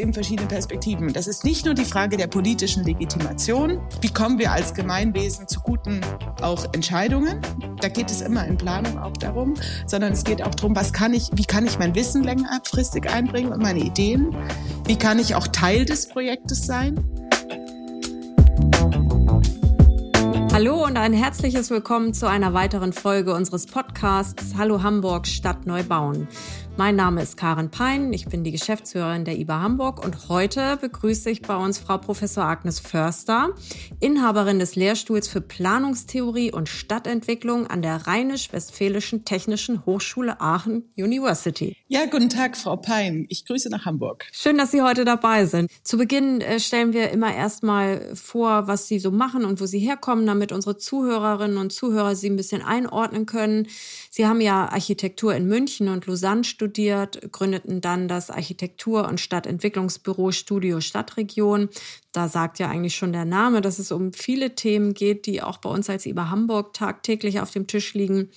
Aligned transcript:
eben 0.00 0.14
verschiedene 0.14 0.48
Perspektiven. 0.48 1.12
Das 1.12 1.26
ist 1.26 1.44
nicht 1.44 1.64
nur 1.64 1.74
die 1.74 1.84
Frage 1.84 2.16
der 2.16 2.26
politischen 2.26 2.84
Legitimation. 2.84 3.80
Wie 4.00 4.12
kommen 4.12 4.38
wir 4.38 4.50
als 4.50 4.74
Gemeinwesen 4.74 5.46
zu 5.46 5.60
guten 5.60 6.00
auch 6.40 6.64
Entscheidungen? 6.72 7.40
Da 7.80 7.88
geht 7.88 8.10
es 8.10 8.20
immer 8.20 8.46
in 8.46 8.56
Planung 8.56 8.98
auch 8.98 9.16
darum, 9.16 9.54
sondern 9.86 10.12
es 10.12 10.24
geht 10.24 10.42
auch 10.42 10.54
darum, 10.54 10.74
was 10.74 10.92
kann 10.92 11.14
ich, 11.14 11.28
wie 11.34 11.44
kann 11.44 11.66
ich 11.66 11.78
mein 11.78 11.94
Wissen 11.94 12.24
längerfristig 12.24 13.08
einbringen 13.08 13.52
und 13.52 13.62
meine 13.62 13.80
Ideen? 13.80 14.34
Wie 14.86 14.96
kann 14.96 15.18
ich 15.18 15.34
auch 15.34 15.46
Teil 15.46 15.84
des 15.84 16.08
Projektes 16.08 16.66
sein? 16.66 16.98
Hallo 20.52 20.84
und 20.84 20.96
ein 20.96 21.12
herzliches 21.12 21.70
Willkommen 21.70 22.12
zu 22.12 22.28
einer 22.28 22.54
weiteren 22.54 22.92
Folge 22.92 23.34
unseres 23.34 23.66
Podcasts 23.66 24.54
Hallo 24.58 24.82
Hamburg 24.82 25.28
Stadt 25.28 25.64
neu 25.64 25.84
bauen. 25.84 26.26
Mein 26.76 26.96
Name 26.96 27.22
ist 27.22 27.36
Karen 27.36 27.70
Pein, 27.70 28.12
ich 28.12 28.26
bin 28.26 28.42
die 28.42 28.52
Geschäftsführerin 28.52 29.24
der 29.24 29.38
IBA 29.38 29.60
Hamburg 29.60 30.02
und 30.02 30.28
heute 30.28 30.78
begrüße 30.80 31.28
ich 31.28 31.42
bei 31.42 31.56
uns 31.56 31.78
Frau 31.78 31.98
Professor 31.98 32.44
Agnes 32.44 32.80
Förster, 32.80 33.50
Inhaberin 34.00 34.58
des 34.58 34.76
Lehrstuhls 34.76 35.28
für 35.28 35.42
Planungstheorie 35.42 36.52
und 36.52 36.68
Stadtentwicklung 36.68 37.66
an 37.66 37.82
der 37.82 38.06
Rheinisch-Westfälischen 38.06 39.24
Technischen 39.26 39.84
Hochschule 39.84 40.40
Aachen 40.40 40.90
University. 40.96 41.76
Ja, 41.88 42.06
guten 42.06 42.30
Tag, 42.30 42.56
Frau 42.56 42.76
Pein. 42.76 43.26
Ich 43.28 43.44
grüße 43.44 43.68
nach 43.68 43.84
Hamburg. 43.84 44.26
Schön, 44.32 44.56
dass 44.56 44.70
Sie 44.70 44.80
heute 44.80 45.04
dabei 45.04 45.44
sind. 45.44 45.70
Zu 45.82 45.98
Beginn 45.98 46.40
äh, 46.40 46.60
stellen 46.60 46.92
wir 46.92 47.10
immer 47.10 47.34
erstmal 47.34 48.14
vor, 48.14 48.68
was 48.68 48.86
Sie 48.86 49.00
so 49.00 49.10
machen 49.10 49.44
und 49.44 49.60
wo 49.60 49.66
Sie 49.66 49.80
herkommen, 49.80 50.24
damit 50.24 50.52
unsere 50.52 50.78
Zuhörerinnen 50.78 51.58
und 51.58 51.72
Zuhörer 51.72 52.14
Sie 52.14 52.30
ein 52.30 52.36
bisschen 52.36 52.62
einordnen 52.62 53.26
können. 53.26 53.66
Sie 54.12 54.26
haben 54.26 54.40
ja 54.40 54.68
Architektur 54.68 55.36
in 55.36 55.46
München 55.46 55.88
und 55.88 56.04
Lausanne 56.06 56.42
studiert, 56.42 57.30
gründeten 57.30 57.80
dann 57.80 58.08
das 58.08 58.28
Architektur- 58.28 59.06
und 59.06 59.20
Stadtentwicklungsbüro 59.20 60.32
Studio 60.32 60.80
Stadtregion. 60.80 61.68
Da 62.10 62.26
sagt 62.26 62.58
ja 62.58 62.68
eigentlich 62.68 62.96
schon 62.96 63.12
der 63.12 63.24
Name, 63.24 63.60
dass 63.60 63.78
es 63.78 63.92
um 63.92 64.12
viele 64.12 64.56
Themen 64.56 64.94
geht, 64.94 65.26
die 65.26 65.42
auch 65.42 65.58
bei 65.58 65.70
uns 65.70 65.88
als 65.88 66.06
IBA 66.06 66.28
Hamburg 66.28 66.74
tagtäglich 66.74 67.38
auf 67.38 67.52
dem 67.52 67.68
Tisch 67.68 67.94
liegen. 67.94 68.30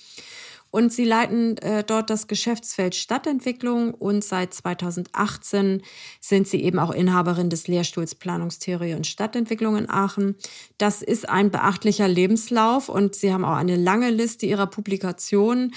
Und 0.74 0.92
sie 0.92 1.04
leiten 1.04 1.56
äh, 1.58 1.84
dort 1.84 2.10
das 2.10 2.26
Geschäftsfeld 2.26 2.96
Stadtentwicklung 2.96 3.94
und 3.94 4.24
seit 4.24 4.52
2018 4.54 5.82
sind 6.18 6.48
sie 6.48 6.64
eben 6.64 6.80
auch 6.80 6.90
Inhaberin 6.90 7.48
des 7.48 7.68
Lehrstuhls 7.68 8.16
Planungstheorie 8.16 8.94
und 8.94 9.06
Stadtentwicklung 9.06 9.76
in 9.76 9.88
Aachen. 9.88 10.34
Das 10.76 11.00
ist 11.00 11.28
ein 11.28 11.52
beachtlicher 11.52 12.08
Lebenslauf 12.08 12.88
und 12.88 13.14
sie 13.14 13.32
haben 13.32 13.44
auch 13.44 13.54
eine 13.54 13.76
lange 13.76 14.10
Liste 14.10 14.46
ihrer 14.46 14.66
Publikationen 14.66 15.72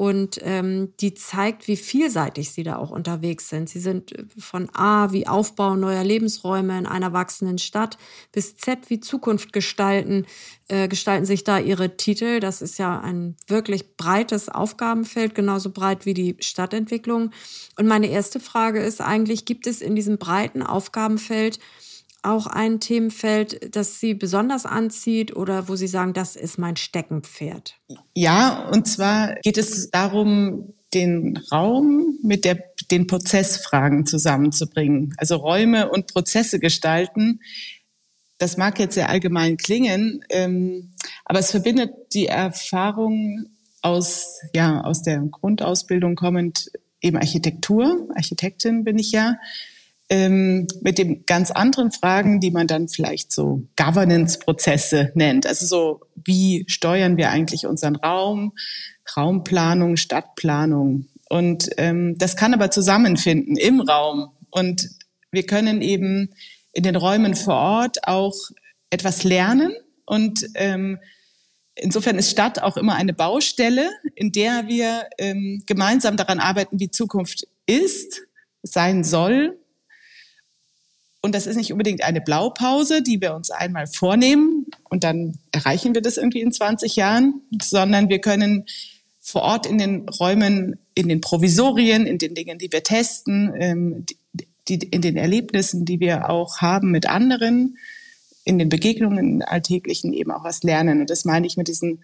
und 0.00 0.40
ähm, 0.44 0.94
die 1.00 1.12
zeigt, 1.12 1.68
wie 1.68 1.76
vielseitig 1.76 2.52
sie 2.52 2.62
da 2.62 2.76
auch 2.76 2.90
unterwegs 2.90 3.50
sind. 3.50 3.68
Sie 3.68 3.80
sind 3.80 4.12
äh, 4.12 4.24
von 4.38 4.70
A 4.72 5.12
wie 5.12 5.26
Aufbau 5.26 5.76
neuer 5.76 6.02
Lebensräume 6.02 6.78
in 6.78 6.86
einer 6.86 7.12
wachsenden 7.12 7.58
Stadt 7.58 7.98
bis 8.32 8.56
Z 8.56 8.88
wie 8.88 9.00
Zukunft 9.00 9.52
gestalten, 9.52 10.24
äh, 10.68 10.88
gestalten 10.88 11.26
sich 11.26 11.44
da 11.44 11.58
ihre 11.58 11.98
Titel. 11.98 12.40
Das 12.40 12.62
ist 12.62 12.78
ja 12.78 12.98
ein 12.98 13.36
wirklich 13.46 13.94
breites 13.98 14.48
Aufgabenfeld, 14.48 15.34
genauso 15.34 15.68
breit 15.70 16.06
wie 16.06 16.14
die 16.14 16.34
Stadtentwicklung. 16.40 17.32
Und 17.76 17.86
meine 17.86 18.06
erste 18.06 18.40
Frage 18.40 18.80
ist 18.80 19.02
eigentlich, 19.02 19.44
gibt 19.44 19.66
es 19.66 19.82
in 19.82 19.94
diesem 19.94 20.16
breiten 20.16 20.62
Aufgabenfeld 20.62 21.58
auch 22.22 22.46
ein 22.46 22.80
Themenfeld, 22.80 23.74
das 23.74 24.00
Sie 24.00 24.14
besonders 24.14 24.66
anzieht 24.66 25.34
oder 25.34 25.68
wo 25.68 25.76
Sie 25.76 25.86
sagen, 25.86 26.12
das 26.12 26.36
ist 26.36 26.58
mein 26.58 26.76
Steckenpferd? 26.76 27.76
Ja, 28.14 28.68
und 28.70 28.86
zwar 28.86 29.34
geht 29.42 29.58
es 29.58 29.90
darum, 29.90 30.74
den 30.94 31.38
Raum 31.52 32.18
mit 32.22 32.44
der, 32.44 32.62
den 32.90 33.06
Prozessfragen 33.06 34.06
zusammenzubringen. 34.06 35.14
Also 35.16 35.36
Räume 35.36 35.90
und 35.90 36.12
Prozesse 36.12 36.58
gestalten. 36.58 37.40
Das 38.38 38.56
mag 38.56 38.78
jetzt 38.78 38.94
sehr 38.94 39.08
allgemein 39.08 39.56
klingen, 39.56 40.24
ähm, 40.30 40.92
aber 41.24 41.40
es 41.40 41.50
verbindet 41.50 41.90
die 42.14 42.26
Erfahrung 42.26 43.50
aus, 43.82 44.40
ja, 44.54 44.80
aus 44.80 45.02
der 45.02 45.20
Grundausbildung 45.20 46.16
kommend 46.16 46.70
eben 47.00 47.16
Architektur. 47.16 48.08
Architektin 48.14 48.84
bin 48.84 48.98
ich 48.98 49.12
ja 49.12 49.36
ähm, 50.10 50.66
mit 50.82 50.98
den 50.98 51.24
ganz 51.24 51.52
anderen 51.52 51.92
Fragen, 51.92 52.40
die 52.40 52.50
man 52.50 52.66
dann 52.66 52.88
vielleicht 52.88 53.30
so 53.32 53.62
Governance-Prozesse 53.76 55.12
nennt. 55.14 55.46
Also 55.46 55.66
so, 55.66 56.00
wie 56.16 56.64
steuern 56.66 57.16
wir 57.16 57.30
eigentlich 57.30 57.64
unseren 57.66 57.94
Raum, 57.94 58.52
Raumplanung, 59.16 59.96
Stadtplanung. 59.96 61.06
Und 61.28 61.70
ähm, 61.76 62.18
das 62.18 62.36
kann 62.36 62.54
aber 62.54 62.72
zusammenfinden 62.72 63.56
im 63.56 63.80
Raum. 63.80 64.32
Und 64.50 64.90
wir 65.30 65.46
können 65.46 65.80
eben 65.80 66.30
in 66.72 66.82
den 66.82 66.96
Räumen 66.96 67.36
vor 67.36 67.54
Ort 67.54 68.08
auch 68.08 68.34
etwas 68.90 69.22
lernen. 69.22 69.72
Und 70.06 70.44
ähm, 70.54 70.98
insofern 71.76 72.18
ist 72.18 72.32
Stadt 72.32 72.60
auch 72.60 72.76
immer 72.76 72.96
eine 72.96 73.12
Baustelle, 73.12 73.88
in 74.16 74.32
der 74.32 74.66
wir 74.66 75.06
ähm, 75.18 75.62
gemeinsam 75.66 76.16
daran 76.16 76.40
arbeiten, 76.40 76.80
wie 76.80 76.90
Zukunft 76.90 77.46
ist, 77.66 78.22
sein 78.64 79.04
soll 79.04 79.59
und 81.22 81.34
das 81.34 81.46
ist 81.46 81.56
nicht 81.56 81.72
unbedingt 81.72 82.02
eine 82.02 82.20
Blaupause, 82.20 83.02
die 83.02 83.20
wir 83.20 83.34
uns 83.34 83.50
einmal 83.50 83.86
vornehmen 83.86 84.66
und 84.88 85.04
dann 85.04 85.38
erreichen 85.52 85.94
wir 85.94 86.00
das 86.00 86.16
irgendwie 86.16 86.40
in 86.40 86.52
20 86.52 86.96
Jahren, 86.96 87.42
sondern 87.60 88.08
wir 88.08 88.20
können 88.20 88.64
vor 89.20 89.42
Ort 89.42 89.66
in 89.66 89.78
den 89.78 90.08
Räumen, 90.08 90.78
in 90.94 91.08
den 91.08 91.20
Provisorien, 91.20 92.06
in 92.06 92.18
den 92.18 92.34
Dingen, 92.34 92.58
die 92.58 92.72
wir 92.72 92.82
testen, 92.82 93.52
ähm, 93.54 94.06
in 94.66 95.02
den 95.02 95.16
Erlebnissen, 95.16 95.84
die 95.84 96.00
wir 96.00 96.30
auch 96.30 96.58
haben 96.58 96.90
mit 96.90 97.06
anderen, 97.06 97.76
in 98.44 98.58
den 98.58 98.68
Begegnungen 98.68 99.42
alltäglichen 99.42 100.12
eben 100.12 100.30
auch 100.30 100.44
was 100.44 100.62
lernen. 100.62 101.00
Und 101.00 101.10
das 101.10 101.24
meine 101.24 101.46
ich 101.46 101.56
mit 101.56 101.68
diesen, 101.68 102.02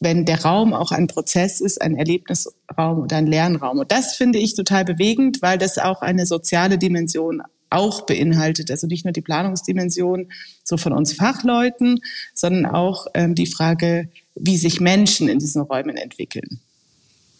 wenn 0.00 0.24
der 0.24 0.42
Raum 0.42 0.72
auch 0.72 0.90
ein 0.90 1.06
Prozess 1.06 1.60
ist, 1.60 1.80
ein 1.80 1.96
Erlebnisraum 1.96 3.00
oder 3.02 3.16
ein 3.16 3.26
Lernraum. 3.26 3.78
Und 3.78 3.92
das 3.92 4.16
finde 4.16 4.38
ich 4.38 4.54
total 4.54 4.84
bewegend, 4.84 5.42
weil 5.42 5.58
das 5.58 5.78
auch 5.78 6.02
eine 6.02 6.26
soziale 6.26 6.78
Dimension 6.78 7.42
auch 7.70 8.06
beinhaltet. 8.06 8.70
Also 8.70 8.86
nicht 8.86 9.04
nur 9.04 9.12
die 9.12 9.22
Planungsdimension 9.22 10.30
so 10.64 10.76
von 10.76 10.92
uns 10.92 11.12
Fachleuten, 11.12 12.00
sondern 12.34 12.66
auch 12.66 13.06
ähm, 13.14 13.34
die 13.34 13.46
Frage, 13.46 14.08
wie 14.34 14.56
sich 14.56 14.80
Menschen 14.80 15.28
in 15.28 15.38
diesen 15.38 15.62
Räumen 15.62 15.96
entwickeln. 15.96 16.60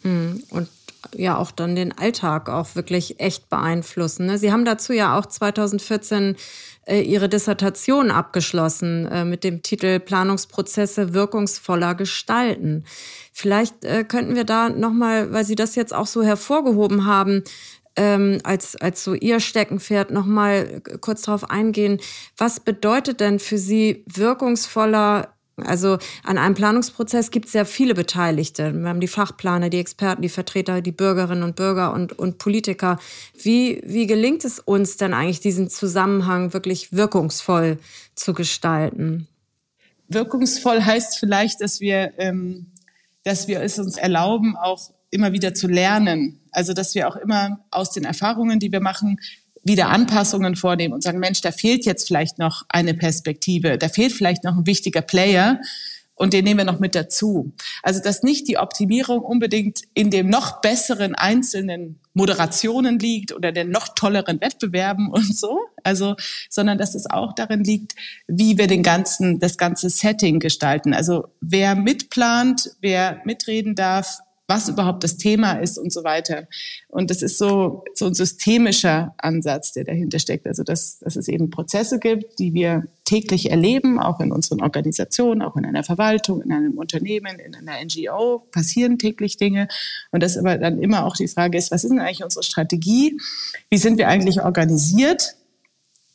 Hm, 0.03 0.43
und 0.49 0.67
ja 1.15 1.37
auch 1.37 1.51
dann 1.51 1.75
den 1.75 1.97
Alltag 1.97 2.49
auch 2.49 2.75
wirklich 2.75 3.19
echt 3.19 3.49
beeinflussen. 3.49 4.25
Ne? 4.25 4.37
Sie 4.37 4.51
haben 4.51 4.65
dazu 4.65 4.93
ja 4.93 5.17
auch 5.17 5.25
2014 5.25 6.35
äh, 6.85 7.01
Ihre 7.01 7.29
Dissertation 7.29 8.11
abgeschlossen 8.11 9.05
äh, 9.07 9.25
mit 9.25 9.43
dem 9.43 9.61
Titel 9.61 9.99
Planungsprozesse 9.99 11.13
wirkungsvoller 11.13 11.95
gestalten. 11.95 12.83
Vielleicht 13.31 13.85
äh, 13.85 14.03
könnten 14.03 14.35
wir 14.35 14.43
da 14.43 14.69
nochmal, 14.69 15.31
weil 15.31 15.45
Sie 15.45 15.55
das 15.55 15.75
jetzt 15.75 15.93
auch 15.93 16.07
so 16.07 16.23
hervorgehoben 16.23 17.05
haben, 17.05 17.43
ähm, 17.99 18.39
als, 18.43 18.77
als 18.77 19.03
so 19.03 19.13
Ihr 19.13 19.41
Steckenpferd 19.41 20.09
nochmal 20.09 20.81
kurz 21.01 21.23
darauf 21.23 21.49
eingehen. 21.49 21.99
Was 22.37 22.61
bedeutet 22.61 23.19
denn 23.19 23.39
für 23.39 23.57
Sie 23.57 24.05
wirkungsvoller 24.07 25.33
also 25.65 25.97
an 26.23 26.37
einem 26.37 26.55
Planungsprozess 26.55 27.31
gibt 27.31 27.47
es 27.47 27.51
sehr 27.51 27.65
viele 27.65 27.93
Beteiligte. 27.93 28.73
Wir 28.73 28.87
haben 28.87 29.01
die 29.01 29.09
Fachplaner, 29.09 29.69
die 29.69 29.79
Experten, 29.79 30.21
die 30.21 30.29
Vertreter, 30.29 30.79
die 30.79 30.93
Bürgerinnen 30.93 31.43
und 31.43 31.57
Bürger 31.57 31.91
und, 31.91 32.17
und 32.17 32.37
Politiker. 32.37 32.97
Wie, 33.43 33.81
wie 33.85 34.07
gelingt 34.07 34.45
es 34.45 34.59
uns 34.59 34.95
denn 34.95 35.13
eigentlich, 35.13 35.41
diesen 35.41 35.69
Zusammenhang 35.69 36.53
wirklich 36.53 36.93
wirkungsvoll 36.93 37.77
zu 38.15 38.33
gestalten? 38.33 39.27
Wirkungsvoll 40.07 40.81
heißt 40.81 41.19
vielleicht, 41.19 41.59
dass 41.59 41.81
wir, 41.81 42.13
ähm, 42.19 42.67
dass 43.23 43.49
wir 43.49 43.61
es 43.61 43.77
uns 43.77 43.97
erlauben, 43.97 44.55
auch 44.55 44.91
immer 45.11 45.33
wieder 45.33 45.53
zu 45.53 45.67
lernen. 45.67 46.39
Also, 46.51 46.73
dass 46.73 46.95
wir 46.95 47.07
auch 47.07 47.15
immer 47.15 47.59
aus 47.71 47.91
den 47.91 48.05
Erfahrungen, 48.05 48.59
die 48.59 48.71
wir 48.71 48.81
machen, 48.81 49.19
wieder 49.63 49.89
Anpassungen 49.89 50.55
vornehmen 50.55 50.93
und 50.93 51.03
sagen, 51.03 51.19
Mensch, 51.19 51.41
da 51.41 51.51
fehlt 51.51 51.85
jetzt 51.85 52.07
vielleicht 52.07 52.39
noch 52.39 52.63
eine 52.69 52.93
Perspektive, 52.93 53.77
da 53.77 53.89
fehlt 53.89 54.13
vielleicht 54.13 54.43
noch 54.43 54.57
ein 54.57 54.65
wichtiger 54.65 55.01
Player 55.01 55.59
und 56.19 56.33
den 56.33 56.43
nehmen 56.43 56.57
wir 56.57 56.65
noch 56.65 56.81
mit 56.81 56.95
dazu. 56.95 57.53
Also, 57.81 58.01
dass 58.01 58.23
nicht 58.23 58.49
die 58.49 58.57
Optimierung 58.57 59.21
unbedingt 59.21 59.83
in 59.93 60.11
dem 60.11 60.29
noch 60.29 60.59
besseren 60.59 61.15
einzelnen 61.15 61.99
Moderationen 62.13 62.99
liegt 62.99 63.31
oder 63.31 63.53
den 63.53 63.71
noch 63.71 63.95
tolleren 63.95 64.41
Wettbewerben 64.41 65.09
und 65.11 65.33
so, 65.33 65.59
also, 65.83 66.15
sondern 66.49 66.77
dass 66.77 66.93
es 66.93 67.09
auch 67.09 67.33
darin 67.33 67.63
liegt, 67.63 67.95
wie 68.27 68.57
wir 68.57 68.67
den 68.67 68.83
ganzen, 68.83 69.39
das 69.39 69.57
ganze 69.57 69.89
Setting 69.89 70.39
gestalten. 70.39 70.93
Also, 70.93 71.29
wer 71.39 71.75
mitplant, 71.75 72.75
wer 72.81 73.21
mitreden 73.23 73.75
darf, 73.75 74.19
was 74.49 74.67
überhaupt 74.67 75.03
das 75.03 75.17
Thema 75.17 75.53
ist 75.53 75.77
und 75.77 75.93
so 75.93 76.03
weiter. 76.03 76.47
Und 76.87 77.11
das 77.11 77.21
ist 77.21 77.37
so, 77.37 77.83
so 77.93 78.07
ein 78.07 78.15
systemischer 78.15 79.13
Ansatz, 79.19 79.73
der 79.73 79.83
dahinter 79.83 80.17
steckt. 80.17 80.47
Also, 80.47 80.63
dass, 80.63 80.97
dass 80.99 81.15
es 81.15 81.27
eben 81.27 81.51
Prozesse 81.51 81.99
gibt, 81.99 82.39
die 82.39 82.53
wir 82.55 82.87
täglich 83.05 83.51
erleben, 83.51 83.99
auch 83.99 84.19
in 84.19 84.31
unseren 84.31 84.61
Organisationen, 84.61 85.43
auch 85.43 85.55
in 85.55 85.65
einer 85.65 85.83
Verwaltung, 85.83 86.41
in 86.41 86.51
einem 86.51 86.77
Unternehmen, 86.79 87.39
in 87.39 87.55
einer 87.55 87.73
NGO 87.83 88.39
passieren 88.51 88.97
täglich 88.97 89.37
Dinge. 89.37 89.67
Und 90.11 90.23
dass 90.23 90.35
aber 90.35 90.57
dann 90.57 90.81
immer 90.81 91.05
auch 91.05 91.15
die 91.15 91.27
Frage 91.27 91.57
ist, 91.57 91.71
was 91.71 91.83
ist 91.83 91.91
denn 91.91 91.99
eigentlich 91.99 92.23
unsere 92.23 92.43
Strategie? 92.43 93.17
Wie 93.69 93.77
sind 93.77 93.99
wir 93.99 94.07
eigentlich 94.07 94.41
organisiert? 94.41 95.35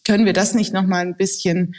Können 0.05 0.27
wir 0.27 0.33
das 0.33 0.55
nicht 0.55 0.73
noch 0.73 0.87
mal 0.87 1.07
ein 1.07 1.17
bisschen 1.17 1.77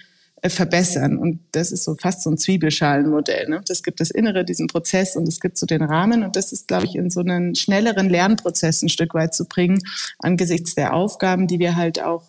verbessern. 0.50 1.18
Und 1.18 1.40
das 1.52 1.72
ist 1.72 1.84
so 1.84 1.96
fast 1.96 2.24
so 2.24 2.30
ein 2.30 2.38
Zwiebelschalenmodell. 2.38 3.50
Ne? 3.50 3.62
Das 3.68 3.84
gibt 3.84 4.00
das 4.00 4.12
Innere, 4.12 4.46
diesen 4.46 4.68
Prozess 4.68 5.16
und 5.16 5.28
es 5.28 5.40
gibt 5.40 5.58
so 5.58 5.66
den 5.66 5.82
Rahmen. 5.82 6.24
Und 6.24 6.36
das 6.36 6.52
ist, 6.52 6.68
glaube 6.68 6.86
ich, 6.86 6.96
in 6.96 7.10
so 7.10 7.22
einen 7.22 7.56
schnelleren 7.56 8.10
Lernprozess 8.10 8.82
ein 8.82 8.90
Stück 8.90 9.14
weit 9.14 9.34
zu 9.34 9.46
bringen, 9.46 9.82
angesichts 10.20 10.76
der 10.76 10.94
Aufgaben, 10.94 11.48
die 11.48 11.60
wir 11.60 11.76
halt 11.76 12.02
auch 12.02 12.24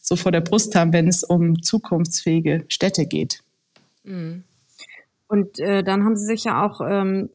so 0.00 0.16
vor 0.16 0.32
der 0.32 0.40
Brust 0.40 0.74
haben, 0.74 0.92
wenn 0.92 1.08
es 1.08 1.22
um 1.22 1.62
zukunftsfähige 1.62 2.64
Städte 2.68 3.06
geht. 3.06 3.42
Mhm. 4.04 4.44
Und 5.30 5.60
äh, 5.60 5.84
dann 5.84 6.04
haben 6.04 6.16
Sie 6.16 6.26
sich 6.26 6.42
ja 6.42 6.66
auch 6.66 6.80
ähm, 6.80 7.30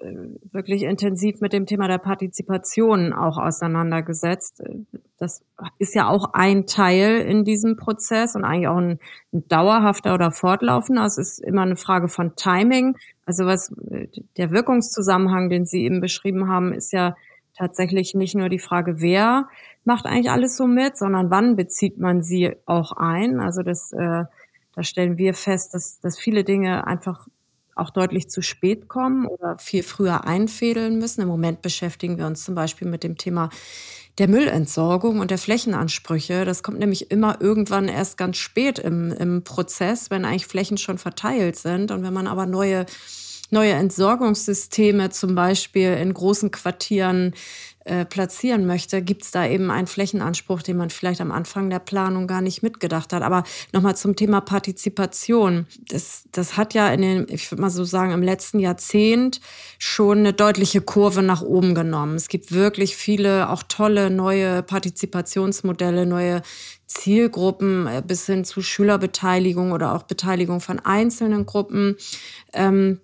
wirklich 0.51 0.83
intensiv 0.83 1.39
mit 1.39 1.53
dem 1.53 1.65
Thema 1.65 1.87
der 1.87 1.97
Partizipation 1.97 3.13
auch 3.13 3.37
auseinandergesetzt. 3.37 4.61
Das 5.17 5.45
ist 5.79 5.95
ja 5.95 6.09
auch 6.09 6.33
ein 6.33 6.65
Teil 6.65 7.21
in 7.21 7.45
diesem 7.45 7.77
Prozess 7.77 8.35
und 8.35 8.43
eigentlich 8.43 8.67
auch 8.67 8.75
ein, 8.75 8.99
ein 9.31 9.47
dauerhafter 9.47 10.13
oder 10.13 10.31
fortlaufender. 10.31 11.05
Es 11.05 11.17
ist 11.17 11.39
immer 11.39 11.61
eine 11.61 11.77
Frage 11.77 12.09
von 12.09 12.35
Timing. 12.35 12.97
Also 13.25 13.45
was 13.45 13.73
der 14.35 14.51
Wirkungszusammenhang, 14.51 15.49
den 15.49 15.65
Sie 15.65 15.85
eben 15.85 16.01
beschrieben 16.01 16.49
haben, 16.49 16.73
ist 16.73 16.91
ja 16.91 17.15
tatsächlich 17.57 18.13
nicht 18.13 18.35
nur 18.35 18.49
die 18.49 18.59
Frage, 18.59 18.99
wer 18.99 19.47
macht 19.85 20.05
eigentlich 20.05 20.31
alles 20.31 20.57
so 20.57 20.67
mit, 20.67 20.97
sondern 20.97 21.29
wann 21.29 21.55
bezieht 21.55 21.97
man 21.97 22.21
sie 22.23 22.57
auch 22.65 22.91
ein. 22.91 23.39
Also 23.39 23.63
das, 23.63 23.93
äh, 23.93 24.25
da 24.75 24.83
stellen 24.83 25.17
wir 25.17 25.33
fest, 25.33 25.73
dass, 25.73 26.01
dass 26.01 26.19
viele 26.19 26.43
Dinge 26.43 26.85
einfach 26.85 27.25
auch 27.75 27.89
deutlich 27.89 28.29
zu 28.29 28.41
spät 28.41 28.87
kommen 28.87 29.25
oder 29.25 29.57
viel 29.59 29.83
früher 29.83 30.25
einfädeln 30.25 30.97
müssen. 30.97 31.21
Im 31.21 31.27
Moment 31.27 31.61
beschäftigen 31.61 32.17
wir 32.17 32.25
uns 32.25 32.43
zum 32.43 32.55
Beispiel 32.55 32.87
mit 32.87 33.03
dem 33.03 33.17
Thema 33.17 33.49
der 34.17 34.29
Müllentsorgung 34.29 35.19
und 35.19 35.29
der 35.29 35.37
Flächenansprüche. 35.37 36.45
Das 36.45 36.63
kommt 36.63 36.79
nämlich 36.79 37.11
immer 37.11 37.41
irgendwann 37.41 37.89
erst 37.89 38.17
ganz 38.17 38.37
spät 38.37 38.79
im, 38.79 39.11
im 39.11 39.43
Prozess, 39.43 40.09
wenn 40.09 40.23
eigentlich 40.23 40.47
Flächen 40.47 40.77
schon 40.77 40.97
verteilt 40.97 41.57
sind. 41.57 41.91
Und 41.91 42.01
wenn 42.03 42.13
man 42.13 42.27
aber 42.27 42.45
neue 42.45 42.85
neue 43.51 43.73
Entsorgungssysteme 43.73 45.11
zum 45.11 45.35
Beispiel 45.35 45.93
in 45.93 46.13
großen 46.13 46.49
Quartieren 46.51 47.33
äh, 47.85 48.03
platzieren 48.03 48.65
möchte, 48.65 49.03
gibt 49.03 49.23
es 49.23 49.31
da 49.31 49.45
eben 49.45 49.69
einen 49.69 49.85
Flächenanspruch, 49.85 50.63
den 50.63 50.75
man 50.75 50.89
vielleicht 50.89 51.21
am 51.21 51.31
Anfang 51.31 51.69
der 51.69 51.77
Planung 51.77 52.25
gar 52.25 52.41
nicht 52.41 52.63
mitgedacht 52.63 53.13
hat. 53.13 53.21
Aber 53.21 53.43
nochmal 53.73 53.95
zum 53.95 54.15
Thema 54.15 54.41
Partizipation. 54.41 55.67
Das, 55.89 56.23
das 56.31 56.57
hat 56.57 56.73
ja 56.73 56.89
in 56.89 57.01
den, 57.01 57.27
ich 57.29 57.51
würde 57.51 57.61
mal 57.61 57.69
so 57.69 57.83
sagen, 57.83 58.11
im 58.11 58.23
letzten 58.23 58.57
Jahrzehnt 58.57 59.39
schon 59.77 60.17
eine 60.17 60.33
deutliche 60.33 60.81
Kurve 60.81 61.21
nach 61.21 61.43
oben 61.43 61.75
genommen. 61.75 62.15
Es 62.15 62.27
gibt 62.27 62.51
wirklich 62.51 62.95
viele 62.95 63.49
auch 63.49 63.61
tolle 63.61 64.09
neue 64.09 64.63
Partizipationsmodelle, 64.63 66.07
neue 66.07 66.41
Zielgruppen 66.87 67.87
äh, 67.87 68.01
bis 68.05 68.25
hin 68.25 68.45
zu 68.45 68.61
Schülerbeteiligung 68.61 69.71
oder 69.71 69.93
auch 69.93 70.03
Beteiligung 70.03 70.59
von 70.59 70.79
einzelnen 70.79 71.45
Gruppen. 71.45 71.97
Ähm, 72.53 72.99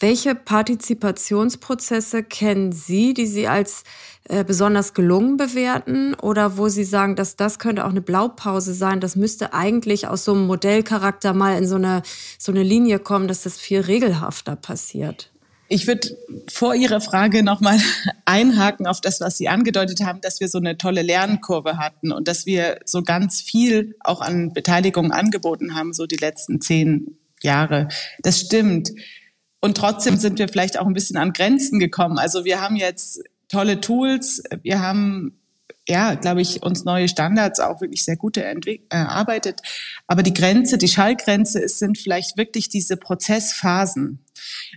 welche 0.00 0.34
Partizipationsprozesse 0.34 2.22
kennen 2.22 2.72
Sie, 2.72 3.14
die 3.14 3.26
Sie 3.26 3.46
als 3.46 3.84
äh, 4.24 4.44
besonders 4.44 4.94
gelungen 4.94 5.36
bewerten 5.36 6.14
oder 6.14 6.56
wo 6.56 6.68
Sie 6.68 6.84
sagen, 6.84 7.16
dass 7.16 7.36
das 7.36 7.58
könnte 7.58 7.84
auch 7.84 7.90
eine 7.90 8.00
Blaupause 8.00 8.74
sein, 8.74 9.00
das 9.00 9.14
müsste 9.14 9.52
eigentlich 9.52 10.08
aus 10.08 10.24
so 10.24 10.32
einem 10.32 10.46
Modellcharakter 10.46 11.34
mal 11.34 11.56
in 11.56 11.68
so 11.68 11.76
eine, 11.76 12.02
so 12.38 12.50
eine 12.50 12.62
Linie 12.62 12.98
kommen, 12.98 13.28
dass 13.28 13.42
das 13.42 13.58
viel 13.58 13.80
regelhafter 13.80 14.56
passiert? 14.56 15.30
Ich 15.72 15.86
würde 15.86 16.16
vor 16.50 16.74
Ihrer 16.74 17.00
Frage 17.00 17.44
nochmal 17.44 17.78
einhaken 18.24 18.86
auf 18.86 19.00
das, 19.00 19.20
was 19.20 19.38
Sie 19.38 19.48
angedeutet 19.48 20.00
haben, 20.00 20.20
dass 20.20 20.40
wir 20.40 20.48
so 20.48 20.58
eine 20.58 20.76
tolle 20.76 21.02
Lernkurve 21.02 21.78
hatten 21.78 22.10
und 22.10 22.26
dass 22.26 22.44
wir 22.44 22.80
so 22.84 23.02
ganz 23.02 23.40
viel 23.40 23.94
auch 24.00 24.20
an 24.20 24.52
Beteiligung 24.52 25.12
angeboten 25.12 25.74
haben, 25.76 25.92
so 25.92 26.06
die 26.06 26.16
letzten 26.16 26.60
zehn 26.60 27.18
Jahre. 27.42 27.88
Das 28.22 28.40
stimmt. 28.40 28.90
Und 29.60 29.76
trotzdem 29.76 30.16
sind 30.16 30.38
wir 30.38 30.48
vielleicht 30.48 30.78
auch 30.78 30.86
ein 30.86 30.94
bisschen 30.94 31.16
an 31.16 31.32
Grenzen 31.32 31.78
gekommen. 31.78 32.18
Also 32.18 32.44
wir 32.44 32.60
haben 32.60 32.76
jetzt 32.76 33.22
tolle 33.48 33.80
Tools. 33.80 34.42
Wir 34.62 34.80
haben, 34.80 35.38
ja, 35.86 36.14
glaube 36.14 36.40
ich, 36.40 36.62
uns 36.62 36.84
neue 36.84 37.08
Standards 37.08 37.60
auch 37.60 37.80
wirklich 37.80 38.04
sehr 38.04 38.16
gute 38.16 38.42
erarbeitet. 38.88 39.60
Aber 40.06 40.22
die 40.22 40.32
Grenze, 40.32 40.78
die 40.78 40.88
Schallgrenze 40.88 41.60
ist, 41.60 41.78
sind 41.78 41.98
vielleicht 41.98 42.38
wirklich 42.38 42.70
diese 42.70 42.96
Prozessphasen. 42.96 44.24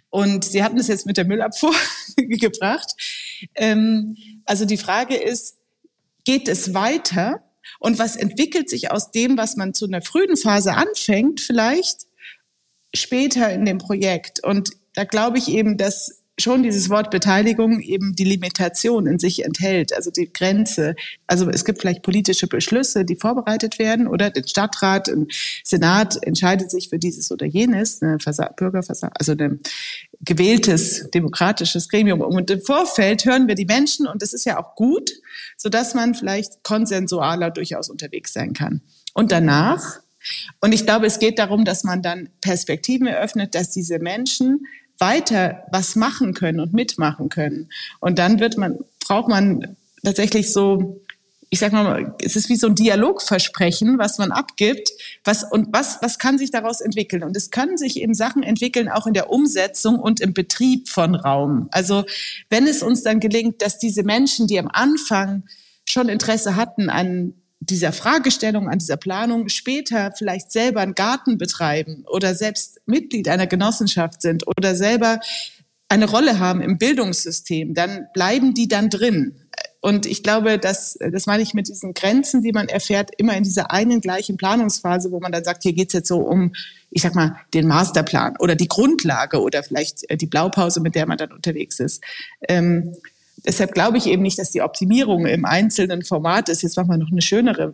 Und 0.09 0.43
Sie 0.43 0.63
hatten 0.63 0.77
es 0.77 0.87
jetzt 0.87 1.05
mit 1.05 1.15
der 1.15 1.25
Müllabfuhr 1.25 1.75
gebracht. 2.17 2.91
Ähm, 3.55 4.17
also 4.45 4.65
die 4.65 4.77
Frage 4.77 5.15
ist, 5.15 5.57
geht 6.25 6.49
es 6.49 6.73
weiter? 6.73 7.41
Und 7.79 7.99
was 7.99 8.17
entwickelt 8.17 8.69
sich 8.69 8.91
aus 8.91 9.11
dem, 9.11 9.37
was 9.37 9.55
man 9.55 9.73
zu 9.73 9.85
einer 9.85 10.01
frühen 10.01 10.35
Phase 10.35 10.73
anfängt, 10.73 11.39
vielleicht 11.39 12.07
später 12.93 13.51
in 13.51 13.65
dem 13.65 13.77
Projekt. 13.77 14.43
Und 14.43 14.71
da 14.93 15.03
glaube 15.03 15.37
ich 15.37 15.49
eben, 15.49 15.77
dass 15.77 16.23
schon 16.39 16.63
dieses 16.63 16.89
Wort 16.89 17.11
Beteiligung 17.11 17.79
eben 17.79 18.15
die 18.15 18.23
Limitation 18.23 19.05
in 19.05 19.19
sich 19.19 19.45
enthält, 19.45 19.93
also 19.93 20.09
die 20.09 20.31
Grenze. 20.31 20.95
Also 21.27 21.47
es 21.49 21.63
gibt 21.63 21.81
vielleicht 21.81 22.01
politische 22.01 22.47
Beschlüsse, 22.47 23.05
die 23.05 23.15
vorbereitet 23.15 23.77
werden 23.77 24.07
oder 24.07 24.31
der 24.31 24.43
Stadtrat, 24.47 25.07
im 25.07 25.27
Senat 25.63 26.17
entscheidet 26.23 26.71
sich 26.71 26.89
für 26.89 26.97
dieses 26.97 27.31
oder 27.31 27.45
jenes, 27.45 28.01
eine 28.01 28.17
Bürgerversammlung, 28.57 29.15
also 29.17 29.33
ein 29.33 29.59
gewähltes 30.21 31.09
demokratisches 31.11 31.87
Gremium. 31.87 32.21
Und 32.21 32.49
im 32.49 32.61
Vorfeld 32.61 33.25
hören 33.25 33.47
wir 33.47 33.55
die 33.55 33.65
Menschen 33.65 34.07
und 34.07 34.21
das 34.21 34.33
ist 34.33 34.45
ja 34.45 34.59
auch 34.59 34.75
gut, 34.75 35.11
sodass 35.55 35.93
man 35.93 36.15
vielleicht 36.15 36.63
konsensualer 36.63 37.51
durchaus 37.51 37.89
unterwegs 37.89 38.33
sein 38.33 38.53
kann. 38.53 38.81
Und 39.13 39.31
danach 39.31 39.99
und 40.61 40.73
ich 40.73 40.85
glaube, 40.85 41.05
es 41.05 41.19
geht 41.19 41.39
darum, 41.39 41.65
dass 41.65 41.83
man 41.83 42.01
dann 42.01 42.29
Perspektiven 42.41 43.07
eröffnet, 43.07 43.55
dass 43.55 43.71
diese 43.71 43.99
Menschen 43.99 44.67
weiter 44.99 45.63
was 45.71 45.95
machen 45.95 46.33
können 46.33 46.59
und 46.59 46.73
mitmachen 46.73 47.29
können. 47.29 47.69
Und 47.99 48.19
dann 48.19 48.39
wird 48.39 48.57
man, 48.57 48.79
braucht 49.05 49.27
man 49.27 49.75
tatsächlich 50.03 50.51
so, 50.53 51.01
ich 51.49 51.59
sag 51.59 51.71
mal, 51.71 52.15
es 52.19 52.35
ist 52.35 52.49
wie 52.49 52.55
so 52.55 52.67
ein 52.67 52.75
Dialogversprechen, 52.75 53.99
was 53.99 54.17
man 54.17 54.31
abgibt, 54.31 54.89
was, 55.23 55.43
und 55.43 55.67
was, 55.71 55.99
was 56.01 56.17
kann 56.17 56.37
sich 56.37 56.51
daraus 56.51 56.81
entwickeln? 56.81 57.23
Und 57.23 57.37
es 57.37 57.51
können 57.51 57.77
sich 57.77 57.97
eben 57.97 58.15
Sachen 58.15 58.41
entwickeln, 58.41 58.89
auch 58.89 59.05
in 59.05 59.13
der 59.13 59.29
Umsetzung 59.29 59.99
und 59.99 60.19
im 60.19 60.33
Betrieb 60.33 60.89
von 60.89 61.13
Raum. 61.13 61.67
Also, 61.71 62.05
wenn 62.49 62.65
es 62.65 62.81
uns 62.81 63.03
dann 63.03 63.19
gelingt, 63.19 63.61
dass 63.61 63.77
diese 63.77 64.03
Menschen, 64.03 64.47
die 64.47 64.57
am 64.57 64.67
Anfang 64.67 65.43
schon 65.85 66.09
Interesse 66.09 66.55
hatten 66.55 66.89
an 66.89 67.35
dieser 67.65 67.91
Fragestellung, 67.91 68.69
an 68.69 68.79
dieser 68.79 68.97
Planung 68.97 69.49
später 69.49 70.11
vielleicht 70.15 70.51
selber 70.51 70.81
einen 70.81 70.95
Garten 70.95 71.37
betreiben 71.37 72.03
oder 72.07 72.35
selbst 72.35 72.81
Mitglied 72.85 73.27
einer 73.27 73.47
Genossenschaft 73.47 74.21
sind 74.21 74.45
oder 74.47 74.75
selber 74.75 75.19
eine 75.89 76.09
Rolle 76.09 76.39
haben 76.39 76.61
im 76.61 76.77
Bildungssystem, 76.77 77.73
dann 77.73 78.07
bleiben 78.13 78.53
die 78.53 78.67
dann 78.67 78.89
drin. 78.89 79.35
Und 79.79 80.05
ich 80.05 80.23
glaube, 80.23 80.57
dass, 80.57 80.97
das 81.11 81.25
meine 81.25 81.43
ich 81.43 81.53
mit 81.53 81.67
diesen 81.67 81.93
Grenzen, 81.93 82.41
die 82.41 82.53
man 82.53 82.69
erfährt, 82.69 83.11
immer 83.17 83.35
in 83.35 83.43
dieser 83.43 83.69
einen 83.69 83.99
gleichen 83.99 84.37
Planungsphase, 84.37 85.11
wo 85.11 85.19
man 85.19 85.33
dann 85.33 85.43
sagt, 85.43 85.63
hier 85.63 85.73
geht's 85.73 85.93
jetzt 85.93 86.07
so 86.07 86.19
um, 86.19 86.53
ich 86.89 87.01
sag 87.01 87.15
mal, 87.15 87.35
den 87.53 87.67
Masterplan 87.67 88.37
oder 88.39 88.55
die 88.55 88.69
Grundlage 88.69 89.41
oder 89.41 89.61
vielleicht 89.61 90.05
die 90.09 90.25
Blaupause, 90.25 90.79
mit 90.79 90.95
der 90.95 91.05
man 91.05 91.17
dann 91.17 91.33
unterwegs 91.33 91.81
ist. 91.81 92.01
Ähm, 92.47 92.95
Deshalb 93.45 93.73
glaube 93.73 93.97
ich 93.97 94.07
eben 94.07 94.21
nicht, 94.21 94.39
dass 94.39 94.51
die 94.51 94.61
Optimierung 94.61 95.25
im 95.25 95.45
einzelnen 95.45 96.03
Format 96.03 96.49
ist, 96.49 96.61
jetzt 96.61 96.77
machen 96.77 96.89
wir 96.89 96.97
noch 96.97 97.11
eine 97.11 97.21
schönere 97.21 97.73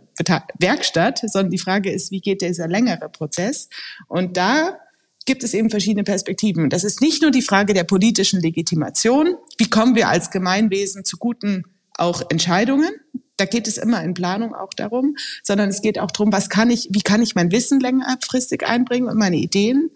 Werkstatt, 0.58 1.22
sondern 1.24 1.50
die 1.50 1.58
Frage 1.58 1.90
ist, 1.90 2.10
wie 2.10 2.20
geht 2.20 2.42
dieser 2.42 2.66
längere 2.66 3.08
Prozess? 3.08 3.68
Und 4.08 4.36
da 4.36 4.78
gibt 5.26 5.44
es 5.44 5.54
eben 5.54 5.70
verschiedene 5.70 6.04
Perspektiven. 6.04 6.70
Das 6.70 6.82
ist 6.82 7.00
nicht 7.00 7.22
nur 7.22 7.30
die 7.30 7.42
Frage 7.42 7.74
der 7.74 7.84
politischen 7.84 8.40
Legitimation. 8.40 9.34
Wie 9.58 9.70
kommen 9.70 9.94
wir 9.94 10.08
als 10.08 10.30
Gemeinwesen 10.30 11.04
zu 11.04 11.18
guten 11.18 11.64
auch 11.96 12.22
Entscheidungen? 12.30 12.90
Da 13.36 13.44
geht 13.44 13.68
es 13.68 13.78
immer 13.78 14.02
in 14.02 14.14
Planung 14.14 14.54
auch 14.54 14.74
darum, 14.74 15.16
sondern 15.42 15.68
es 15.68 15.82
geht 15.82 15.98
auch 15.98 16.10
darum, 16.10 16.32
was 16.32 16.48
kann 16.48 16.70
ich, 16.70 16.88
wie 16.90 17.02
kann 17.02 17.22
ich 17.22 17.34
mein 17.34 17.52
Wissen 17.52 17.80
längerfristig 17.80 18.66
einbringen 18.66 19.08
und 19.08 19.16
meine 19.16 19.36
Ideen? 19.36 19.90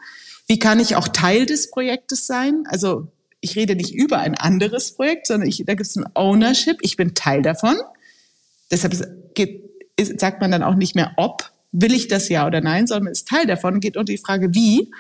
Wie 0.47 0.59
kann 0.59 0.79
ich 0.79 0.97
auch 0.97 1.09
Teil 1.09 1.47
des 1.47 1.71
Projektes 1.71 2.27
sein? 2.27 2.65
Also 2.69 3.09
ich 3.45 3.57
rede 3.57 3.77
nicht 3.77 3.95
über 3.95 4.19
ein 4.19 4.35
anderes 4.35 4.93
Projekt, 4.93 5.27
sondern 5.27 5.49
ich, 5.49 5.63
da 5.65 5.75
gibt 5.75 5.87
es 5.87 5.97
ein 5.97 6.07
Ownership, 6.15 6.79
ich 6.81 6.97
bin 6.97 7.15
Teil 7.15 7.43
davon. 7.43 7.77
Deshalb 8.71 9.35
geht, 9.35 9.71
ist, 9.97 10.19
sagt 10.19 10.41
man 10.41 10.51
dann 10.51 10.63
auch 10.63 10.75
nicht 10.75 10.95
mehr, 10.95 11.13
ob, 11.17 11.53
will 11.71 11.93
ich 11.93 12.09
das 12.09 12.29
ja 12.29 12.47
oder 12.47 12.61
nein, 12.61 12.87
sondern 12.87 13.13
ist 13.13 13.29
Teil 13.29 13.47
davon, 13.47 13.81
geht 13.81 13.97
unter 13.97 14.13
die 14.13 14.19
Frage, 14.19 14.55
wie. 14.55 14.91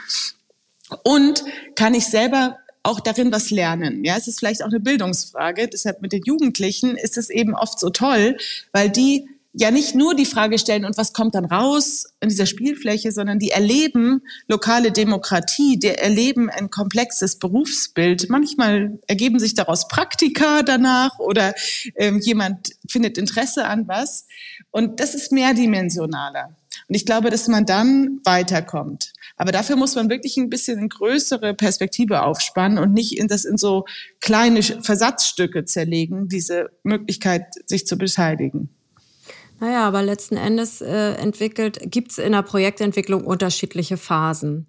Und 1.02 1.42
kann 1.74 1.94
ich 1.94 2.06
selber 2.06 2.58
auch 2.82 3.00
darin 3.00 3.32
was 3.32 3.50
lernen. 3.50 4.04
Ja, 4.04 4.16
es 4.16 4.28
ist 4.28 4.38
vielleicht 4.38 4.62
auch 4.62 4.68
eine 4.68 4.80
Bildungsfrage. 4.80 5.68
Deshalb 5.68 6.02
mit 6.02 6.12
den 6.12 6.22
Jugendlichen 6.24 6.96
ist 6.96 7.16
es 7.16 7.30
eben 7.30 7.54
oft 7.54 7.80
so 7.80 7.88
toll, 7.88 8.36
weil 8.72 8.90
die 8.90 9.26
ja 9.56 9.70
nicht 9.70 9.94
nur 9.94 10.14
die 10.14 10.26
Frage 10.26 10.58
stellen, 10.58 10.84
und 10.84 10.99
was 10.99 11.12
kommt 11.12 11.37
dann 11.37 11.44
raus 11.44 12.06
in 12.20 12.28
dieser 12.28 12.46
Spielfläche, 12.46 13.12
sondern 13.12 13.38
die 13.38 13.50
erleben 13.50 14.23
lokale 14.49 14.90
Demokratie, 14.90 15.78
die 15.78 15.88
erleben 15.88 16.50
ein 16.50 16.70
komplexes 16.70 17.38
Berufsbild. 17.38 18.28
Manchmal 18.28 18.99
ergeben 19.06 19.38
sich 19.38 19.54
daraus 19.54 19.87
Praktika 19.87 20.62
danach 20.62 21.18
oder 21.20 21.54
ähm, 21.94 22.18
jemand 22.18 22.73
findet 22.88 23.16
Interesse 23.16 23.66
an 23.66 23.87
was. 23.87 24.26
Und 24.73 24.99
das 24.99 25.14
ist 25.14 25.30
mehrdimensionaler. 25.30 26.56
Und 26.88 26.96
ich 26.96 27.06
glaube, 27.06 27.30
dass 27.30 27.46
man 27.46 27.64
dann 27.64 28.20
weiterkommt. 28.25 29.12
Aber 29.37 29.52
dafür 29.52 29.76
muss 29.76 29.94
man 29.94 30.11
wirklich 30.11 30.37
ein 30.37 30.50
bisschen 30.50 30.78
eine 30.78 30.88
größere 30.88 31.54
Perspektive 31.54 32.23
aufspannen 32.23 32.78
und 32.78 32.92
nicht 32.92 33.16
in 33.16 33.28
das 33.28 33.44
in 33.44 33.56
so 33.56 33.84
kleine 34.20 34.62
Versatzstücke 34.62 35.64
zerlegen, 35.64 36.28
diese 36.28 36.70
Möglichkeit, 36.82 37.46
sich 37.66 37.87
zu 37.87 37.96
beteiligen. 37.96 38.68
Naja, 39.64 39.88
aber 39.88 40.02
letzten 40.02 40.37
Endes 40.37 40.83
äh, 40.83 41.12
entwickelt, 41.14 41.78
gibt 41.85 42.11
es 42.11 42.18
in 42.18 42.33
der 42.33 42.42
Projektentwicklung 42.42 43.25
unterschiedliche 43.25 43.97
Phasen. 43.97 44.66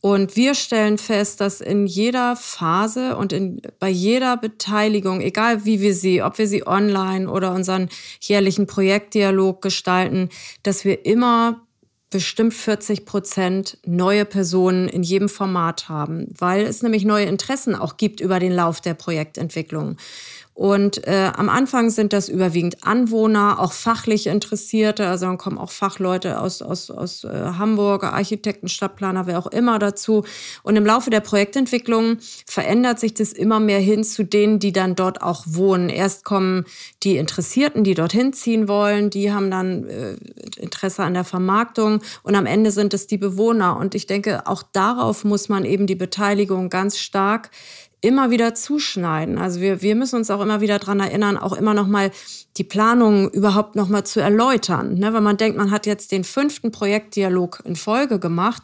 Und 0.00 0.34
wir 0.34 0.54
stellen 0.54 0.96
fest, 0.96 1.42
dass 1.42 1.60
in 1.60 1.86
jeder 1.86 2.36
Phase 2.36 3.18
und 3.18 3.34
in, 3.34 3.60
bei 3.78 3.90
jeder 3.90 4.38
Beteiligung, 4.38 5.20
egal 5.20 5.66
wie 5.66 5.82
wir 5.82 5.94
sie, 5.94 6.22
ob 6.22 6.38
wir 6.38 6.48
sie 6.48 6.66
online 6.66 7.30
oder 7.30 7.52
unseren 7.52 7.90
jährlichen 8.22 8.66
Projektdialog 8.66 9.60
gestalten, 9.60 10.30
dass 10.62 10.86
wir 10.86 11.04
immer 11.04 11.60
bestimmt 12.08 12.54
40 12.54 13.04
Prozent 13.04 13.76
neue 13.84 14.24
Personen 14.24 14.88
in 14.88 15.02
jedem 15.02 15.28
Format 15.28 15.90
haben, 15.90 16.26
weil 16.38 16.64
es 16.64 16.82
nämlich 16.82 17.04
neue 17.04 17.26
Interessen 17.26 17.74
auch 17.74 17.98
gibt 17.98 18.20
über 18.20 18.40
den 18.40 18.52
Lauf 18.52 18.80
der 18.80 18.94
Projektentwicklung. 18.94 19.96
Und 20.60 21.06
äh, 21.06 21.30
am 21.34 21.48
Anfang 21.48 21.88
sind 21.88 22.12
das 22.12 22.28
überwiegend 22.28 22.84
Anwohner, 22.86 23.60
auch 23.60 23.72
fachlich 23.72 24.26
Interessierte. 24.26 25.06
Also 25.06 25.24
dann 25.24 25.38
kommen 25.38 25.56
auch 25.56 25.70
Fachleute 25.70 26.38
aus, 26.38 26.60
aus, 26.60 26.90
aus 26.90 27.24
äh, 27.24 27.28
Hamburg, 27.56 28.04
Architekten, 28.04 28.68
Stadtplaner, 28.68 29.26
wer 29.26 29.38
auch 29.38 29.46
immer 29.46 29.78
dazu. 29.78 30.22
Und 30.62 30.76
im 30.76 30.84
Laufe 30.84 31.08
der 31.08 31.20
Projektentwicklung 31.20 32.18
verändert 32.44 33.00
sich 33.00 33.14
das 33.14 33.32
immer 33.32 33.58
mehr 33.58 33.78
hin 33.78 34.04
zu 34.04 34.22
denen, 34.22 34.58
die 34.58 34.72
dann 34.72 34.96
dort 34.96 35.22
auch 35.22 35.44
wohnen. 35.46 35.88
Erst 35.88 36.26
kommen 36.26 36.66
die 37.04 37.16
Interessierten, 37.16 37.82
die 37.82 37.94
dorthin 37.94 38.34
ziehen 38.34 38.68
wollen, 38.68 39.08
die 39.08 39.32
haben 39.32 39.50
dann 39.50 39.88
äh, 39.88 40.16
Interesse 40.58 41.04
an 41.04 41.14
der 41.14 41.24
Vermarktung 41.24 42.02
und 42.22 42.34
am 42.34 42.44
Ende 42.44 42.70
sind 42.70 42.92
es 42.92 43.06
die 43.06 43.16
Bewohner. 43.16 43.78
Und 43.78 43.94
ich 43.94 44.06
denke, 44.06 44.46
auch 44.46 44.62
darauf 44.62 45.24
muss 45.24 45.48
man 45.48 45.64
eben 45.64 45.86
die 45.86 45.94
Beteiligung 45.94 46.68
ganz 46.68 46.98
stark 46.98 47.50
immer 48.00 48.30
wieder 48.30 48.54
zuschneiden. 48.54 49.38
Also 49.38 49.60
wir, 49.60 49.82
wir 49.82 49.94
müssen 49.94 50.16
uns 50.16 50.30
auch 50.30 50.40
immer 50.40 50.60
wieder 50.60 50.78
dran 50.78 51.00
erinnern, 51.00 51.36
auch 51.36 51.52
immer 51.52 51.74
noch 51.74 51.86
mal 51.86 52.10
die 52.56 52.64
Planung 52.64 53.30
überhaupt 53.30 53.76
noch 53.76 53.88
mal 53.88 54.04
zu 54.04 54.20
erläutern. 54.20 54.94
Ne? 54.94 55.12
Wenn 55.12 55.22
man 55.22 55.36
denkt, 55.36 55.56
man 55.56 55.70
hat 55.70 55.86
jetzt 55.86 56.10
den 56.10 56.24
fünften 56.24 56.72
Projektdialog 56.72 57.62
in 57.64 57.76
Folge 57.76 58.18
gemacht, 58.18 58.62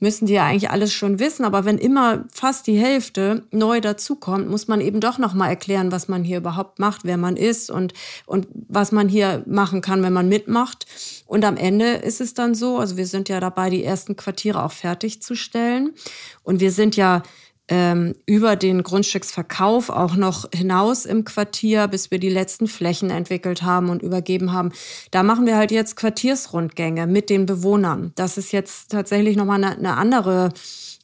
müssen 0.00 0.26
die 0.26 0.34
ja 0.34 0.46
eigentlich 0.46 0.70
alles 0.70 0.92
schon 0.92 1.18
wissen. 1.18 1.44
Aber 1.44 1.64
wenn 1.64 1.78
immer 1.78 2.24
fast 2.32 2.66
die 2.66 2.78
Hälfte 2.78 3.44
neu 3.50 3.80
dazukommt, 3.80 4.48
muss 4.48 4.68
man 4.68 4.80
eben 4.80 5.00
doch 5.00 5.18
noch 5.18 5.34
mal 5.34 5.48
erklären, 5.48 5.92
was 5.92 6.08
man 6.08 6.24
hier 6.24 6.38
überhaupt 6.38 6.78
macht, 6.78 7.04
wer 7.04 7.16
man 7.16 7.36
ist 7.36 7.70
und, 7.70 7.92
und 8.26 8.48
was 8.52 8.92
man 8.92 9.08
hier 9.08 9.42
machen 9.46 9.80
kann, 9.80 10.02
wenn 10.02 10.12
man 10.12 10.28
mitmacht. 10.28 10.86
Und 11.26 11.44
am 11.44 11.56
Ende 11.56 11.92
ist 11.92 12.20
es 12.20 12.34
dann 12.34 12.54
so, 12.54 12.78
also 12.78 12.96
wir 12.96 13.06
sind 13.06 13.28
ja 13.28 13.40
dabei, 13.40 13.70
die 13.70 13.84
ersten 13.84 14.16
Quartiere 14.16 14.62
auch 14.64 14.72
fertigzustellen. 14.72 15.94
Und 16.42 16.60
wir 16.60 16.72
sind 16.72 16.96
ja 16.96 17.22
ähm, 17.68 18.14
über 18.26 18.56
den 18.56 18.82
Grundstücksverkauf 18.82 19.90
auch 19.90 20.16
noch 20.16 20.46
hinaus 20.54 21.04
im 21.04 21.24
Quartier, 21.24 21.86
bis 21.88 22.10
wir 22.10 22.18
die 22.18 22.30
letzten 22.30 22.66
Flächen 22.66 23.10
entwickelt 23.10 23.62
haben 23.62 23.90
und 23.90 24.02
übergeben 24.02 24.52
haben. 24.52 24.72
Da 25.10 25.22
machen 25.22 25.46
wir 25.46 25.56
halt 25.56 25.70
jetzt 25.70 25.96
Quartiersrundgänge 25.96 27.06
mit 27.06 27.30
den 27.30 27.46
Bewohnern. 27.46 28.12
Das 28.14 28.38
ist 28.38 28.52
jetzt 28.52 28.90
tatsächlich 28.90 29.36
nochmal 29.36 29.62
eine, 29.62 29.76
eine 29.76 29.96
andere 29.96 30.50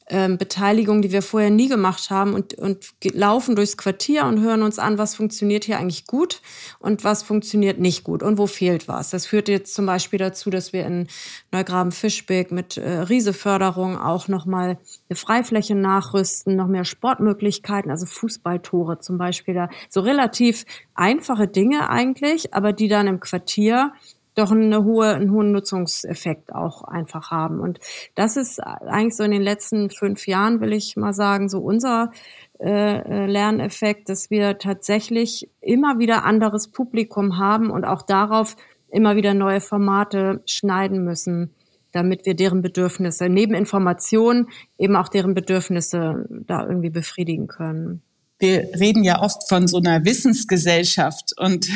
ähm, 0.07 0.37
Beteiligung, 0.37 1.01
die 1.01 1.11
wir 1.11 1.21
vorher 1.21 1.49
nie 1.49 1.67
gemacht 1.67 2.09
haben 2.09 2.33
und, 2.33 2.53
und 2.53 2.93
laufen 3.01 3.55
durchs 3.55 3.75
Quartier 3.75 4.25
und 4.25 4.39
hören 4.39 4.61
uns 4.61 4.77
an, 4.77 4.97
was 4.97 5.15
funktioniert 5.15 5.65
hier 5.65 5.79
eigentlich 5.79 6.05
gut 6.05 6.41
und 6.79 7.03
was 7.03 7.23
funktioniert 7.23 7.79
nicht 7.79 8.03
gut 8.03 8.21
und 8.21 8.37
wo 8.37 8.45
fehlt 8.45 8.87
was. 8.87 9.09
Das 9.09 9.25
führt 9.25 9.47
jetzt 9.47 9.73
zum 9.73 9.87
Beispiel 9.87 10.19
dazu, 10.19 10.49
dass 10.49 10.73
wir 10.73 10.85
in 10.85 11.07
Neugraben-Fischbeck 11.51 12.51
mit 12.51 12.77
äh, 12.77 12.99
Rieseförderung 12.99 13.97
auch 13.97 14.27
nochmal 14.27 14.77
eine 15.09 15.17
Freifläche 15.17 15.73
nachrüsten, 15.73 16.55
noch 16.55 16.67
mehr 16.67 16.85
Sportmöglichkeiten, 16.85 17.89
also 17.89 18.05
Fußballtore 18.05 18.99
zum 18.99 19.17
Beispiel 19.17 19.55
da. 19.55 19.69
So 19.89 20.01
relativ 20.01 20.65
einfache 20.93 21.47
Dinge 21.47 21.89
eigentlich, 21.89 22.53
aber 22.53 22.73
die 22.73 22.87
dann 22.87 23.07
im 23.07 23.19
Quartier 23.19 23.91
doch 24.35 24.51
eine 24.51 24.83
hohe, 24.83 25.07
einen 25.07 25.31
hohen 25.31 25.51
Nutzungseffekt 25.51 26.53
auch 26.53 26.83
einfach 26.83 27.31
haben. 27.31 27.59
Und 27.59 27.79
das 28.15 28.37
ist 28.37 28.59
eigentlich 28.59 29.15
so 29.15 29.23
in 29.23 29.31
den 29.31 29.41
letzten 29.41 29.89
fünf 29.89 30.27
Jahren, 30.27 30.61
will 30.61 30.73
ich 30.73 30.95
mal 30.97 31.13
sagen, 31.13 31.49
so 31.49 31.59
unser 31.59 32.11
äh, 32.59 32.99
äh, 32.99 33.25
Lerneffekt, 33.25 34.09
dass 34.09 34.29
wir 34.29 34.57
tatsächlich 34.57 35.49
immer 35.61 35.99
wieder 35.99 36.23
anderes 36.23 36.67
Publikum 36.67 37.37
haben 37.37 37.69
und 37.69 37.85
auch 37.85 38.01
darauf 38.01 38.55
immer 38.89 39.15
wieder 39.15 39.33
neue 39.33 39.61
Formate 39.61 40.41
schneiden 40.45 41.03
müssen, 41.03 41.53
damit 41.91 42.25
wir 42.25 42.35
deren 42.35 42.61
Bedürfnisse 42.61 43.29
neben 43.29 43.55
Informationen 43.55 44.47
eben 44.77 44.95
auch 44.95 45.09
deren 45.09 45.33
Bedürfnisse 45.33 46.25
da 46.29 46.65
irgendwie 46.65 46.89
befriedigen 46.89 47.47
können. 47.47 48.01
Wir 48.39 48.69
reden 48.79 49.03
ja 49.03 49.21
oft 49.21 49.47
von 49.47 49.67
so 49.67 49.77
einer 49.77 50.03
Wissensgesellschaft 50.03 51.33
und 51.37 51.67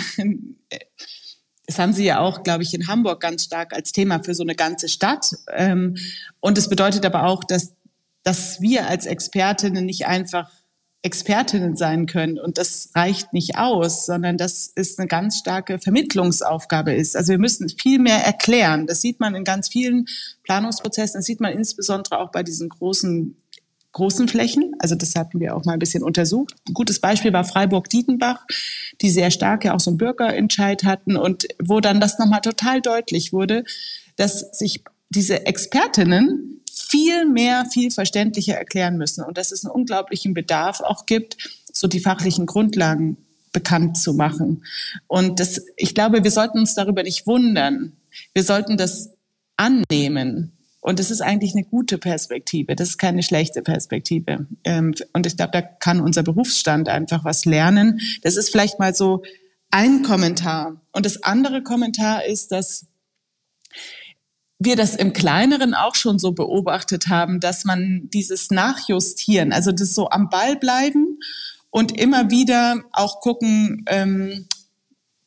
das 1.69 1.77
haben 1.77 1.93
Sie 1.93 2.03
ja 2.03 2.19
auch, 2.19 2.41
glaube 2.41 2.63
ich, 2.63 2.73
in 2.73 2.87
Hamburg 2.87 3.19
ganz 3.19 3.43
stark 3.43 3.73
als 3.73 3.91
Thema 3.91 4.23
für 4.23 4.33
so 4.33 4.41
eine 4.41 4.55
ganze 4.55 4.89
Stadt. 4.89 5.35
Ähm, 5.53 5.97
und 6.39 6.57
es 6.57 6.67
bedeutet 6.67 7.05
aber 7.05 7.25
auch, 7.25 7.43
dass, 7.43 7.75
dass 8.23 8.59
wir 8.59 8.87
als 8.87 9.05
Expertinnen 9.05 9.85
nicht 9.85 10.07
einfach 10.07 10.49
Expertinnen 11.03 11.77
sein 11.77 12.07
können. 12.07 12.39
Und 12.39 12.57
das 12.57 12.89
reicht 12.95 13.33
nicht 13.33 13.59
aus, 13.59 14.07
sondern 14.07 14.35
dass 14.35 14.71
es 14.73 14.97
eine 14.97 15.07
ganz 15.07 15.37
starke 15.37 15.77
Vermittlungsaufgabe 15.77 16.91
ist. 16.91 17.15
Also 17.15 17.33
wir 17.33 17.37
müssen 17.37 17.69
viel 17.69 17.99
mehr 17.99 18.25
erklären. 18.25 18.87
Das 18.87 19.01
sieht 19.01 19.19
man 19.19 19.35
in 19.35 19.43
ganz 19.43 19.69
vielen 19.69 20.07
Planungsprozessen. 20.45 21.19
Das 21.19 21.25
sieht 21.25 21.39
man 21.39 21.53
insbesondere 21.53 22.17
auch 22.17 22.31
bei 22.31 22.41
diesen 22.41 22.69
großen 22.69 23.37
großen 23.91 24.27
Flächen. 24.27 24.75
Also 24.79 24.95
das 24.95 25.15
hatten 25.15 25.39
wir 25.39 25.55
auch 25.55 25.65
mal 25.65 25.73
ein 25.73 25.79
bisschen 25.79 26.03
untersucht. 26.03 26.55
Ein 26.67 26.73
gutes 26.73 26.99
Beispiel 26.99 27.33
war 27.33 27.43
Freiburg-Dietenbach, 27.43 28.45
die 29.01 29.09
sehr 29.09 29.31
stark 29.31 29.65
ja 29.65 29.73
auch 29.73 29.79
so 29.79 29.91
einen 29.91 29.97
Bürgerentscheid 29.97 30.83
hatten 30.83 31.17
und 31.17 31.47
wo 31.61 31.79
dann 31.79 31.99
das 31.99 32.19
nochmal 32.19 32.41
total 32.41 32.81
deutlich 32.81 33.33
wurde, 33.33 33.63
dass 34.15 34.39
sich 34.57 34.83
diese 35.09 35.45
Expertinnen 35.45 36.61
viel 36.71 37.25
mehr, 37.25 37.65
viel 37.65 37.91
verständlicher 37.91 38.55
erklären 38.55 38.97
müssen 38.97 39.23
und 39.23 39.37
dass 39.37 39.51
es 39.51 39.65
einen 39.65 39.73
unglaublichen 39.73 40.33
Bedarf 40.33 40.81
auch 40.81 41.05
gibt, 41.05 41.37
so 41.71 41.87
die 41.87 41.99
fachlichen 41.99 42.45
Grundlagen 42.45 43.17
bekannt 43.51 43.97
zu 43.97 44.13
machen. 44.13 44.63
Und 45.07 45.39
das, 45.39 45.61
ich 45.75 45.95
glaube, 45.95 46.23
wir 46.23 46.31
sollten 46.31 46.59
uns 46.59 46.75
darüber 46.75 47.03
nicht 47.03 47.25
wundern. 47.25 47.93
Wir 48.33 48.43
sollten 48.43 48.77
das 48.77 49.09
annehmen 49.57 50.58
und 50.81 50.99
es 50.99 51.11
ist 51.11 51.21
eigentlich 51.21 51.53
eine 51.53 51.65
gute 51.65 51.97
Perspektive. 51.97 52.75
Das 52.75 52.89
ist 52.89 52.97
keine 52.97 53.21
schlechte 53.21 53.61
Perspektive. 53.61 54.47
Ähm, 54.63 54.93
und 55.13 55.25
ich 55.25 55.35
glaube, 55.35 55.51
da 55.51 55.61
kann 55.61 55.99
unser 55.99 56.23
Berufsstand 56.23 56.87
einfach 56.87 57.25
was 57.25 57.45
lernen. 57.45 57.99
Das 58.21 58.37
ist 58.37 58.49
vielleicht 58.49 58.79
mal 58.79 58.95
so 58.95 59.23
ein 59.71 60.03
Kommentar. 60.03 60.81
Und 60.93 61.05
das 61.05 61.21
andere 61.23 61.63
Kommentar 61.63 62.25
ist, 62.25 62.51
dass 62.51 62.87
wir 64.57 64.75
das 64.75 64.95
im 64.95 65.13
Kleineren 65.13 65.73
auch 65.73 65.95
schon 65.95 66.19
so 66.19 66.31
beobachtet 66.31 67.07
haben, 67.07 67.39
dass 67.39 67.65
man 67.65 68.09
dieses 68.13 68.51
Nachjustieren, 68.51 69.53
also 69.53 69.71
das 69.71 69.93
so 69.93 70.09
am 70.09 70.29
Ball 70.29 70.55
bleiben 70.57 71.19
und 71.69 71.97
immer 71.97 72.29
wieder 72.29 72.83
auch 72.91 73.21
gucken, 73.21 73.85
ähm, 73.87 74.47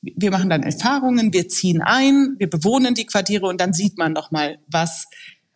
wir 0.03 0.31
machen 0.33 0.51
dann 0.51 0.65
Erfahrungen, 0.65 1.33
wir 1.33 1.49
ziehen 1.49 1.81
ein, 1.81 2.35
wir 2.39 2.51
bewohnen 2.51 2.95
die 2.95 3.07
Quartiere 3.07 3.47
und 3.47 3.61
dann 3.61 3.73
sieht 3.73 3.99
man 3.99 4.13
noch 4.13 4.33
mal, 4.33 4.59
was 4.67 5.07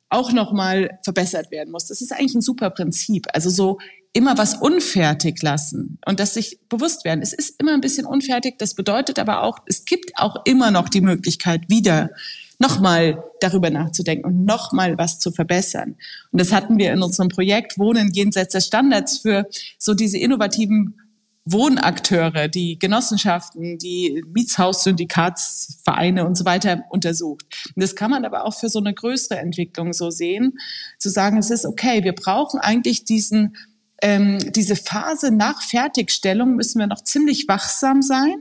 auch 0.08 0.32
nochmal 0.32 0.98
verbessert 1.02 1.50
werden 1.50 1.70
muss. 1.70 1.86
Das 1.86 2.00
ist 2.00 2.12
eigentlich 2.12 2.34
ein 2.34 2.42
super 2.42 2.70
Prinzip. 2.70 3.26
Also 3.32 3.50
so 3.50 3.78
immer 4.12 4.38
was 4.38 4.54
unfertig 4.54 5.42
lassen 5.42 5.98
und 6.06 6.20
dass 6.20 6.34
sich 6.34 6.58
bewusst 6.70 7.04
werden. 7.04 7.20
Es 7.22 7.32
ist 7.34 7.60
immer 7.60 7.74
ein 7.74 7.82
bisschen 7.82 8.06
unfertig. 8.06 8.56
Das 8.58 8.74
bedeutet 8.74 9.18
aber 9.18 9.42
auch, 9.42 9.58
es 9.66 9.84
gibt 9.84 10.12
auch 10.16 10.36
immer 10.46 10.70
noch 10.70 10.88
die 10.88 11.02
Möglichkeit, 11.02 11.68
wieder 11.68 12.10
nochmal 12.58 13.22
darüber 13.40 13.68
nachzudenken 13.68 14.24
und 14.24 14.44
nochmal 14.44 14.96
was 14.96 15.18
zu 15.18 15.30
verbessern. 15.32 15.96
Und 16.32 16.40
das 16.40 16.52
hatten 16.52 16.78
wir 16.78 16.92
in 16.92 17.02
unserem 17.02 17.28
Projekt 17.28 17.78
Wohnen 17.78 18.10
jenseits 18.12 18.52
des 18.52 18.66
Standards 18.66 19.18
für 19.18 19.46
so 19.78 19.92
diese 19.92 20.16
innovativen 20.16 20.98
Wohnakteure, 21.46 22.48
die 22.48 22.78
Genossenschaften, 22.78 23.78
die 23.78 24.22
Mietshaussyndikatsvereine 24.34 26.26
und 26.26 26.36
so 26.36 26.44
weiter 26.44 26.82
untersucht. 26.90 27.46
Und 27.74 27.82
das 27.82 27.94
kann 27.94 28.10
man 28.10 28.24
aber 28.24 28.44
auch 28.44 28.58
für 28.58 28.68
so 28.68 28.80
eine 28.80 28.92
größere 28.92 29.38
Entwicklung 29.38 29.92
so 29.92 30.10
sehen, 30.10 30.58
zu 30.98 31.08
sagen, 31.08 31.38
es 31.38 31.50
ist 31.50 31.64
okay, 31.64 32.04
wir 32.04 32.14
brauchen 32.14 32.60
eigentlich 32.60 33.04
diesen 33.04 33.56
ähm, 34.02 34.38
diese 34.52 34.76
Phase 34.76 35.30
nach 35.30 35.62
Fertigstellung 35.62 36.54
müssen 36.56 36.78
wir 36.80 36.86
noch 36.86 37.02
ziemlich 37.02 37.48
wachsam 37.48 38.02
sein, 38.02 38.36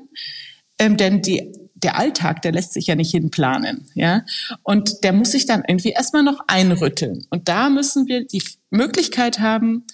ähm, 0.79 0.97
denn 0.97 1.21
die, 1.21 1.53
der 1.75 1.97
Alltag, 1.97 2.41
der 2.41 2.51
lässt 2.51 2.73
sich 2.73 2.87
ja 2.87 2.95
nicht 2.95 3.11
hinplanen, 3.11 3.87
ja. 3.93 4.25
Und 4.63 5.03
der 5.03 5.13
muss 5.13 5.31
sich 5.31 5.45
dann 5.45 5.63
irgendwie 5.67 5.91
erstmal 5.91 6.23
noch 6.23 6.41
einrütteln. 6.47 7.25
Und 7.29 7.47
da 7.47 7.69
müssen 7.69 8.07
wir 8.07 8.25
die 8.25 8.43
Möglichkeit 8.69 9.39
haben, 9.39 9.85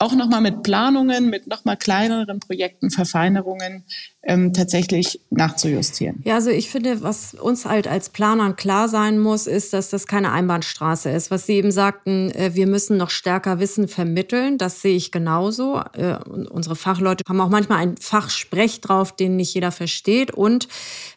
auch 0.00 0.14
nochmal 0.14 0.40
mit 0.40 0.62
Planungen, 0.62 1.28
mit 1.28 1.46
nochmal 1.46 1.76
kleineren 1.76 2.40
Projekten, 2.40 2.90
Verfeinerungen 2.90 3.84
ähm, 4.22 4.54
tatsächlich 4.54 5.20
nachzujustieren. 5.28 6.22
Ja, 6.24 6.36
also 6.36 6.48
ich 6.50 6.70
finde, 6.70 7.02
was 7.02 7.34
uns 7.34 7.66
halt 7.66 7.86
als 7.86 8.08
Planern 8.08 8.56
klar 8.56 8.88
sein 8.88 9.18
muss, 9.18 9.46
ist, 9.46 9.74
dass 9.74 9.90
das 9.90 10.06
keine 10.06 10.32
Einbahnstraße 10.32 11.10
ist. 11.10 11.30
Was 11.30 11.46
Sie 11.46 11.52
eben 11.52 11.70
sagten, 11.70 12.30
äh, 12.30 12.54
wir 12.54 12.66
müssen 12.66 12.96
noch 12.96 13.10
stärker 13.10 13.60
Wissen 13.60 13.88
vermitteln, 13.88 14.56
das 14.56 14.80
sehe 14.80 14.96
ich 14.96 15.12
genauso. 15.12 15.82
Äh, 15.92 16.16
unsere 16.24 16.76
Fachleute 16.76 17.24
haben 17.28 17.40
auch 17.40 17.50
manchmal 17.50 17.78
ein 17.78 17.96
Fachsprech 17.98 18.80
drauf, 18.80 19.14
den 19.14 19.36
nicht 19.36 19.52
jeder 19.52 19.70
versteht. 19.70 20.30
Und 20.30 20.66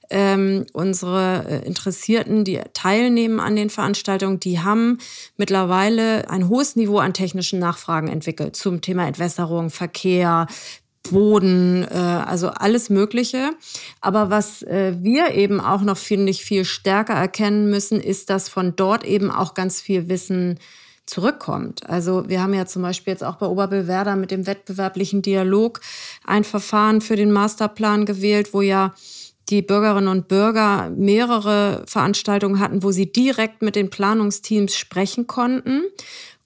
ähm, 0.10 0.66
unsere 0.74 1.46
äh, 1.48 1.66
Interessierten, 1.66 2.44
die 2.44 2.62
teilnehmen 2.74 3.40
an 3.40 3.56
den 3.56 3.70
Veranstaltungen, 3.70 4.40
die 4.40 4.60
haben 4.60 5.00
mittlerweile 5.38 6.30
ein 6.30 6.50
hohes 6.50 6.76
Niveau 6.76 7.00
an 7.00 7.14
technischen 7.14 7.60
Nachfragen 7.60 8.08
entwickelt 8.08 8.56
zum 8.56 8.82
Thema 8.82 9.08
Entwässerung, 9.08 9.70
Verkehr, 9.70 10.48
Boden, 11.10 11.86
äh, 11.90 11.96
also 11.96 12.50
alles 12.50 12.90
Mögliche. 12.90 13.52
Aber 14.02 14.30
was 14.30 14.62
äh, 14.64 14.96
wir 15.00 15.34
eben 15.34 15.60
auch 15.60 15.82
noch, 15.82 15.98
finde 15.98 16.32
ich, 16.32 16.44
viel 16.44 16.66
stärker 16.66 17.14
erkennen 17.14 17.70
müssen, 17.70 18.00
ist, 18.00 18.30
dass 18.30 18.50
von 18.50 18.76
dort 18.76 19.04
eben 19.04 19.30
auch 19.30 19.54
ganz 19.54 19.82
viel 19.82 20.10
Wissen 20.10 20.60
zurückkommt. 21.06 21.90
Also 21.90 22.30
wir 22.30 22.42
haben 22.42 22.54
ja 22.54 22.66
zum 22.66 22.82
Beispiel 22.82 23.12
jetzt 23.12 23.24
auch 23.24 23.36
bei 23.36 23.46
Oberbillwerder 23.46 24.16
mit 24.16 24.32
dem 24.32 24.48
wettbewerblichen 24.48 25.22
Dialog 25.22 25.82
ein 26.26 26.46
Verfahren 26.46 27.02
für 27.02 27.18
den 27.18 27.32
Masterplan 27.32 28.06
gewählt, 28.06 28.54
wo 28.54 28.62
ja 28.62 28.94
die 29.50 29.62
Bürgerinnen 29.62 30.08
und 30.08 30.28
Bürger 30.28 30.90
mehrere 30.96 31.84
Veranstaltungen 31.88 32.60
hatten, 32.60 32.84
wo 32.84 32.92
sie 32.92 33.12
direkt 33.12 33.62
mit 33.62 33.76
den 33.76 33.90
Planungsteams 33.90 34.76
sprechen 34.76 35.28
konnten, 35.28 35.84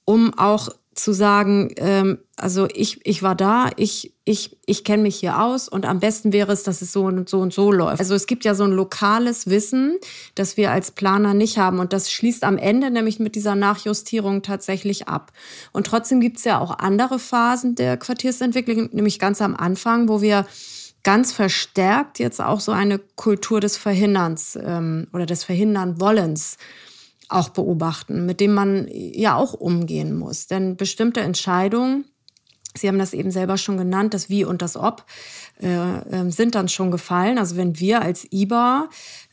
um 0.05 0.33
auch 0.37 0.69
zu 0.97 1.13
sagen, 1.13 1.73
ähm, 1.77 2.17
also 2.37 2.67
ich, 2.73 3.05
ich 3.05 3.21
war 3.21 3.35
da, 3.35 3.69
ich, 3.77 4.13
ich, 4.25 4.57
ich 4.65 4.83
kenne 4.83 5.03
mich 5.03 5.17
hier 5.17 5.41
aus 5.41 5.69
und 5.69 5.85
am 5.85 5.99
besten 5.99 6.33
wäre 6.33 6.51
es, 6.51 6.63
dass 6.63 6.81
es 6.81 6.91
so 6.91 7.05
und 7.05 7.29
so 7.29 7.39
und 7.39 7.53
so 7.53 7.71
läuft. 7.71 7.99
Also 7.99 8.15
es 8.15 8.25
gibt 8.25 8.45
ja 8.45 8.55
so 8.55 8.63
ein 8.63 8.71
lokales 8.71 9.47
Wissen, 9.47 9.97
das 10.35 10.57
wir 10.57 10.71
als 10.71 10.91
Planer 10.91 11.33
nicht 11.33 11.57
haben 11.57 11.79
und 11.79 11.93
das 11.93 12.11
schließt 12.11 12.43
am 12.43 12.57
Ende 12.57 12.89
nämlich 12.89 13.19
mit 13.19 13.35
dieser 13.35 13.55
Nachjustierung 13.55 14.41
tatsächlich 14.41 15.07
ab. 15.07 15.31
Und 15.71 15.87
trotzdem 15.87 16.19
gibt 16.19 16.37
es 16.37 16.45
ja 16.45 16.59
auch 16.59 16.79
andere 16.79 17.19
Phasen 17.19 17.75
der 17.75 17.97
Quartiersentwicklung, 17.97 18.89
nämlich 18.91 19.19
ganz 19.19 19.41
am 19.41 19.55
Anfang, 19.55 20.09
wo 20.09 20.21
wir 20.21 20.45
ganz 21.03 21.31
verstärkt 21.31 22.19
jetzt 22.19 22.41
auch 22.41 22.59
so 22.59 22.71
eine 22.71 22.99
Kultur 22.99 23.59
des 23.61 23.77
Verhinderns 23.77 24.57
ähm, 24.61 25.07
oder 25.13 25.25
des 25.25 25.43
Verhindern 25.43 25.99
Wollens 25.99 26.57
auch 27.29 27.49
beobachten, 27.49 28.25
mit 28.25 28.39
dem 28.39 28.53
man 28.53 28.87
ja 28.91 29.35
auch 29.35 29.53
umgehen 29.53 30.17
muss. 30.17 30.47
Denn 30.47 30.77
bestimmte 30.77 31.21
Entscheidungen, 31.21 32.05
Sie 32.75 32.87
haben 32.87 32.99
das 32.99 33.13
eben 33.13 33.31
selber 33.31 33.57
schon 33.57 33.77
genannt, 33.77 34.13
das 34.13 34.29
Wie 34.29 34.45
und 34.45 34.61
das 34.61 34.77
Ob, 34.77 35.05
äh, 35.61 35.97
äh, 35.97 36.29
sind 36.29 36.55
dann 36.55 36.69
schon 36.69 36.91
gefallen. 36.91 37.37
Also 37.37 37.57
wenn 37.57 37.79
wir 37.79 38.01
als 38.01 38.27
IBA 38.31 38.89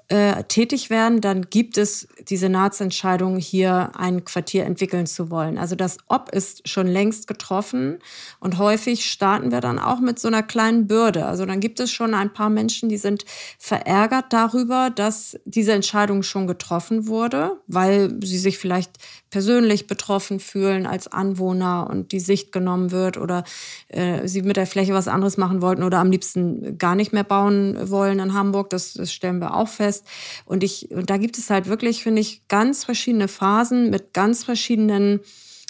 äh, 0.09 0.45
tätig 0.45 0.91
werden, 0.91 1.21
dann 1.21 1.49
gibt 1.49 1.79
es 1.79 2.09
die 2.29 2.37
Senatsentscheidung, 2.37 3.39
hier 3.39 3.93
ein 3.95 4.25
Quartier 4.25 4.65
entwickeln 4.65 5.07
zu 5.07 5.31
wollen. 5.31 5.57
Also 5.57 5.77
das 5.77 5.97
Ob 6.09 6.31
ist 6.31 6.69
schon 6.69 6.87
längst 6.87 7.27
getroffen 7.27 7.99
und 8.39 8.59
häufig 8.59 9.07
starten 9.11 9.51
wir 9.51 9.61
dann 9.61 9.79
auch 9.79 10.01
mit 10.01 10.19
so 10.19 10.29
einer 10.29 10.43
kleinen 10.43 10.87
Bürde. 10.87 11.25
Also 11.25 11.47
dann 11.47 11.61
gibt 11.61 11.81
es 11.81 11.91
schon 11.91 12.15
ein 12.15 12.33
paar 12.33 12.51
Menschen, 12.51 12.89
die 12.91 12.99
sind 12.99 13.25
verärgert 13.59 14.27
darüber, 14.31 14.91
dass 14.91 15.39
diese 15.47 15.73
Entscheidung 15.73 16.23
schon 16.23 16.47
getroffen 16.47 17.07
wurde, 17.07 17.59
weil 17.67 18.19
sie 18.23 18.39
sich 18.39 18.59
vielleicht 18.59 18.99
persönlich 19.35 19.89
betroffen 19.89 20.39
fühlen 20.39 20.87
als 20.87 21.09
Anwohner 21.09 21.89
und 21.91 22.13
die 22.13 22.21
Sicht 22.21 22.53
genommen 22.53 22.93
wird 22.93 23.17
oder 23.17 23.43
äh, 23.89 24.29
sie 24.29 24.43
mit 24.43 24.57
der 24.57 24.67
Fläche 24.69 24.95
was 24.95 25.09
anderes 25.09 25.39
machen 25.39 25.61
wollten 25.61 25.83
oder 25.83 25.99
am 25.99 26.13
liebsten 26.13 26.79
gar 26.79 26.95
nicht 26.95 27.13
mehr 27.13 27.25
bauen 27.25 27.91
wollen 27.91 28.21
in 28.21 28.33
Hamburg. 28.33 28.71
Das, 28.71 28.95
das 28.95 29.13
stellen 29.13 29.41
wir 29.41 29.55
auch 29.55 29.67
fest. 29.67 30.04
Und 30.45 30.63
ich, 30.63 30.91
und 30.91 31.11
da 31.11 31.17
gibt 31.17 31.39
es 31.39 31.51
halt 31.51 31.67
wirklich, 31.67 32.03
finde 32.03 32.21
ich, 32.21 32.47
ganz 32.49 32.85
verschiedene 32.85 33.29
Phasen 33.29 33.91
mit 33.91 34.13
ganz 34.13 34.45
verschiedenen 34.45 35.21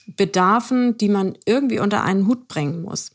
Bedarfen, 0.06 0.98
die 0.98 1.08
man 1.08 1.38
irgendwie 1.46 1.78
unter 1.78 2.02
einen 2.04 2.26
Hut 2.26 2.48
bringen 2.48 2.82
muss. 2.82 3.10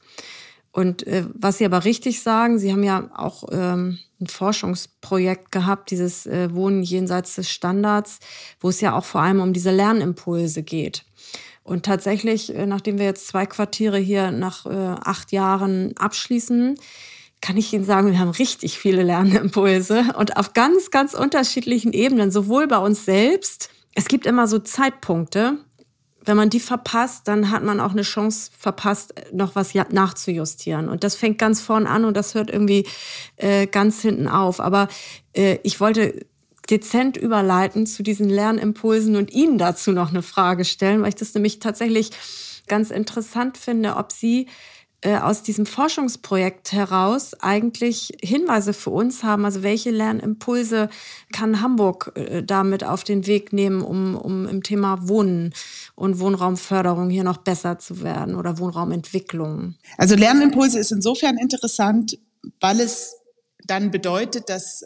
Und 0.71 1.05
äh, 1.07 1.25
was 1.33 1.57
Sie 1.57 1.65
aber 1.65 1.85
richtig 1.85 2.21
sagen, 2.21 2.59
Sie 2.59 2.71
haben 2.71 2.83
ja 2.83 3.09
auch 3.15 3.43
ähm, 3.51 3.99
ein 4.21 4.27
Forschungsprojekt 4.27 5.51
gehabt, 5.51 5.91
dieses 5.91 6.25
äh, 6.25 6.53
Wohnen 6.53 6.83
jenseits 6.83 7.35
des 7.35 7.49
Standards, 7.49 8.19
wo 8.59 8.69
es 8.69 8.81
ja 8.81 8.95
auch 8.95 9.05
vor 9.05 9.21
allem 9.21 9.41
um 9.41 9.53
diese 9.53 9.71
Lernimpulse 9.71 10.63
geht. 10.63 11.05
Und 11.63 11.85
tatsächlich, 11.85 12.55
äh, 12.55 12.65
nachdem 12.65 12.97
wir 12.97 13.05
jetzt 13.05 13.27
zwei 13.27 13.45
Quartiere 13.45 13.97
hier 13.97 14.31
nach 14.31 14.65
äh, 14.65 14.69
acht 14.69 15.31
Jahren 15.31 15.95
abschließen, 15.97 16.77
kann 17.41 17.57
ich 17.57 17.71
Ihnen 17.73 17.85
sagen, 17.85 18.11
wir 18.11 18.19
haben 18.19 18.29
richtig 18.29 18.77
viele 18.77 19.03
Lernimpulse 19.03 20.13
und 20.17 20.37
auf 20.37 20.53
ganz, 20.53 20.91
ganz 20.91 21.13
unterschiedlichen 21.13 21.93
Ebenen, 21.93 22.31
sowohl 22.31 22.67
bei 22.67 22.77
uns 22.77 23.05
selbst. 23.05 23.69
Es 23.95 24.07
gibt 24.07 24.25
immer 24.25 24.47
so 24.47 24.59
Zeitpunkte, 24.59 25.57
wenn 26.25 26.37
man 26.37 26.49
die 26.49 26.59
verpasst, 26.59 27.27
dann 27.27 27.49
hat 27.49 27.63
man 27.63 27.79
auch 27.79 27.91
eine 27.91 28.01
Chance 28.03 28.51
verpasst, 28.57 29.13
noch 29.33 29.55
was 29.55 29.73
nachzujustieren. 29.73 30.89
Und 30.89 31.03
das 31.03 31.15
fängt 31.15 31.37
ganz 31.37 31.61
vorn 31.61 31.87
an 31.87 32.05
und 32.05 32.15
das 32.15 32.35
hört 32.35 32.51
irgendwie 32.51 32.85
äh, 33.37 33.67
ganz 33.67 34.01
hinten 34.01 34.27
auf. 34.27 34.59
Aber 34.59 34.89
äh, 35.33 35.57
ich 35.63 35.79
wollte 35.79 36.25
dezent 36.69 37.17
überleiten 37.17 37.87
zu 37.87 38.03
diesen 38.03 38.29
Lernimpulsen 38.29 39.15
und 39.15 39.31
Ihnen 39.31 39.57
dazu 39.57 39.91
noch 39.91 40.09
eine 40.09 40.21
Frage 40.21 40.65
stellen, 40.65 41.01
weil 41.01 41.09
ich 41.09 41.15
das 41.15 41.33
nämlich 41.33 41.59
tatsächlich 41.59 42.11
ganz 42.67 42.91
interessant 42.91 43.57
finde, 43.57 43.95
ob 43.95 44.11
Sie 44.11 44.47
aus 45.05 45.43
diesem 45.43 45.65
Forschungsprojekt 45.65 46.73
heraus 46.73 47.33
eigentlich 47.39 48.11
Hinweise 48.21 48.73
für 48.73 48.89
uns 48.89 49.23
haben? 49.23 49.45
Also 49.45 49.63
welche 49.63 49.91
Lernimpulse 49.91 50.89
kann 51.31 51.61
Hamburg 51.61 52.11
äh, 52.15 52.43
damit 52.43 52.83
auf 52.83 53.03
den 53.03 53.25
Weg 53.25 53.53
nehmen, 53.53 53.81
um, 53.81 54.15
um 54.15 54.47
im 54.47 54.61
Thema 54.61 55.07
Wohnen 55.07 55.53
und 55.95 56.19
Wohnraumförderung 56.19 57.09
hier 57.09 57.23
noch 57.23 57.37
besser 57.37 57.79
zu 57.79 58.01
werden 58.01 58.35
oder 58.35 58.59
Wohnraumentwicklung? 58.59 59.75
Also 59.97 60.15
Lernimpulse 60.15 60.79
ist 60.79 60.91
insofern 60.91 61.37
interessant, 61.37 62.19
weil 62.59 62.81
es 62.81 63.15
dann 63.65 63.91
bedeutet, 63.91 64.49
dass 64.49 64.83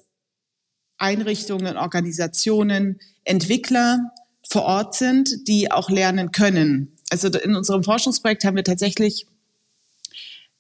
Einrichtungen, 0.98 1.76
Organisationen, 1.76 3.00
Entwickler 3.24 4.12
vor 4.48 4.64
Ort 4.64 4.96
sind, 4.96 5.48
die 5.48 5.72
auch 5.72 5.90
lernen 5.90 6.32
können. 6.32 6.96
Also 7.10 7.30
in 7.30 7.56
unserem 7.56 7.84
Forschungsprojekt 7.84 8.44
haben 8.44 8.56
wir 8.56 8.64
tatsächlich 8.64 9.28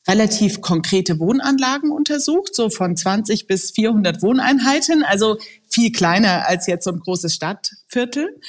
relativ 0.07 0.61
konkrete 0.61 1.19
Wohnanlagen 1.19 1.91
untersucht, 1.91 2.55
so 2.55 2.69
von 2.69 2.95
20 2.97 3.47
bis 3.47 3.71
400 3.71 4.21
Wohneinheiten, 4.21 5.03
also 5.03 5.37
viel 5.69 5.91
kleiner 5.91 6.47
als 6.47 6.67
jetzt 6.67 6.83
so 6.83 6.91
ein 6.91 6.99
großes 6.99 7.33
Stadtviertel. 7.33 8.39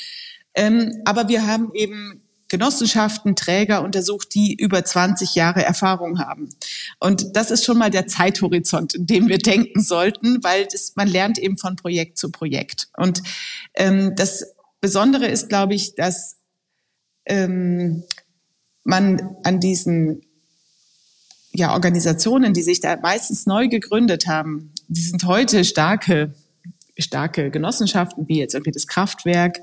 Ähm, 0.55 1.03
aber 1.05 1.29
wir 1.29 1.47
haben 1.47 1.71
eben 1.75 2.23
Genossenschaften, 2.49 3.35
Träger 3.37 3.83
untersucht, 3.83 4.35
die 4.35 4.55
über 4.55 4.85
20 4.85 5.35
Jahre 5.35 5.65
Erfahrung 5.65 6.21
haben. 6.21 6.51
Und 7.01 7.37
das 7.37 7.51
ist 7.51 7.65
schon 7.65 7.79
mal 7.79 7.91
der 7.91 8.07
Zeithorizont, 8.07 8.95
in 8.95 9.07
dem 9.07 9.29
wir 9.29 9.39
denken 9.39 9.81
sollten, 9.81 10.45
weil 10.45 10.67
das, 10.71 10.93
man 10.95 11.09
lernt 11.09 11.39
eben 11.39 11.59
von 11.59 11.77
Projekt 11.77 12.19
zu 12.19 12.31
Projekt. 12.31 12.89
Und 12.97 13.23
ähm, 13.75 14.15
das 14.17 14.55
Besondere 14.81 15.27
ist, 15.27 15.49
glaube 15.49 15.75
ich, 15.75 15.95
dass 15.95 16.37
ähm, 17.25 18.05
man 18.85 19.37
an 19.43 19.59
diesen 19.59 20.23
ja, 21.55 21.73
Organisationen, 21.73 22.53
die 22.53 22.63
sich 22.63 22.81
da 22.81 22.97
meistens 23.01 23.47
neu 23.47 23.69
gegründet 23.69 24.27
haben, 24.27 24.73
die 24.89 25.01
sind 25.01 25.25
heute 25.25 25.65
starke, 25.65 26.35
starke 26.99 27.51
Genossenschaften, 27.51 28.29
wie 28.29 28.39
jetzt 28.39 28.55
irgendwie 28.55 28.73
das 28.73 28.89
Kraftwerk, 28.89 29.61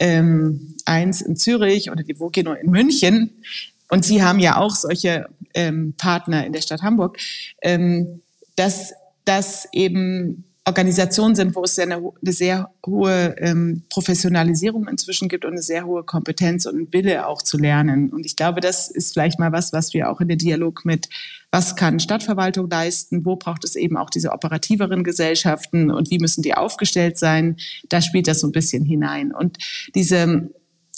ähm, 0.00 0.74
eins 0.86 1.20
in 1.20 1.36
Zürich 1.36 1.90
oder 1.90 2.02
die 2.02 2.18
Vogeno 2.18 2.54
in 2.54 2.70
München. 2.70 3.42
Und 3.90 4.04
sie 4.04 4.22
haben 4.22 4.38
ja 4.38 4.56
auch 4.56 4.74
solche 4.74 5.28
ähm, 5.54 5.94
Partner 5.98 6.46
in 6.46 6.52
der 6.52 6.62
Stadt 6.62 6.82
Hamburg, 6.82 7.18
ähm, 7.62 8.22
dass 8.56 8.94
das 9.26 9.68
eben 9.72 10.44
Organisationen 10.68 11.34
sind, 11.34 11.56
wo 11.56 11.64
es 11.64 11.78
eine, 11.78 11.96
eine 11.96 12.32
sehr 12.32 12.70
hohe 12.86 13.34
ähm, 13.38 13.84
Professionalisierung 13.88 14.86
inzwischen 14.86 15.28
gibt 15.28 15.46
und 15.46 15.52
eine 15.52 15.62
sehr 15.62 15.86
hohe 15.86 16.04
Kompetenz 16.04 16.66
und 16.66 16.92
Wille 16.92 17.26
auch 17.26 17.40
zu 17.40 17.56
lernen. 17.56 18.10
Und 18.10 18.26
ich 18.26 18.36
glaube, 18.36 18.60
das 18.60 18.90
ist 18.90 19.14
vielleicht 19.14 19.38
mal 19.38 19.50
was, 19.50 19.72
was 19.72 19.94
wir 19.94 20.10
auch 20.10 20.20
in 20.20 20.28
den 20.28 20.36
Dialog 20.36 20.84
mit, 20.84 21.08
was 21.50 21.74
kann 21.74 22.00
Stadtverwaltung 22.00 22.68
leisten, 22.68 23.24
wo 23.24 23.36
braucht 23.36 23.64
es 23.64 23.76
eben 23.76 23.96
auch 23.96 24.10
diese 24.10 24.30
operativeren 24.30 25.04
Gesellschaften 25.04 25.90
und 25.90 26.10
wie 26.10 26.18
müssen 26.18 26.42
die 26.42 26.52
aufgestellt 26.52 27.16
sein, 27.16 27.56
da 27.88 28.02
spielt 28.02 28.28
das 28.28 28.40
so 28.40 28.46
ein 28.46 28.52
bisschen 28.52 28.84
hinein. 28.84 29.32
Und 29.34 29.56
diese 29.94 30.50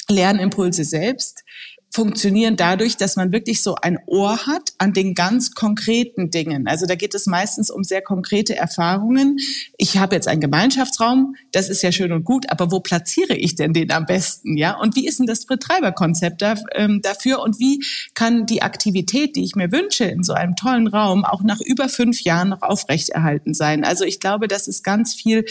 Lernimpulse 0.08 0.82
selbst, 0.82 1.44
funktionieren 1.92 2.56
dadurch, 2.56 2.96
dass 2.96 3.16
man 3.16 3.32
wirklich 3.32 3.62
so 3.62 3.74
ein 3.74 3.98
Ohr 4.06 4.46
hat 4.46 4.72
an 4.78 4.92
den 4.92 5.14
ganz 5.14 5.54
konkreten 5.54 6.30
Dingen. 6.30 6.68
Also 6.68 6.86
da 6.86 6.94
geht 6.94 7.14
es 7.14 7.26
meistens 7.26 7.68
um 7.68 7.82
sehr 7.82 8.00
konkrete 8.00 8.56
Erfahrungen. 8.56 9.38
Ich 9.76 9.98
habe 9.98 10.14
jetzt 10.14 10.28
einen 10.28 10.40
Gemeinschaftsraum, 10.40 11.34
das 11.50 11.68
ist 11.68 11.82
ja 11.82 11.90
schön 11.90 12.12
und 12.12 12.24
gut, 12.24 12.48
aber 12.48 12.70
wo 12.70 12.78
platziere 12.78 13.34
ich 13.34 13.56
denn 13.56 13.72
den 13.72 13.90
am 13.90 14.06
besten? 14.06 14.56
Ja, 14.56 14.78
und 14.78 14.94
wie 14.94 15.06
ist 15.06 15.18
denn 15.18 15.26
das 15.26 15.46
Betreiberkonzept 15.46 16.40
da, 16.40 16.54
ähm, 16.76 17.00
dafür? 17.02 17.40
Und 17.40 17.58
wie 17.58 17.84
kann 18.14 18.46
die 18.46 18.62
Aktivität, 18.62 19.34
die 19.34 19.42
ich 19.42 19.56
mir 19.56 19.72
wünsche 19.72 20.04
in 20.04 20.22
so 20.22 20.32
einem 20.32 20.54
tollen 20.54 20.86
Raum, 20.86 21.24
auch 21.24 21.42
nach 21.42 21.60
über 21.60 21.88
fünf 21.88 22.20
Jahren 22.22 22.50
noch 22.50 22.62
aufrechterhalten 22.62 23.52
sein? 23.52 23.84
Also 23.84 24.04
ich 24.04 24.20
glaube, 24.20 24.46
das 24.46 24.68
ist 24.68 24.84
ganz 24.84 25.14
viel 25.14 25.44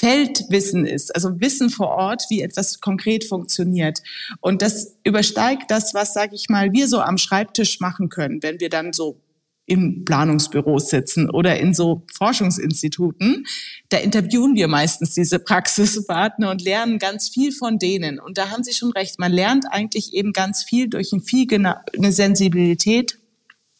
Feldwissen 0.00 0.86
ist, 0.86 1.14
also 1.14 1.40
Wissen 1.40 1.68
vor 1.68 1.88
Ort, 1.88 2.24
wie 2.30 2.40
etwas 2.40 2.80
konkret 2.80 3.22
funktioniert. 3.22 4.02
Und 4.40 4.62
das 4.62 4.96
übersteigt 5.04 5.64
das, 5.70 5.92
was, 5.92 6.14
sage 6.14 6.34
ich 6.34 6.48
mal, 6.48 6.72
wir 6.72 6.88
so 6.88 7.00
am 7.00 7.18
Schreibtisch 7.18 7.80
machen 7.80 8.08
können, 8.08 8.42
wenn 8.42 8.60
wir 8.60 8.70
dann 8.70 8.94
so 8.94 9.20
im 9.66 10.06
Planungsbüro 10.06 10.78
sitzen 10.78 11.28
oder 11.28 11.60
in 11.60 11.74
so 11.74 12.06
Forschungsinstituten, 12.14 13.46
da 13.90 13.98
interviewen 13.98 14.54
wir 14.54 14.68
meistens 14.68 15.12
diese 15.12 15.38
Praxispartner 15.38 16.50
und 16.50 16.62
lernen 16.62 16.98
ganz 16.98 17.28
viel 17.28 17.52
von 17.52 17.78
denen. 17.78 18.18
Und 18.18 18.38
da 18.38 18.48
haben 18.48 18.64
Sie 18.64 18.72
schon 18.72 18.92
recht, 18.92 19.18
man 19.18 19.32
lernt 19.32 19.66
eigentlich 19.70 20.14
eben 20.14 20.32
ganz 20.32 20.64
viel 20.64 20.88
durch 20.88 21.12
ein 21.12 21.20
viel 21.20 21.46
eine 21.54 22.12
Sensibilität, 22.12 23.18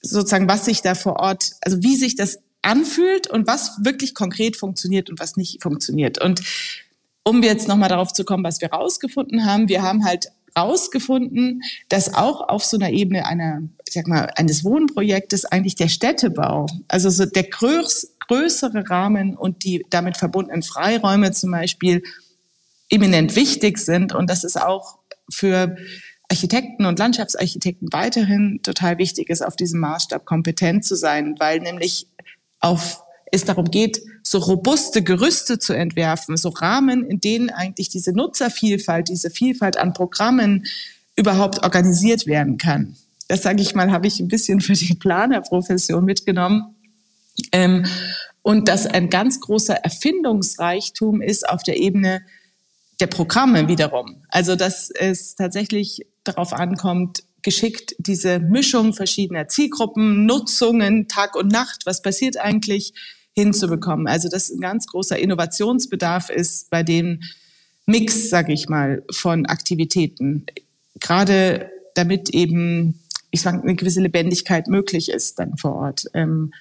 sozusagen, 0.02 0.48
was 0.50 0.66
sich 0.66 0.83
da 0.83 0.94
vor 0.94 1.16
Ort, 1.16 1.52
also 1.62 1.83
wie 1.83 1.96
sich 1.96 2.14
das 2.14 2.40
anfühlt 2.62 3.27
und 3.27 3.46
was 3.46 3.85
wirklich 3.85 4.14
konkret 4.14 4.57
funktioniert 4.57 5.11
und 5.11 5.20
was 5.20 5.37
nicht 5.37 5.62
funktioniert. 5.62 6.23
Und 6.23 6.42
um 7.25 7.42
jetzt 7.42 7.68
nochmal 7.68 7.88
darauf 7.88 8.12
zu 8.12 8.25
kommen, 8.25 8.44
was 8.44 8.61
wir 8.61 8.70
rausgefunden 8.70 9.44
haben, 9.44 9.68
wir 9.68 9.83
haben 9.83 10.05
halt 10.05 10.29
rausgefunden, 10.57 11.62
dass 11.88 12.14
auch 12.14 12.49
auf 12.49 12.64
so 12.64 12.77
einer 12.77 12.90
Ebene 12.90 13.27
einer, 13.27 13.62
ich 13.87 13.94
sag 13.94 14.07
mal, 14.07 14.31
eines 14.37 14.64
Wohnprojektes 14.64 15.44
eigentlich 15.44 15.77
der 15.77 15.88
Städtebau, 15.88 16.66
also 16.88 17.11
so 17.11 17.27
der 17.27 17.44
größ, 17.44 18.16
größere 18.27 18.88
Rahmen 18.88 19.37
und 19.37 19.64
die 19.64 19.85
damit 19.90 20.16
verbundenen 20.16 20.62
Freiräume 20.62 21.33
zum 21.33 21.53
Beispiel 21.53 22.03
eminent 22.88 23.37
wichtig 23.37 23.79
sind 23.79 24.14
und 24.14 24.29
dass 24.29 24.44
es 24.44 24.57
auch 24.57 24.99
für 25.31 25.77
Architekten 26.29 26.87
und 26.87 26.99
Landschaftsarchitekten 26.99 27.92
weiterhin 27.92 28.61
total 28.62 28.99
wichtig 28.99 29.31
ist, 29.31 29.42
auf 29.42 29.57
diesem 29.57 29.81
Maßstab 29.81 30.25
kompetent 30.25 30.85
zu 30.85 30.94
sein, 30.94 31.35
weil 31.38 31.59
nämlich 31.59 32.07
auf 32.61 33.03
es 33.33 33.44
darum 33.44 33.70
geht, 33.70 34.03
so 34.23 34.38
robuste 34.38 35.03
Gerüste 35.03 35.59
zu 35.59 35.73
entwerfen, 35.73 36.37
so 36.37 36.49
Rahmen, 36.49 37.05
in 37.05 37.20
denen 37.20 37.51
eigentlich 37.51 37.88
diese 37.88 38.12
Nutzervielfalt, 38.12 39.09
diese 39.09 39.31
Vielfalt 39.31 39.77
an 39.77 39.92
Programmen 39.92 40.66
überhaupt 41.16 41.62
organisiert 41.62 42.27
werden 42.27 42.59
kann. 42.59 42.96
Das 43.29 43.42
sage 43.42 43.62
ich 43.62 43.75
mal, 43.75 43.92
habe 43.92 44.09
ich 44.09 44.18
ein 44.18 44.29
bisschen 44.29 44.61
für 44.61 44.73
die 44.73 44.94
Planerprofession 44.94 46.05
mitgenommen. 46.05 46.75
Ähm, 47.53 47.87
und 48.42 48.68
dass 48.68 48.87
ein 48.87 49.11
ganz 49.11 49.40
großer 49.40 49.75
Erfindungsreichtum 49.75 51.20
ist 51.20 51.49
auf 51.49 51.62
der 51.62 51.77
Ebene 51.77 52.23
der 53.01 53.07
Programme 53.07 53.68
wiederum. 53.68 54.25
Also 54.29 54.57
dass 54.57 54.90
es 54.90 55.35
tatsächlich 55.35 56.07
darauf 56.25 56.53
ankommt, 56.53 57.23
geschickt 57.42 57.94
diese 57.98 58.38
Mischung 58.38 58.92
verschiedener 58.92 59.48
Zielgruppen, 59.48 60.26
Nutzungen, 60.26 61.09
Tag 61.09 61.37
und 61.37 61.50
Nacht, 61.50 61.87
was 61.87 62.03
passiert 62.03 62.37
eigentlich, 62.37 62.92
hinzubekommen. 63.33 64.07
Also 64.07 64.29
dass 64.29 64.50
ein 64.50 64.61
ganz 64.61 64.87
großer 64.87 65.18
Innovationsbedarf 65.18 66.31
ist 66.31 66.70
bei 66.70 66.83
dem 66.83 67.20
Mix, 67.87 68.29
sage 68.29 68.53
ich 68.53 68.68
mal, 68.68 69.03
von 69.11 69.46
Aktivitäten. 69.46 70.46
Gerade 71.00 71.70
damit 71.94 72.31
eben, 72.31 73.00
ich 73.31 73.40
sage, 73.42 73.62
eine 73.62 73.74
gewisse 73.74 74.00
Lebendigkeit 74.00 74.68
möglich 74.68 75.11
ist 75.11 75.38
dann 75.38 75.57
vor 75.57 75.74
Ort. 75.74 76.05
Ähm, 76.14 76.53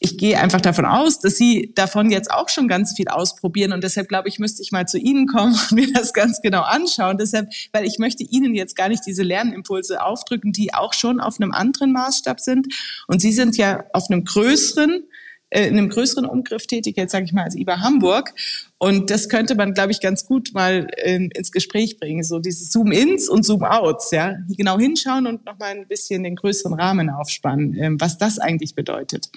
ich 0.00 0.16
gehe 0.16 0.38
einfach 0.38 0.60
davon 0.60 0.84
aus, 0.84 1.18
dass 1.18 1.36
Sie 1.36 1.72
davon 1.74 2.10
jetzt 2.10 2.30
auch 2.30 2.48
schon 2.48 2.68
ganz 2.68 2.94
viel 2.94 3.08
ausprobieren 3.08 3.72
und 3.72 3.82
deshalb 3.82 4.08
glaube 4.08 4.28
ich, 4.28 4.38
müsste 4.38 4.62
ich 4.62 4.70
mal 4.70 4.86
zu 4.86 4.98
Ihnen 4.98 5.26
kommen 5.26 5.54
und 5.54 5.72
mir 5.72 5.92
das 5.92 6.12
ganz 6.12 6.40
genau 6.40 6.62
anschauen. 6.62 7.18
Deshalb, 7.18 7.50
weil 7.72 7.84
ich 7.84 7.98
möchte 7.98 8.22
Ihnen 8.22 8.54
jetzt 8.54 8.76
gar 8.76 8.88
nicht 8.88 9.02
diese 9.06 9.22
Lernimpulse 9.22 10.02
aufdrücken, 10.02 10.52
die 10.52 10.72
auch 10.74 10.92
schon 10.92 11.20
auf 11.20 11.40
einem 11.40 11.52
anderen 11.52 11.92
Maßstab 11.92 12.40
sind 12.40 12.72
und 13.06 13.20
Sie 13.20 13.32
sind 13.32 13.56
ja 13.56 13.84
auf 13.92 14.10
einem 14.10 14.24
größeren 14.24 15.04
äh, 15.50 15.66
in 15.66 15.78
einem 15.78 15.88
größeren 15.88 16.26
Umgriff 16.26 16.66
tätig, 16.66 16.96
jetzt 16.98 17.12
sage 17.12 17.24
ich 17.24 17.32
mal 17.32 17.44
als 17.44 17.56
IBA 17.56 17.80
Hamburg. 17.80 18.34
Und 18.76 19.10
das 19.10 19.30
könnte 19.30 19.54
man, 19.54 19.72
glaube 19.72 19.92
ich, 19.92 20.00
ganz 20.00 20.26
gut 20.26 20.50
mal 20.52 20.88
ähm, 20.98 21.30
ins 21.34 21.52
Gespräch 21.52 21.98
bringen. 21.98 22.22
So 22.22 22.38
dieses 22.38 22.70
Zoom-ins 22.70 23.30
und 23.30 23.44
Zoom-outs, 23.44 24.10
ja. 24.10 24.36
Genau 24.50 24.78
hinschauen 24.78 25.26
und 25.26 25.46
nochmal 25.46 25.70
ein 25.70 25.88
bisschen 25.88 26.22
den 26.22 26.36
größeren 26.36 26.74
Rahmen 26.74 27.08
aufspannen, 27.08 27.74
ähm, 27.74 28.00
was 28.00 28.18
das 28.18 28.38
eigentlich 28.38 28.74
bedeutet. 28.74 29.30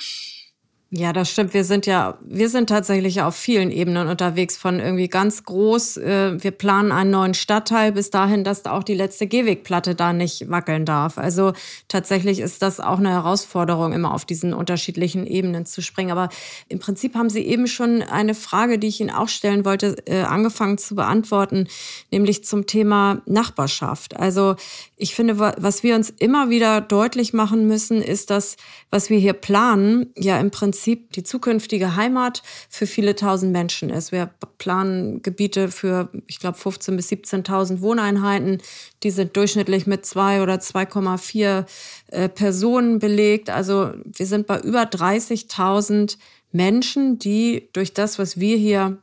Ja, 0.93 1.13
das 1.13 1.30
stimmt. 1.32 1.54
Wir 1.54 1.63
sind 1.63 1.86
ja, 1.86 2.17
wir 2.19 2.49
sind 2.49 2.67
tatsächlich 2.67 3.21
auf 3.21 3.34
vielen 3.34 3.71
Ebenen 3.71 4.10
unterwegs, 4.10 4.58
von 4.58 4.82
irgendwie 4.82 5.08
ganz 5.08 5.45
groß. 5.45 5.95
Äh, 5.95 6.43
wir 6.43 6.51
planen 6.51 6.91
einen 6.91 7.12
neuen 7.12 7.34
Stadtteil 7.34 7.93
bis 7.93 8.10
dahin, 8.10 8.43
dass 8.43 8.65
auch 8.65 8.84
die 8.84 8.95
letzte 8.95 9.25
Gehwegplatte 9.25 9.95
da 9.95 10.12
nicht 10.12 10.49
wackeln 10.49 10.84
darf. 10.84 11.17
Also 11.17 11.54
tatsächlich 11.88 12.41
ist 12.41 12.62
das 12.62 12.82
auch 12.82 12.99
eine 12.99 13.12
Herausforderung, 13.12 13.93
immer 13.93 14.13
auf 14.13 14.25
diesen 14.25 14.54
unterschiedlichen 14.54 15.25
Ebenen 15.25 15.65
zu 15.65 15.82
springen. 15.82 16.12
Aber 16.12 16.27
im 16.67 16.80
Prinzip 16.80 17.15
haben 17.15 17.30
Sie 17.30 17.45
eben 17.45 17.67
schon 17.67 18.04
eine 18.04 18.36
Frage, 18.36 18.77
die 18.77 18.88
ich 18.88 18.99
Ihnen 18.99 19.12
auch 19.12 19.30
stellen 19.30 19.63
wollte, 19.63 19.95
äh, 20.08 20.23
angefangen 20.23 20.77
zu 20.77 20.95
beantworten, 20.95 21.69
nämlich 22.12 22.43
zum 22.43 22.65
Thema 22.67 23.21
Nachbarschaft. 23.25 24.17
Also 24.19 24.58
ich 25.01 25.15
finde, 25.15 25.39
was 25.39 25.81
wir 25.81 25.95
uns 25.95 26.11
immer 26.11 26.51
wieder 26.51 26.79
deutlich 26.79 27.33
machen 27.33 27.65
müssen, 27.65 28.03
ist, 28.03 28.29
dass 28.29 28.55
was 28.91 29.09
wir 29.09 29.17
hier 29.17 29.33
planen, 29.33 30.13
ja 30.15 30.39
im 30.39 30.51
Prinzip 30.51 31.11
die 31.13 31.23
zukünftige 31.23 31.95
Heimat 31.95 32.43
für 32.69 32.85
viele 32.85 33.15
tausend 33.15 33.51
Menschen 33.51 33.89
ist. 33.89 34.11
Wir 34.11 34.29
planen 34.59 35.23
Gebiete 35.23 35.71
für, 35.71 36.09
ich 36.27 36.37
glaube, 36.39 36.59
15.000 36.59 36.95
bis 36.95 37.09
17.000 37.09 37.81
Wohneinheiten. 37.81 38.61
Die 39.01 39.09
sind 39.09 39.35
durchschnittlich 39.35 39.87
mit 39.87 40.05
zwei 40.05 40.43
oder 40.43 40.55
2,4 40.55 41.65
äh, 42.07 42.29
Personen 42.29 42.99
belegt. 42.99 43.49
Also 43.49 43.93
wir 44.05 44.27
sind 44.27 44.45
bei 44.45 44.59
über 44.59 44.83
30.000 44.83 46.17
Menschen, 46.51 47.17
die 47.17 47.69
durch 47.73 47.95
das, 47.95 48.19
was 48.19 48.39
wir 48.39 48.55
hier 48.55 48.99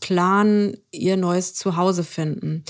planen, 0.00 0.76
ihr 0.90 1.16
neues 1.16 1.54
Zuhause 1.54 2.04
finden. 2.04 2.64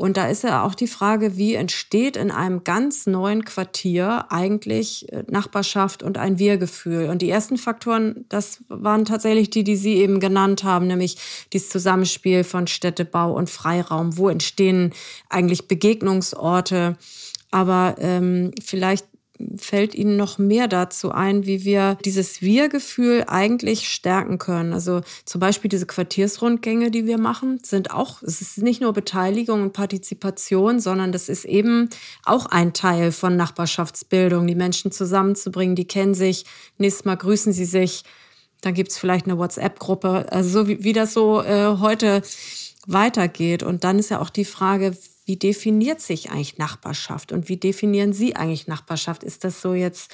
Und 0.00 0.16
da 0.16 0.28
ist 0.28 0.44
ja 0.44 0.62
auch 0.62 0.76
die 0.76 0.86
Frage, 0.86 1.36
wie 1.36 1.54
entsteht 1.54 2.16
in 2.16 2.30
einem 2.30 2.62
ganz 2.62 3.08
neuen 3.08 3.44
Quartier 3.44 4.26
eigentlich 4.30 5.12
äh, 5.12 5.24
Nachbarschaft 5.28 6.04
und 6.04 6.18
ein 6.18 6.38
Wir-Gefühl? 6.38 7.08
Und 7.10 7.20
die 7.20 7.28
ersten 7.28 7.56
Faktoren, 7.56 8.24
das 8.28 8.62
waren 8.68 9.04
tatsächlich 9.04 9.50
die, 9.50 9.64
die 9.64 9.74
Sie 9.74 9.94
eben 9.94 10.20
genannt 10.20 10.62
haben, 10.62 10.86
nämlich 10.86 11.18
dieses 11.52 11.70
Zusammenspiel 11.70 12.44
von 12.44 12.68
Städtebau 12.68 13.32
und 13.32 13.50
Freiraum. 13.50 14.16
Wo 14.16 14.28
entstehen 14.28 14.92
eigentlich 15.30 15.66
Begegnungsorte? 15.66 16.96
Aber 17.50 17.96
ähm, 17.98 18.52
vielleicht 18.64 19.04
fällt 19.56 19.94
Ihnen 19.94 20.16
noch 20.16 20.38
mehr 20.38 20.68
dazu 20.68 21.10
ein, 21.12 21.46
wie 21.46 21.64
wir 21.64 21.96
dieses 22.04 22.42
Wir-Gefühl 22.42 23.24
eigentlich 23.26 23.88
stärken 23.88 24.38
können? 24.38 24.72
Also 24.72 25.00
zum 25.24 25.40
Beispiel 25.40 25.68
diese 25.68 25.86
Quartiersrundgänge, 25.86 26.90
die 26.90 27.06
wir 27.06 27.18
machen, 27.18 27.60
sind 27.62 27.90
auch, 27.90 28.22
es 28.22 28.40
ist 28.40 28.58
nicht 28.58 28.80
nur 28.80 28.92
Beteiligung 28.92 29.62
und 29.62 29.72
Partizipation, 29.72 30.80
sondern 30.80 31.12
das 31.12 31.28
ist 31.28 31.44
eben 31.44 31.88
auch 32.24 32.46
ein 32.46 32.72
Teil 32.72 33.12
von 33.12 33.36
Nachbarschaftsbildung, 33.36 34.46
die 34.46 34.54
Menschen 34.54 34.92
zusammenzubringen, 34.92 35.76
die 35.76 35.86
kennen 35.86 36.14
sich, 36.14 36.44
nächstes 36.78 37.04
Mal 37.04 37.16
grüßen 37.16 37.52
sie 37.52 37.64
sich, 37.64 38.04
dann 38.60 38.74
gibt 38.74 38.90
es 38.90 38.98
vielleicht 38.98 39.26
eine 39.26 39.38
WhatsApp-Gruppe, 39.38 40.26
also 40.30 40.50
so 40.50 40.68
wie, 40.68 40.82
wie 40.82 40.92
das 40.92 41.14
so 41.14 41.42
äh, 41.42 41.76
heute 41.78 42.22
weitergeht. 42.86 43.62
Und 43.62 43.84
dann 43.84 43.98
ist 43.98 44.10
ja 44.10 44.20
auch 44.20 44.30
die 44.30 44.44
Frage, 44.44 44.96
wie 45.28 45.36
definiert 45.36 46.00
sich 46.00 46.30
eigentlich 46.30 46.56
Nachbarschaft 46.56 47.32
und 47.32 47.50
wie 47.50 47.58
definieren 47.58 48.14
Sie 48.14 48.34
eigentlich 48.34 48.66
Nachbarschaft? 48.66 49.22
Ist 49.22 49.44
das 49.44 49.60
so 49.60 49.74
jetzt 49.74 50.10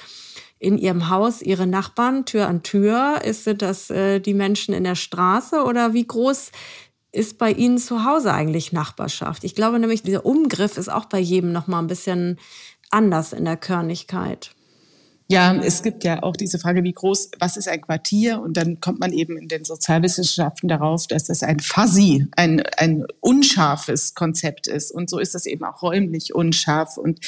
in 0.59 0.77
Ihrem 0.77 1.09
Haus 1.09 1.41
Ihre 1.41 1.65
Nachbarn 1.65 2.25
Tür 2.25 2.49
an 2.49 2.63
Tür? 2.63 3.21
Ist 3.23 3.49
das 3.61 3.89
äh, 3.89 4.19
die 4.19 4.33
Menschen 4.33 4.73
in 4.73 4.83
der 4.83 4.95
Straße 4.95 5.63
oder 5.63 5.93
wie 5.93 6.05
groß 6.05 6.51
ist 7.13 7.37
bei 7.37 7.51
Ihnen 7.53 7.77
zu 7.77 8.03
Hause 8.03 8.33
eigentlich 8.33 8.73
Nachbarschaft? 8.73 9.45
Ich 9.45 9.55
glaube 9.55 9.79
nämlich, 9.79 10.03
dieser 10.03 10.25
Umgriff 10.25 10.77
ist 10.77 10.89
auch 10.89 11.05
bei 11.05 11.19
jedem 11.19 11.53
noch 11.53 11.67
mal 11.67 11.79
ein 11.79 11.87
bisschen 11.87 12.37
anders 12.91 13.31
in 13.31 13.45
der 13.45 13.57
Körnigkeit. 13.57 14.54
Ja, 15.27 15.55
es 15.55 15.81
gibt 15.81 16.03
ja 16.03 16.21
auch 16.21 16.35
diese 16.35 16.59
Frage, 16.59 16.83
wie 16.83 16.93
groß, 16.93 17.31
was 17.39 17.57
ist 17.57 17.67
ein 17.67 17.81
Quartier? 17.81 18.39
Und 18.41 18.57
dann 18.57 18.79
kommt 18.79 18.99
man 18.99 19.11
eben 19.11 19.37
in 19.37 19.47
den 19.47 19.65
Sozialwissenschaften 19.65 20.69
darauf, 20.69 21.07
dass 21.07 21.25
das 21.25 21.41
ein 21.41 21.59
fuzzy, 21.59 22.27
ein, 22.35 22.61
ein 22.77 23.05
unscharfes 23.21 24.13
Konzept 24.13 24.67
ist. 24.67 24.91
Und 24.91 25.09
so 25.09 25.17
ist 25.17 25.33
das 25.33 25.47
eben 25.47 25.63
auch 25.63 25.81
räumlich 25.81 26.35
unscharf. 26.35 26.97
Und 26.97 27.21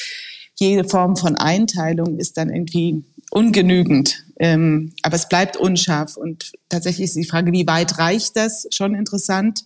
jede 0.60 0.88
Form 0.88 1.16
von 1.16 1.38
Einteilung 1.38 2.20
ist 2.20 2.38
dann 2.38 2.50
irgendwie 2.50 3.04
ungenügend. 3.32 4.24
Ähm, 4.40 4.94
aber 5.02 5.16
es 5.16 5.28
bleibt 5.28 5.58
unscharf. 5.58 6.18
Und 6.18 6.52
tatsächlich 6.70 7.06
ist 7.06 7.16
die 7.16 7.26
Frage, 7.26 7.52
wie 7.52 7.66
weit 7.66 7.98
reicht 7.98 8.38
das, 8.38 8.68
schon 8.72 8.94
interessant. 8.94 9.66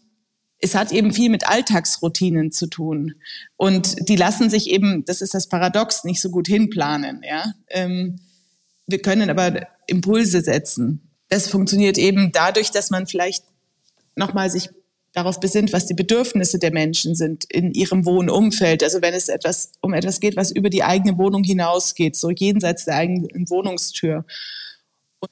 Es 0.62 0.76
hat 0.76 0.92
eben 0.92 1.12
viel 1.12 1.30
mit 1.30 1.48
Alltagsroutinen 1.48 2.52
zu 2.52 2.68
tun. 2.68 3.16
Und 3.58 4.08
die 4.08 4.16
lassen 4.16 4.50
sich 4.50 4.70
eben, 4.70 5.04
das 5.06 5.22
ist 5.22 5.34
das 5.34 5.48
Paradox, 5.48 6.04
nicht 6.04 6.22
so 6.22 6.30
gut 6.30 6.48
hinplanen. 6.48 7.22
Ja? 7.28 7.54
Ähm, 7.70 8.20
wir 8.86 9.02
können 9.02 9.30
aber 9.30 9.68
Impulse 9.88 10.42
setzen. 10.42 11.10
Das 11.30 11.48
funktioniert 11.48 11.98
eben 11.98 12.32
dadurch, 12.32 12.72
dass 12.72 12.92
man 12.92 13.08
vielleicht 13.08 13.44
nochmal 14.16 14.52
sich 14.52 14.70
darauf 15.14 15.40
besinnt, 15.40 15.74
was 15.74 15.88
die 15.88 15.94
Bedürfnisse 15.94 16.60
der 16.60 16.72
Menschen 16.72 17.16
sind 17.16 17.46
in 17.50 17.74
ihrem 17.74 18.06
Wohnumfeld. 18.06 18.84
Also 18.84 19.02
wenn 19.02 19.14
es 19.14 19.30
etwas 19.30 19.72
um 19.82 19.94
etwas 19.94 20.20
geht, 20.20 20.36
was 20.38 20.52
über 20.52 20.70
die 20.70 20.84
eigene 20.84 21.18
Wohnung 21.18 21.44
hinausgeht, 21.44 22.16
so 22.16 22.30
jenseits 22.30 22.86
der 22.86 22.96
eigenen 22.96 23.50
Wohnungstür 23.50 24.26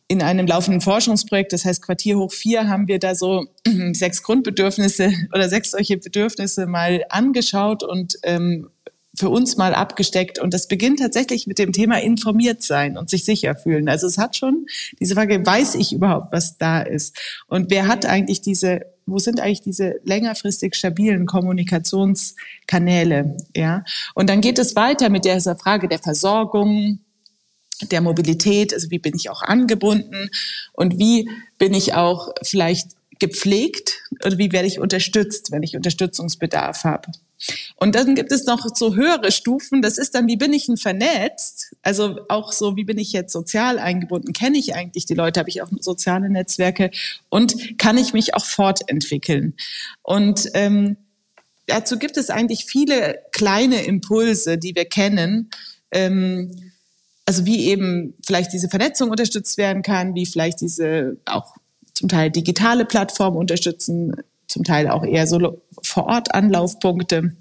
in 0.07 0.21
einem 0.21 0.47
laufenden 0.47 0.81
Forschungsprojekt, 0.81 1.53
das 1.53 1.65
heißt 1.65 1.81
Quartier 1.81 2.17
hoch 2.17 2.31
vier, 2.31 2.69
haben 2.69 2.87
wir 2.87 2.99
da 2.99 3.15
so 3.15 3.47
sechs 3.93 4.23
Grundbedürfnisse 4.23 5.11
oder 5.33 5.49
sechs 5.49 5.71
solche 5.71 5.97
Bedürfnisse 5.97 6.67
mal 6.67 7.03
angeschaut 7.09 7.83
und 7.83 8.17
ähm, 8.23 8.69
für 9.15 9.29
uns 9.29 9.55
mal 9.57 9.73
abgesteckt. 9.73 10.37
Und 10.39 10.53
das 10.53 10.67
beginnt 10.67 10.99
tatsächlich 10.99 11.47
mit 11.47 11.57
dem 11.59 11.73
Thema 11.73 12.01
informiert 12.01 12.63
sein 12.63 12.97
und 12.97 13.09
sich 13.09 13.25
sicher 13.25 13.55
fühlen. 13.55 13.89
Also 13.89 14.07
es 14.07 14.17
hat 14.17 14.37
schon 14.37 14.67
diese 14.99 15.15
Frage, 15.15 15.45
weiß 15.45 15.75
ich 15.75 15.91
überhaupt, 15.91 16.31
was 16.31 16.57
da 16.57 16.79
ist? 16.81 17.19
Und 17.47 17.69
wer 17.69 17.87
hat 17.87 18.05
eigentlich 18.05 18.39
diese, 18.41 18.85
wo 19.05 19.19
sind 19.19 19.41
eigentlich 19.41 19.61
diese 19.61 19.99
längerfristig 20.03 20.75
stabilen 20.75 21.25
Kommunikationskanäle? 21.25 23.37
Ja. 23.55 23.83
Und 24.13 24.29
dann 24.29 24.41
geht 24.41 24.59
es 24.59 24.75
weiter 24.75 25.09
mit 25.09 25.23
dieser 25.25 25.55
Frage 25.55 25.87
der 25.87 25.99
Versorgung, 25.99 26.99
der 27.81 28.01
Mobilität, 28.01 28.73
also 28.73 28.91
wie 28.91 28.99
bin 28.99 29.15
ich 29.15 29.29
auch 29.29 29.41
angebunden 29.41 30.29
und 30.73 30.99
wie 30.99 31.29
bin 31.57 31.73
ich 31.73 31.93
auch 31.93 32.33
vielleicht 32.41 32.89
gepflegt 33.19 34.01
oder 34.25 34.37
wie 34.37 34.51
werde 34.51 34.67
ich 34.67 34.79
unterstützt, 34.79 35.51
wenn 35.51 35.63
ich 35.63 35.75
Unterstützungsbedarf 35.75 36.83
habe. 36.85 37.11
Und 37.75 37.95
dann 37.95 38.15
gibt 38.15 38.31
es 38.31 38.45
noch 38.45 38.67
so 38.75 38.95
höhere 38.95 39.31
Stufen, 39.31 39.81
das 39.81 39.97
ist 39.97 40.15
dann, 40.15 40.27
wie 40.27 40.35
bin 40.35 40.51
ich 40.51 40.65
denn 40.65 40.77
vernetzt? 40.77 41.73
Also 41.81 42.19
auch 42.27 42.51
so, 42.51 42.75
wie 42.75 42.83
bin 42.83 42.97
ich 42.97 43.13
jetzt 43.13 43.31
sozial 43.31 43.79
eingebunden? 43.79 44.33
Kenne 44.33 44.57
ich 44.57 44.75
eigentlich 44.75 45.05
die 45.05 45.13
Leute? 45.13 45.39
Habe 45.39 45.49
ich 45.49 45.61
auch 45.61 45.69
soziale 45.79 46.29
Netzwerke? 46.29 46.91
Und 47.29 47.77
kann 47.77 47.97
ich 47.97 48.13
mich 48.13 48.33
auch 48.33 48.43
fortentwickeln? 48.43 49.53
Und 50.01 50.49
ähm, 50.53 50.97
dazu 51.67 51.97
gibt 51.97 52.17
es 52.17 52.29
eigentlich 52.29 52.65
viele 52.65 53.19
kleine 53.31 53.83
Impulse, 53.83 54.57
die 54.57 54.75
wir 54.75 54.85
kennen. 54.85 55.49
Ähm, 55.91 56.68
also 57.29 57.45
wie 57.45 57.67
eben 57.67 58.15
vielleicht 58.25 58.53
diese 58.53 58.69
Vernetzung 58.69 59.11
unterstützt 59.11 59.59
werden 59.59 59.83
kann, 59.83 60.15
wie 60.15 60.25
vielleicht 60.25 60.61
diese 60.61 61.17
auch 61.25 61.53
zum 61.93 62.09
Teil 62.09 62.31
digitale 62.31 62.85
Plattformen 62.85 63.37
unterstützen, 63.37 64.15
zum 64.47 64.63
Teil 64.63 64.89
auch 64.89 65.03
eher 65.05 65.27
so 65.27 65.61
vor 65.83 66.07
Ort 66.07 66.33
Anlaufpunkte. 66.33 67.35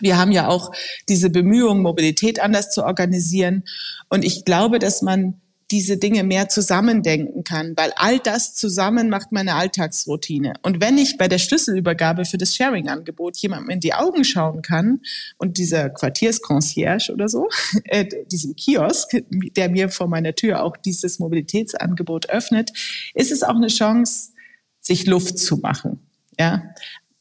Wir 0.00 0.16
haben 0.16 0.32
ja 0.32 0.48
auch 0.48 0.72
diese 1.10 1.28
Bemühungen, 1.28 1.82
Mobilität 1.82 2.40
anders 2.40 2.70
zu 2.70 2.84
organisieren. 2.84 3.64
Und 4.08 4.24
ich 4.24 4.46
glaube, 4.46 4.78
dass 4.78 5.02
man 5.02 5.41
diese 5.72 5.96
Dinge 5.96 6.22
mehr 6.22 6.50
zusammendenken 6.50 7.44
kann, 7.44 7.72
weil 7.76 7.92
all 7.96 8.18
das 8.18 8.54
zusammen 8.54 9.08
macht 9.08 9.32
meine 9.32 9.54
Alltagsroutine. 9.54 10.52
Und 10.62 10.82
wenn 10.82 10.98
ich 10.98 11.16
bei 11.16 11.28
der 11.28 11.38
Schlüsselübergabe 11.38 12.26
für 12.26 12.36
das 12.36 12.54
Sharing-Angebot 12.54 13.38
jemandem 13.38 13.70
in 13.70 13.80
die 13.80 13.94
Augen 13.94 14.22
schauen 14.22 14.60
kann 14.60 15.00
und 15.38 15.56
dieser 15.56 15.88
Quartiersconcierge 15.88 17.10
oder 17.12 17.28
so, 17.30 17.48
äh, 17.84 18.04
diesem 18.26 18.54
Kiosk, 18.54 19.16
der 19.30 19.70
mir 19.70 19.88
vor 19.88 20.08
meiner 20.08 20.34
Tür 20.34 20.62
auch 20.62 20.76
dieses 20.76 21.18
Mobilitätsangebot 21.18 22.28
öffnet, 22.28 22.70
ist 23.14 23.32
es 23.32 23.42
auch 23.42 23.56
eine 23.56 23.68
Chance, 23.68 24.32
sich 24.78 25.06
Luft 25.06 25.38
zu 25.38 25.56
machen. 25.56 26.06
Ja, 26.38 26.74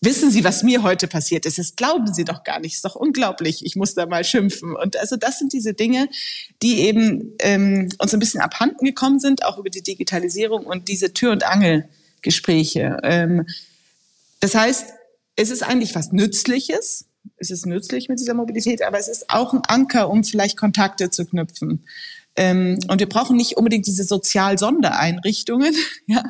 Wissen 0.04 0.32
Sie, 0.32 0.44
was 0.44 0.64
mir 0.64 0.82
heute 0.82 1.08
passiert 1.08 1.46
ist? 1.46 1.60
Das 1.60 1.76
glauben 1.76 2.12
Sie 2.12 2.24
doch 2.24 2.44
gar 2.44 2.60
nicht. 2.60 2.74
Ist 2.74 2.86
doch 2.86 2.96
unglaublich. 2.96 3.64
Ich 3.64 3.76
muss 3.76 3.94
da 3.94 4.08
mal 4.08 4.24
schimpfen. 4.24 4.76
Und 4.76 4.98
also 4.98 5.16
das 5.16 5.38
sind 5.38 5.54
diese 5.54 5.76
Dinge, 5.76 6.10
die 6.64 6.82
eben 6.82 7.34
ähm, 7.40 7.88
uns 8.00 8.12
ein 8.12 8.20
bisschen 8.20 8.42
abhanden 8.42 8.84
gekommen 8.84 9.20
sind, 9.20 9.46
auch 9.46 9.60
über 9.60 9.70
die 9.70 9.84
Digitalisierung 9.84 10.66
und 10.66 10.88
diese 10.88 11.14
Tür- 11.14 11.34
und 11.34 11.44
Angelgespräche. 11.44 12.98
Ähm, 13.04 13.46
das 14.40 14.56
heißt, 14.56 14.88
es 15.36 15.52
ist 15.52 15.62
eigentlich 15.62 15.94
was 15.94 16.12
Nützliches. 16.12 17.06
Es 17.38 17.52
ist 17.52 17.68
nützlich 17.68 18.10
mit 18.10 18.20
dieser 18.20 18.34
Mobilität, 18.34 18.82
aber 18.82 18.98
es 18.98 19.08
ist 19.08 19.30
auch 19.30 19.54
ein 19.54 19.62
Anker, 19.68 20.10
um 20.10 20.24
vielleicht 20.24 20.58
Kontakte 20.58 21.12
zu 21.12 21.26
knüpfen. 21.26 21.86
Ähm, 22.36 22.80
und 22.88 23.00
wir 23.00 23.10
brauchen 23.10 23.38
nicht 23.38 23.58
unbedingt 23.58 23.86
diese 23.86 24.04
Sozial-Sondereinrichtungen, 24.04 25.76
ja, 26.08 26.24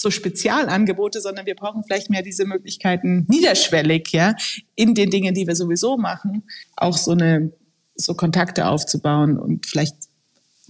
so 0.00 0.10
Spezialangebote, 0.10 1.20
sondern 1.20 1.46
wir 1.46 1.54
brauchen 1.54 1.84
vielleicht 1.84 2.10
mehr 2.10 2.22
diese 2.22 2.44
Möglichkeiten 2.44 3.26
niederschwellig, 3.28 4.08
ja, 4.12 4.34
in 4.74 4.94
den 4.94 5.10
Dingen, 5.10 5.34
die 5.34 5.46
wir 5.46 5.56
sowieso 5.56 5.96
machen, 5.96 6.44
auch 6.76 6.96
so 6.96 7.12
eine, 7.12 7.52
so 7.94 8.14
Kontakte 8.14 8.66
aufzubauen 8.66 9.38
und 9.38 9.66
vielleicht 9.66 9.96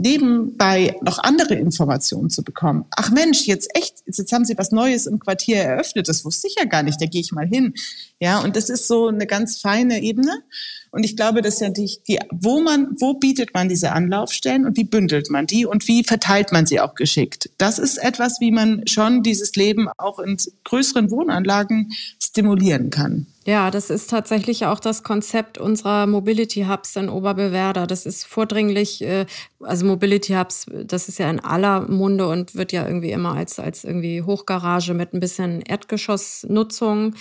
nebenbei 0.00 0.96
noch 1.02 1.18
andere 1.18 1.54
Informationen 1.54 2.30
zu 2.30 2.42
bekommen. 2.42 2.86
Ach 2.90 3.10
Mensch, 3.10 3.46
jetzt 3.46 3.70
echt, 3.74 3.98
jetzt 4.06 4.32
haben 4.32 4.44
Sie 4.44 4.56
was 4.56 4.72
Neues 4.72 5.06
im 5.06 5.18
Quartier 5.18 5.58
eröffnet, 5.58 6.08
das 6.08 6.24
wusste 6.24 6.48
ich 6.48 6.56
ja 6.58 6.64
gar 6.64 6.82
nicht, 6.82 7.00
da 7.00 7.06
gehe 7.06 7.20
ich 7.20 7.32
mal 7.32 7.46
hin. 7.46 7.74
Ja, 8.18 8.40
und 8.40 8.56
das 8.56 8.70
ist 8.70 8.88
so 8.88 9.08
eine 9.08 9.26
ganz 9.26 9.60
feine 9.60 10.02
Ebene. 10.02 10.42
Und 10.90 11.04
ich 11.04 11.16
glaube, 11.16 11.42
dass 11.42 11.60
ja 11.60 11.70
die, 11.70 11.98
die, 12.08 12.18
wo 12.30 12.60
man, 12.60 12.88
wo 12.98 13.14
bietet 13.14 13.54
man 13.54 13.68
diese 13.68 13.92
Anlaufstellen 13.92 14.66
und 14.66 14.76
wie 14.76 14.84
bündelt 14.84 15.30
man 15.30 15.46
die 15.46 15.66
und 15.66 15.86
wie 15.86 16.04
verteilt 16.04 16.52
man 16.52 16.66
sie 16.66 16.80
auch 16.80 16.94
geschickt? 16.94 17.50
Das 17.58 17.78
ist 17.78 17.98
etwas, 17.98 18.40
wie 18.40 18.50
man 18.50 18.86
schon 18.86 19.22
dieses 19.22 19.54
Leben 19.54 19.88
auch 19.98 20.18
in 20.18 20.36
größeren 20.64 21.10
Wohnanlagen 21.10 21.92
stimulieren 22.18 22.90
kann. 22.90 23.26
Ja, 23.46 23.70
das 23.70 23.88
ist 23.88 24.10
tatsächlich 24.10 24.66
auch 24.66 24.80
das 24.80 25.02
Konzept 25.02 25.56
unserer 25.56 26.06
Mobility 26.06 26.66
Hubs 26.68 26.94
in 26.96 27.08
Oberbewerder. 27.08 27.86
Das 27.86 28.04
ist 28.04 28.26
vordringlich, 28.26 29.00
äh, 29.02 29.24
also 29.60 29.86
Mobility 29.86 30.34
Hubs, 30.34 30.66
das 30.84 31.08
ist 31.08 31.18
ja 31.18 31.30
in 31.30 31.40
aller 31.40 31.88
Munde 31.88 32.28
und 32.28 32.54
wird 32.54 32.72
ja 32.72 32.86
irgendwie 32.86 33.12
immer 33.12 33.34
als, 33.34 33.58
als 33.58 33.84
irgendwie 33.84 34.22
Hochgarage 34.22 34.92
mit 34.92 35.14
ein 35.14 35.20
bisschen 35.20 35.62
Erdgeschossnutzung 35.62 37.14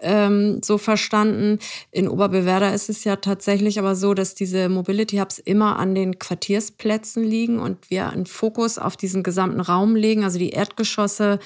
ähm, 0.00 0.60
so 0.62 0.78
verstanden. 0.78 1.58
In 1.90 2.08
Oberbewerder 2.08 2.74
ist 2.74 2.88
es 2.88 3.04
ja 3.04 3.16
tatsächlich 3.16 3.78
aber 3.78 3.94
so, 3.94 4.14
dass 4.14 4.34
diese 4.34 4.68
Mobility 4.68 5.18
Hubs 5.18 5.38
immer 5.38 5.78
an 5.78 5.94
den 5.94 6.18
Quartiersplätzen 6.18 7.24
liegen 7.24 7.58
und 7.58 7.90
wir 7.90 8.10
einen 8.10 8.26
Fokus 8.26 8.78
auf 8.78 8.96
diesen 8.96 9.22
gesamten 9.22 9.60
Raum 9.60 9.96
legen, 9.96 10.24
also 10.24 10.38
die 10.38 10.50
Erdgeschosse 10.50 11.38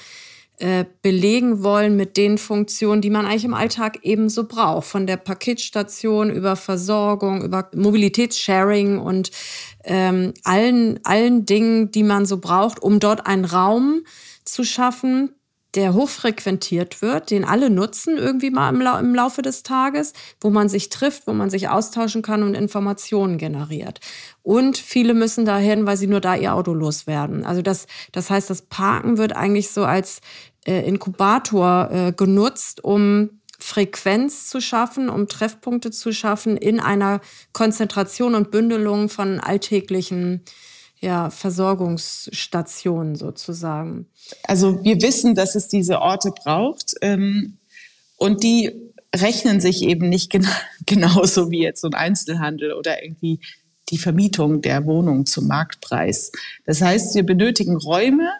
äh, 0.61 0.85
belegen 1.01 1.63
wollen 1.63 1.95
mit 1.95 2.17
den 2.17 2.37
Funktionen, 2.37 3.01
die 3.01 3.09
man 3.09 3.25
eigentlich 3.25 3.45
im 3.45 3.55
Alltag 3.55 3.97
ebenso 4.03 4.47
braucht. 4.47 4.85
Von 4.85 5.07
der 5.07 5.17
Paketstation 5.17 6.29
über 6.29 6.55
Versorgung, 6.55 7.43
über 7.43 7.71
Mobilitätssharing 7.73 8.99
und 8.99 9.31
ähm, 9.83 10.35
allen, 10.43 10.99
allen 11.03 11.47
Dingen, 11.47 11.89
die 11.89 12.03
man 12.03 12.27
so 12.27 12.37
braucht, 12.37 12.79
um 12.79 12.99
dort 12.99 13.25
einen 13.25 13.45
Raum 13.45 14.03
zu 14.45 14.63
schaffen, 14.63 15.33
der 15.75 15.93
hochfrequentiert 15.93 17.01
wird, 17.01 17.31
den 17.31 17.45
alle 17.45 17.69
nutzen 17.69 18.17
irgendwie 18.17 18.49
mal 18.49 18.69
im, 18.73 18.81
La 18.81 18.99
im, 18.99 19.15
Laufe 19.15 19.41
des 19.41 19.63
Tages, 19.63 20.13
wo 20.41 20.49
man 20.49 20.67
sich 20.67 20.89
trifft, 20.89 21.27
wo 21.27 21.33
man 21.33 21.49
sich 21.49 21.69
austauschen 21.69 22.21
kann 22.21 22.43
und 22.43 22.55
Informationen 22.55 23.37
generiert. 23.37 23.99
Und 24.43 24.77
viele 24.77 25.13
müssen 25.13 25.45
dahin, 25.45 25.85
weil 25.85 25.97
sie 25.97 26.07
nur 26.07 26.19
da 26.19 26.35
ihr 26.35 26.53
Auto 26.53 26.73
loswerden. 26.73 27.45
Also 27.45 27.61
das, 27.61 27.87
das 28.11 28.29
heißt, 28.29 28.49
das 28.49 28.63
Parken 28.63 29.17
wird 29.17 29.33
eigentlich 29.35 29.71
so 29.71 29.85
als 29.85 30.19
äh, 30.65 30.85
Inkubator 30.85 31.89
äh, 31.91 32.11
genutzt, 32.11 32.83
um 32.83 33.41
Frequenz 33.57 34.49
zu 34.49 34.59
schaffen, 34.59 35.07
um 35.07 35.27
Treffpunkte 35.27 35.91
zu 35.91 36.11
schaffen 36.11 36.57
in 36.57 36.79
einer 36.79 37.21
Konzentration 37.53 38.35
und 38.35 38.51
Bündelung 38.51 39.07
von 39.07 39.39
alltäglichen 39.39 40.43
ja, 41.01 41.31
Versorgungsstationen 41.31 43.15
sozusagen. 43.15 44.05
Also 44.43 44.83
wir 44.83 45.01
wissen, 45.01 45.33
dass 45.33 45.55
es 45.55 45.67
diese 45.67 45.99
Orte 45.99 46.31
braucht 46.31 46.93
ähm, 47.01 47.57
und 48.17 48.43
die 48.43 48.71
rechnen 49.13 49.59
sich 49.59 49.81
eben 49.81 50.09
nicht 50.09 50.29
gen 50.29 50.47
genauso 50.85 51.49
wie 51.49 51.63
jetzt 51.63 51.81
so 51.81 51.87
ein 51.87 51.95
Einzelhandel 51.95 52.73
oder 52.73 53.03
irgendwie 53.03 53.39
die 53.89 53.97
Vermietung 53.97 54.61
der 54.61 54.85
Wohnung 54.85 55.25
zum 55.25 55.47
Marktpreis. 55.47 56.31
Das 56.65 56.81
heißt, 56.81 57.15
wir 57.15 57.23
benötigen 57.23 57.75
Räume 57.77 58.31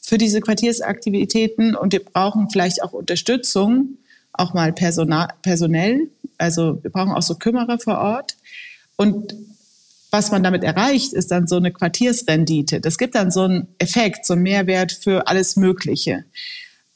für 0.00 0.18
diese 0.18 0.40
Quartiersaktivitäten 0.40 1.74
und 1.74 1.92
wir 1.92 2.04
brauchen 2.04 2.50
vielleicht 2.50 2.82
auch 2.82 2.92
Unterstützung, 2.92 3.98
auch 4.32 4.54
mal 4.54 4.72
personal, 4.72 5.28
personell. 5.42 6.10
Also 6.38 6.82
wir 6.82 6.90
brauchen 6.90 7.12
auch 7.12 7.22
so 7.22 7.34
Kümmerer 7.34 7.78
vor 7.78 7.98
Ort. 7.98 8.36
Und 8.96 9.34
was 10.10 10.30
man 10.30 10.42
damit 10.42 10.64
erreicht, 10.64 11.12
ist 11.12 11.30
dann 11.30 11.46
so 11.46 11.56
eine 11.56 11.72
Quartiersrendite. 11.72 12.80
Das 12.80 12.98
gibt 12.98 13.14
dann 13.14 13.30
so 13.30 13.42
einen 13.42 13.68
Effekt, 13.78 14.26
so 14.26 14.34
einen 14.34 14.42
Mehrwert 14.42 14.92
für 14.92 15.28
alles 15.28 15.56
Mögliche. 15.56 16.24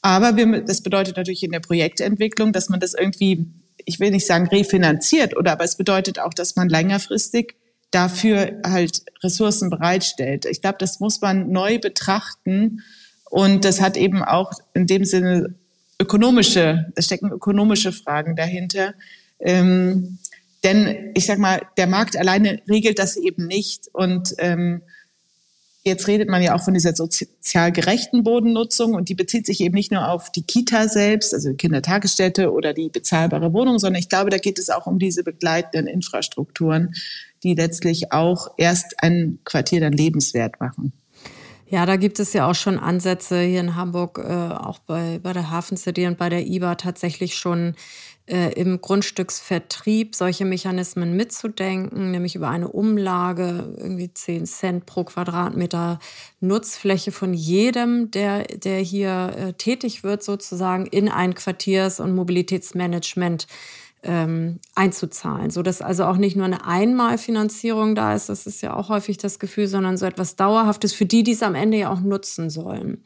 Aber 0.01 0.35
wir, 0.35 0.61
das 0.61 0.81
bedeutet 0.81 1.17
natürlich 1.17 1.43
in 1.43 1.51
der 1.51 1.61
Projektentwicklung, 1.61 2.53
dass 2.53 2.69
man 2.69 2.79
das 2.79 2.93
irgendwie, 2.93 3.47
ich 3.85 3.99
will 3.99 4.11
nicht 4.11 4.27
sagen 4.27 4.47
refinanziert, 4.47 5.35
oder 5.35 5.53
aber 5.53 5.63
es 5.63 5.75
bedeutet 5.75 6.19
auch, 6.19 6.33
dass 6.33 6.55
man 6.55 6.69
längerfristig 6.69 7.55
dafür 7.91 8.59
halt 8.65 9.03
Ressourcen 9.23 9.69
bereitstellt. 9.69 10.45
Ich 10.45 10.61
glaube, 10.61 10.77
das 10.79 10.99
muss 10.99 11.21
man 11.21 11.49
neu 11.51 11.79
betrachten 11.79 12.83
und 13.29 13.65
das 13.65 13.81
hat 13.81 13.97
eben 13.97 14.23
auch 14.23 14.51
in 14.73 14.85
dem 14.85 15.05
Sinne 15.05 15.55
ökonomische, 15.99 16.91
es 16.95 17.05
stecken 17.05 17.31
ökonomische 17.31 17.91
Fragen 17.91 18.35
dahinter. 18.35 18.93
Ähm, 19.39 20.19
denn 20.65 21.11
ich 21.13 21.25
sag 21.25 21.37
mal, 21.37 21.61
der 21.77 21.87
Markt 21.87 22.17
alleine 22.17 22.61
regelt 22.67 22.99
das 22.99 23.15
eben 23.15 23.47
nicht. 23.47 23.87
Und 23.93 24.35
ähm, 24.39 24.81
jetzt 25.83 26.07
redet 26.07 26.27
man 26.27 26.41
ja 26.41 26.55
auch 26.55 26.63
von 26.63 26.73
dieser 26.73 26.95
sozial 26.95 27.71
gerechten 27.71 28.23
Bodennutzung 28.23 28.95
und 28.95 29.07
die 29.07 29.15
bezieht 29.15 29.45
sich 29.45 29.61
eben 29.61 29.75
nicht 29.75 29.91
nur 29.91 30.09
auf 30.09 30.31
die 30.31 30.41
Kita 30.41 30.87
selbst, 30.87 31.33
also 31.33 31.53
Kindertagesstätte 31.53 32.51
oder 32.51 32.73
die 32.73 32.89
bezahlbare 32.89 33.53
Wohnung, 33.53 33.77
sondern 33.77 33.99
ich 33.99 34.09
glaube, 34.09 34.31
da 34.31 34.37
geht 34.37 34.57
es 34.57 34.69
auch 34.69 34.87
um 34.87 34.97
diese 34.97 35.23
begleitenden 35.23 35.87
Infrastrukturen, 35.87 36.95
die 37.43 37.53
letztlich 37.53 38.11
auch 38.11 38.47
erst 38.57 38.95
ein 39.03 39.39
Quartier 39.45 39.79
dann 39.79 39.93
lebenswert 39.93 40.59
machen. 40.59 40.91
Ja, 41.67 41.85
da 41.85 41.95
gibt 41.95 42.19
es 42.19 42.33
ja 42.33 42.49
auch 42.49 42.55
schon 42.55 42.77
Ansätze 42.79 43.41
hier 43.41 43.59
in 43.59 43.75
Hamburg, 43.75 44.19
äh, 44.19 44.31
auch 44.31 44.79
bei, 44.79 45.19
bei 45.21 45.33
der 45.33 45.49
Hafen 45.49 45.77
City 45.77 46.05
und 46.07 46.17
bei 46.17 46.29
der 46.29 46.45
IBA 46.45 46.75
tatsächlich 46.75 47.35
schon 47.35 47.75
im 48.27 48.81
Grundstücksvertrieb 48.81 50.15
solche 50.15 50.45
Mechanismen 50.45 51.15
mitzudenken, 51.15 52.09
nämlich 52.09 52.35
über 52.35 52.49
eine 52.49 52.69
Umlage, 52.69 53.75
irgendwie 53.77 54.11
10 54.11 54.47
Cent 54.47 54.85
pro 54.87 55.03
Quadratmeter 55.03 55.99
Nutzfläche 56.39 57.11
von 57.11 57.35
jedem, 57.35 58.09
der, 58.09 58.45
der 58.45 58.79
hier 58.79 59.33
äh, 59.37 59.53
tätig 59.53 60.03
wird, 60.03 60.23
sozusagen 60.23 60.87
in 60.87 61.07
ein 61.07 61.35
Quartiers- 61.35 61.99
und 61.99 62.15
Mobilitätsmanagement 62.15 63.45
ähm, 64.05 64.59
einzuzahlen, 64.75 65.49
so 65.49 65.63
dass 65.63 65.81
also 65.81 66.05
auch 66.05 66.17
nicht 66.17 66.35
nur 66.35 66.45
eine 66.45 66.65
Einmalfinanzierung 66.65 67.95
da 67.95 68.13
ist, 68.13 68.29
das 68.29 68.45
ist 68.45 68.61
ja 68.61 68.75
auch 68.75 68.89
häufig 68.89 69.17
das 69.17 69.39
Gefühl, 69.39 69.67
sondern 69.67 69.97
so 69.97 70.05
etwas 70.05 70.35
Dauerhaftes 70.35 70.93
für 70.93 71.05
die, 71.05 71.23
die 71.23 71.31
es 71.31 71.41
am 71.43 71.55
Ende 71.55 71.77
ja 71.77 71.89
auch 71.91 72.01
nutzen 72.01 72.49
sollen. 72.49 73.03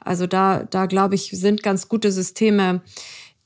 Also 0.00 0.26
da, 0.26 0.64
da 0.64 0.86
glaube 0.86 1.14
ich, 1.16 1.30
sind 1.32 1.62
ganz 1.62 1.88
gute 1.88 2.10
Systeme 2.10 2.80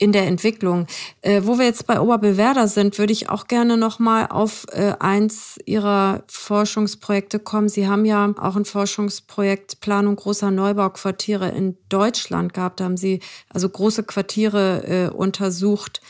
in 0.02 0.10
der 0.10 0.26
Entwicklung. 0.26 0.88
Äh, 1.20 1.42
wo 1.44 1.58
wir 1.58 1.64
jetzt 1.64 1.86
bei 1.86 2.00
Oberbewerder 2.00 2.66
sind, 2.66 2.98
würde 2.98 3.12
ich 3.12 3.28
auch 3.28 3.46
gerne 3.46 3.76
noch 3.76 4.00
mal 4.00 4.26
auf 4.26 4.66
äh, 4.72 4.94
eins 4.98 5.58
Ihrer 5.64 6.24
Forschungsprojekte 6.26 7.38
kommen. 7.38 7.68
Sie 7.68 7.86
haben 7.86 8.04
ja 8.04 8.34
auch 8.36 8.56
ein 8.56 8.64
Forschungsprojekt 8.64 9.80
Planung 9.80 10.16
großer 10.16 10.50
Neubauquartiere 10.50 11.50
in 11.50 11.76
Deutschland 11.88 12.52
gehabt. 12.52 12.80
Da 12.80 12.84
haben 12.84 12.96
Sie 12.96 13.20
also 13.48 13.68
große 13.68 14.02
Quartiere 14.02 14.82
äh, 14.84 15.14
untersucht, 15.14 16.00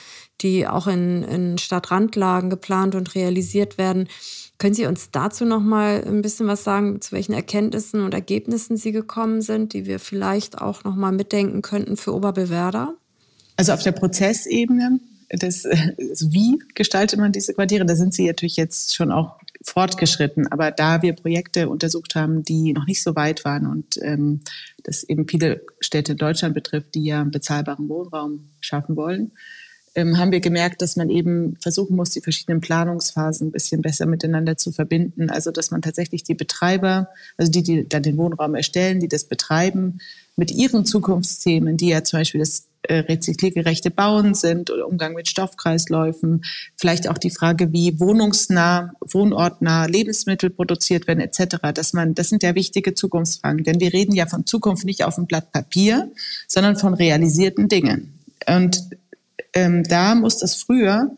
die 0.40 0.66
auch 0.66 0.87
in, 0.87 1.22
in 1.24 1.59
Stadtrandlagen 1.59 2.48
geplant 2.48 2.94
und 2.94 3.14
realisiert 3.14 3.76
werden. 3.76 4.09
Können 4.57 4.74
Sie 4.74 4.87
uns 4.87 5.11
dazu 5.11 5.44
noch 5.44 5.61
mal 5.61 6.02
ein 6.07 6.22
bisschen 6.22 6.46
was 6.46 6.64
sagen, 6.64 7.02
zu 7.02 7.12
welchen 7.12 7.35
Erkenntnissen 7.35 8.02
und 8.02 8.14
Ergebnissen 8.14 8.78
Sie 8.78 8.92
gekommen 8.92 9.42
sind, 9.42 9.74
die 9.74 9.85
wir 9.85 9.98
vielleicht 9.98 10.62
auch 10.62 10.83
noch 10.83 10.96
mal 10.96 11.12
mitdenken 11.12 11.61
könnten 11.61 11.98
für 11.98 12.14
Oberbewerder? 12.14 12.96
Also 13.56 13.72
auf 13.72 13.82
der 13.82 13.92
Prozessebene, 13.92 15.00
das, 15.30 15.64
also 15.64 16.32
wie 16.32 16.58
gestaltet 16.74 17.18
man 17.18 17.32
diese 17.32 17.54
Quartiere, 17.54 17.86
da 17.86 17.96
sind 17.96 18.14
sie 18.14 18.26
natürlich 18.26 18.56
jetzt 18.56 18.94
schon 18.94 19.10
auch 19.10 19.38
fortgeschritten. 19.64 20.48
Aber 20.48 20.70
da 20.70 21.02
wir 21.02 21.14
Projekte 21.14 21.68
untersucht 21.68 22.14
haben, 22.14 22.42
die 22.42 22.72
noch 22.72 22.86
nicht 22.86 23.02
so 23.02 23.14
weit 23.14 23.44
waren 23.44 23.66
und 23.66 23.98
ähm, 24.02 24.40
das 24.82 25.04
eben 25.04 25.28
viele 25.28 25.62
Städte 25.80 26.12
in 26.12 26.18
Deutschland 26.18 26.54
betrifft, 26.54 26.94
die 26.94 27.04
ja 27.04 27.24
bezahlbaren 27.24 27.88
Wohnraum 27.88 28.50
schaffen 28.60 28.96
wollen, 28.96 29.32
ähm, 29.94 30.18
haben 30.18 30.33
wir 30.33 30.40
gemerkt, 30.40 30.83
dass 30.83 30.96
man 30.96 31.11
eben 31.11 31.57
versuchen 31.61 31.96
muss, 31.96 32.11
die 32.11 32.20
verschiedenen 32.20 32.61
Planungsphasen 32.61 33.48
ein 33.48 33.52
bisschen 33.52 33.83
besser 33.83 34.07
miteinander 34.07 34.57
zu 34.57 34.72
verbinden. 34.72 35.31
Also 35.31 35.50
dass 35.50 35.70
man 35.70 35.83
tatsächlich 35.83 36.22
die 36.22 36.35
Betreiber, 36.35 37.09
also 37.37 37.52
die, 37.52 37.62
die 37.62 37.88
dann 37.88 38.02
den 38.02 38.16
Wohnraum 38.16 38.55
erstellen, 38.55 39.00
die 39.00 39.09
das 39.09 39.24
betreiben, 39.24 39.98
mit 40.37 40.50
ihren 40.50 40.87
Zukunftsthemen, 40.87 41.76
die 41.76 41.88
ja 41.88 42.02
zum 42.05 42.20
Beispiel 42.20 42.40
das 42.40 42.68
äh, 42.85 43.00
rezykliergerechte 43.00 43.90
Bauen 43.90 44.35
sind 44.35 44.70
oder 44.70 44.88
Umgang 44.88 45.12
mit 45.12 45.28
Stoffkreisläufen, 45.28 46.42
vielleicht 46.76 47.09
auch 47.09 47.18
die 47.18 47.31
Frage, 47.31 47.72
wie 47.72 48.00
wohnungsnah, 48.00 48.92
wohnortnah 49.00 49.87
Lebensmittel 49.87 50.48
produziert 50.50 51.07
werden 51.07 51.20
etc. 51.20 51.59
Dass 51.74 51.92
man, 51.92 52.14
das 52.14 52.31
sind 52.31 52.42
ja 52.42 52.55
wichtige 52.55 52.94
Zukunftsfragen, 52.94 53.62
denn 53.62 53.78
wir 53.78 53.92
reden 53.92 54.14
ja 54.14 54.26
von 54.26 54.46
Zukunft 54.46 54.87
nicht 54.87 55.05
auf 55.05 55.16
dem 55.16 55.26
Blatt 55.26 55.52
Papier, 55.52 56.11
sondern 56.48 56.76
von 56.76 56.94
realisierten 56.94 57.68
Dingen. 57.68 58.18
Und 58.48 58.83
ähm, 59.54 59.84
da 59.84 60.14
muss 60.14 60.38
das 60.38 60.54
früher 60.54 61.16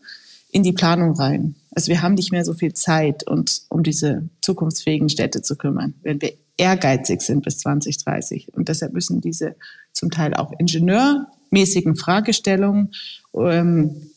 in 0.51 0.63
die 0.63 0.73
Planung 0.73 1.15
rein. 1.15 1.55
Also 1.71 1.89
wir 1.89 2.01
haben 2.01 2.13
nicht 2.13 2.31
mehr 2.31 2.45
so 2.45 2.53
viel 2.53 2.73
Zeit, 2.73 3.27
uns 3.27 3.65
um 3.69 3.83
diese 3.83 4.29
zukunftsfähigen 4.41 5.09
Städte 5.09 5.41
zu 5.41 5.57
kümmern, 5.57 5.93
wenn 6.01 6.21
wir 6.21 6.33
ehrgeizig 6.57 7.21
sind 7.21 7.43
bis 7.43 7.59
2030. 7.59 8.53
Und 8.53 8.69
deshalb 8.69 8.93
müssen 8.93 9.21
diese 9.21 9.55
zum 9.91 10.11
Teil 10.11 10.33
auch 10.33 10.53
ingenieurmäßigen 10.57 11.95
Fragestellungen 11.95 12.93
ähm, 13.33 14.11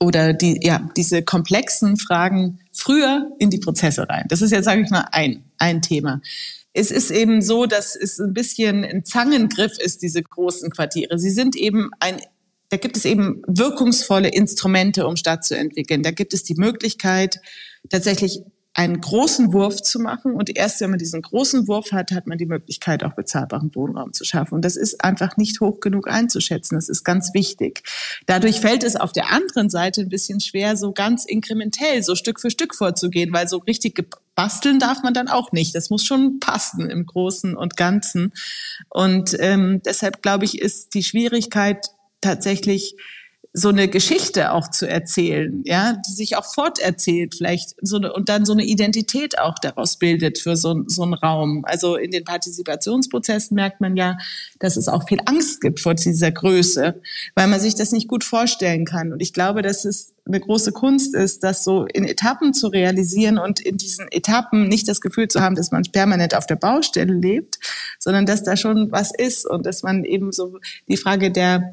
oder 0.00 0.32
die, 0.32 0.60
ja, 0.62 0.90
diese 0.96 1.22
komplexen 1.22 1.96
Fragen 1.96 2.58
früher 2.72 3.30
in 3.38 3.50
die 3.50 3.58
Prozesse 3.58 4.08
rein. 4.08 4.26
Das 4.28 4.42
ist 4.42 4.50
jetzt, 4.50 4.64
sage 4.64 4.82
ich 4.82 4.90
mal, 4.90 5.06
ein, 5.12 5.44
ein 5.58 5.80
Thema. 5.82 6.20
Es 6.72 6.90
ist 6.90 7.10
eben 7.10 7.40
so, 7.40 7.64
dass 7.66 7.96
es 7.96 8.18
ein 8.18 8.34
bisschen 8.34 8.84
ein 8.84 9.04
Zangengriff 9.04 9.78
ist, 9.78 10.02
diese 10.02 10.22
großen 10.22 10.70
Quartiere. 10.70 11.18
Sie 11.18 11.30
sind 11.30 11.56
eben 11.56 11.90
ein 12.00 12.20
da 12.68 12.76
gibt 12.76 12.96
es 12.96 13.04
eben 13.04 13.42
wirkungsvolle 13.46 14.28
Instrumente, 14.28 15.06
um 15.06 15.16
Stadt 15.16 15.44
zu 15.44 15.56
entwickeln. 15.56 16.02
Da 16.02 16.10
gibt 16.10 16.34
es 16.34 16.42
die 16.42 16.54
Möglichkeit, 16.54 17.40
tatsächlich 17.88 18.42
einen 18.76 19.00
großen 19.00 19.54
Wurf 19.54 19.80
zu 19.82 19.98
machen. 19.98 20.34
Und 20.34 20.54
erst 20.54 20.82
wenn 20.82 20.90
man 20.90 20.98
diesen 20.98 21.22
großen 21.22 21.66
Wurf 21.66 21.92
hat, 21.92 22.12
hat 22.12 22.26
man 22.26 22.36
die 22.36 22.44
Möglichkeit, 22.44 23.04
auch 23.04 23.14
bezahlbaren 23.14 23.74
Wohnraum 23.74 24.12
zu 24.12 24.24
schaffen. 24.24 24.54
Und 24.54 24.64
das 24.66 24.76
ist 24.76 25.02
einfach 25.02 25.38
nicht 25.38 25.60
hoch 25.60 25.80
genug 25.80 26.08
einzuschätzen. 26.08 26.74
Das 26.74 26.90
ist 26.90 27.02
ganz 27.02 27.32
wichtig. 27.32 27.82
Dadurch 28.26 28.60
fällt 28.60 28.84
es 28.84 28.96
auf 28.96 29.12
der 29.12 29.32
anderen 29.32 29.70
Seite 29.70 30.02
ein 30.02 30.10
bisschen 30.10 30.40
schwer, 30.40 30.76
so 30.76 30.92
ganz 30.92 31.24
inkrementell, 31.24 32.02
so 32.02 32.14
Stück 32.14 32.38
für 32.38 32.50
Stück 32.50 32.74
vorzugehen, 32.74 33.32
weil 33.32 33.48
so 33.48 33.58
richtig 33.58 33.98
basteln 34.34 34.78
darf 34.78 35.02
man 35.02 35.14
dann 35.14 35.28
auch 35.28 35.52
nicht. 35.52 35.74
Das 35.74 35.88
muss 35.88 36.04
schon 36.04 36.38
passen 36.38 36.90
im 36.90 37.06
Großen 37.06 37.56
und 37.56 37.78
Ganzen. 37.78 38.34
Und 38.90 39.34
ähm, 39.40 39.80
deshalb 39.86 40.20
glaube 40.20 40.44
ich, 40.44 40.60
ist 40.60 40.92
die 40.92 41.02
Schwierigkeit 41.02 41.86
tatsächlich 42.20 42.96
so 43.58 43.70
eine 43.70 43.88
Geschichte 43.88 44.52
auch 44.52 44.68
zu 44.68 44.86
erzählen, 44.86 45.62
ja, 45.64 45.94
die 46.06 46.12
sich 46.12 46.36
auch 46.36 46.44
forterzählt 46.44 47.36
vielleicht 47.36 47.74
so 47.80 47.96
eine, 47.96 48.12
und 48.12 48.28
dann 48.28 48.44
so 48.44 48.52
eine 48.52 48.64
Identität 48.64 49.38
auch 49.38 49.58
daraus 49.58 49.98
bildet 49.98 50.38
für 50.38 50.56
so, 50.56 50.82
so 50.86 51.04
einen 51.04 51.14
Raum. 51.14 51.64
Also 51.64 51.96
in 51.96 52.10
den 52.10 52.24
Partizipationsprozessen 52.24 53.54
merkt 53.54 53.80
man 53.80 53.96
ja, 53.96 54.18
dass 54.58 54.76
es 54.76 54.88
auch 54.88 55.08
viel 55.08 55.20
Angst 55.24 55.62
gibt 55.62 55.80
vor 55.80 55.94
dieser 55.94 56.30
Größe, 56.32 57.00
weil 57.34 57.46
man 57.46 57.58
sich 57.58 57.74
das 57.74 57.92
nicht 57.92 58.08
gut 58.08 58.24
vorstellen 58.24 58.84
kann. 58.84 59.10
Und 59.10 59.22
ich 59.22 59.32
glaube, 59.32 59.62
dass 59.62 59.86
es 59.86 60.12
eine 60.26 60.38
große 60.38 60.72
Kunst 60.72 61.14
ist, 61.14 61.42
das 61.42 61.64
so 61.64 61.86
in 61.86 62.04
Etappen 62.04 62.52
zu 62.52 62.68
realisieren 62.68 63.38
und 63.38 63.60
in 63.60 63.78
diesen 63.78 64.06
Etappen 64.10 64.68
nicht 64.68 64.86
das 64.86 65.00
Gefühl 65.00 65.28
zu 65.28 65.40
haben, 65.40 65.54
dass 65.54 65.70
man 65.70 65.82
permanent 65.84 66.34
auf 66.34 66.44
der 66.44 66.56
Baustelle 66.56 67.14
lebt, 67.14 67.58
sondern 68.00 68.26
dass 68.26 68.42
da 68.42 68.58
schon 68.58 68.92
was 68.92 69.12
ist 69.16 69.46
und 69.46 69.64
dass 69.64 69.82
man 69.82 70.04
eben 70.04 70.30
so 70.30 70.58
die 70.88 70.98
Frage 70.98 71.30
der 71.30 71.70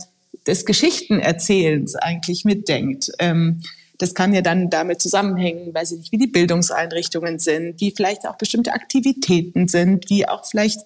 des 0.47 0.65
Geschichtenerzählens 0.65 1.95
eigentlich 1.95 2.45
mitdenkt. 2.45 3.11
Ähm, 3.19 3.61
das 3.97 4.15
kann 4.15 4.33
ja 4.33 4.41
dann 4.41 4.69
damit 4.69 5.01
zusammenhängen, 5.01 5.73
weiß 5.73 5.91
ich 5.91 5.99
nicht, 5.99 6.11
wie 6.11 6.17
die 6.17 6.27
Bildungseinrichtungen 6.27 7.39
sind, 7.39 7.79
wie 7.79 7.91
vielleicht 7.91 8.27
auch 8.27 8.37
bestimmte 8.37 8.73
Aktivitäten 8.73 9.67
sind, 9.67 10.09
wie 10.09 10.27
auch 10.27 10.45
vielleicht 10.45 10.81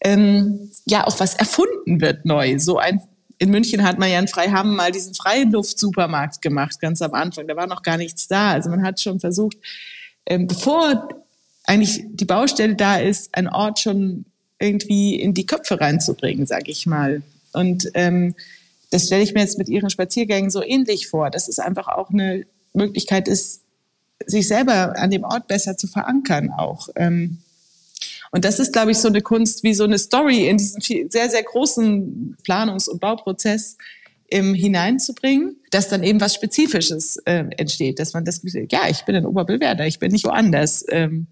ähm, 0.00 0.70
ja 0.86 1.06
auch 1.06 1.20
was 1.20 1.34
erfunden 1.34 2.00
wird 2.00 2.24
neu. 2.24 2.58
So 2.58 2.78
ein 2.78 3.02
in 3.38 3.50
München 3.50 3.84
hat 3.84 3.98
man 3.98 4.10
ja 4.10 4.18
in 4.18 4.28
Freiham 4.28 4.74
mal 4.74 4.90
diesen 4.90 5.14
Freiluftsupermarkt 5.14 6.42
gemacht, 6.42 6.80
ganz 6.80 7.00
am 7.02 7.14
Anfang. 7.14 7.46
Da 7.46 7.56
war 7.56 7.68
noch 7.68 7.82
gar 7.82 7.96
nichts 7.96 8.26
da. 8.26 8.50
Also 8.52 8.68
man 8.68 8.82
hat 8.82 9.00
schon 9.00 9.20
versucht, 9.20 9.56
ähm, 10.26 10.46
bevor 10.48 11.08
eigentlich 11.64 12.02
die 12.08 12.24
Baustelle 12.24 12.74
da 12.74 12.96
ist, 12.96 13.34
einen 13.34 13.48
Ort 13.48 13.78
schon 13.78 14.24
irgendwie 14.58 15.14
in 15.14 15.34
die 15.34 15.46
Köpfe 15.46 15.80
reinzubringen, 15.80 16.46
sage 16.46 16.70
ich 16.70 16.86
mal. 16.86 17.22
Und 17.52 17.88
ähm, 17.94 18.34
das 18.90 19.06
stelle 19.06 19.22
ich 19.22 19.34
mir 19.34 19.40
jetzt 19.40 19.58
mit 19.58 19.68
ihren 19.68 19.90
Spaziergängen 19.90 20.50
so 20.50 20.62
ähnlich 20.62 21.08
vor, 21.08 21.30
dass 21.30 21.48
es 21.48 21.58
einfach 21.58 21.88
auch 21.88 22.10
eine 22.10 22.46
Möglichkeit 22.72 23.28
ist, 23.28 23.62
sich 24.26 24.48
selber 24.48 24.98
an 24.98 25.10
dem 25.10 25.24
Ort 25.24 25.46
besser 25.46 25.76
zu 25.76 25.86
verankern 25.86 26.50
auch. 26.50 26.88
Ähm, 26.96 27.38
und 28.30 28.44
das 28.44 28.58
ist, 28.58 28.72
glaube 28.72 28.90
ich, 28.90 28.98
so 28.98 29.08
eine 29.08 29.22
Kunst 29.22 29.62
wie 29.62 29.74
so 29.74 29.84
eine 29.84 29.98
Story 29.98 30.48
in 30.48 30.58
diesen 30.58 30.80
sehr, 31.10 31.30
sehr 31.30 31.42
großen 31.42 32.36
Planungs- 32.44 32.88
und 32.88 33.00
Bauprozess 33.00 33.76
ähm, 34.30 34.54
hineinzubringen, 34.54 35.56
dass 35.70 35.88
dann 35.88 36.02
eben 36.02 36.20
was 36.20 36.34
Spezifisches 36.34 37.16
äh, 37.24 37.44
entsteht, 37.56 37.98
dass 37.98 38.12
man 38.12 38.24
das 38.24 38.42
ja, 38.70 38.88
ich 38.88 39.04
bin 39.04 39.16
ein 39.16 39.26
Oberbillwerder, 39.26 39.86
ich 39.86 39.98
bin 39.98 40.12
nicht 40.12 40.26
woanders, 40.26 40.84
ähm, 40.88 41.28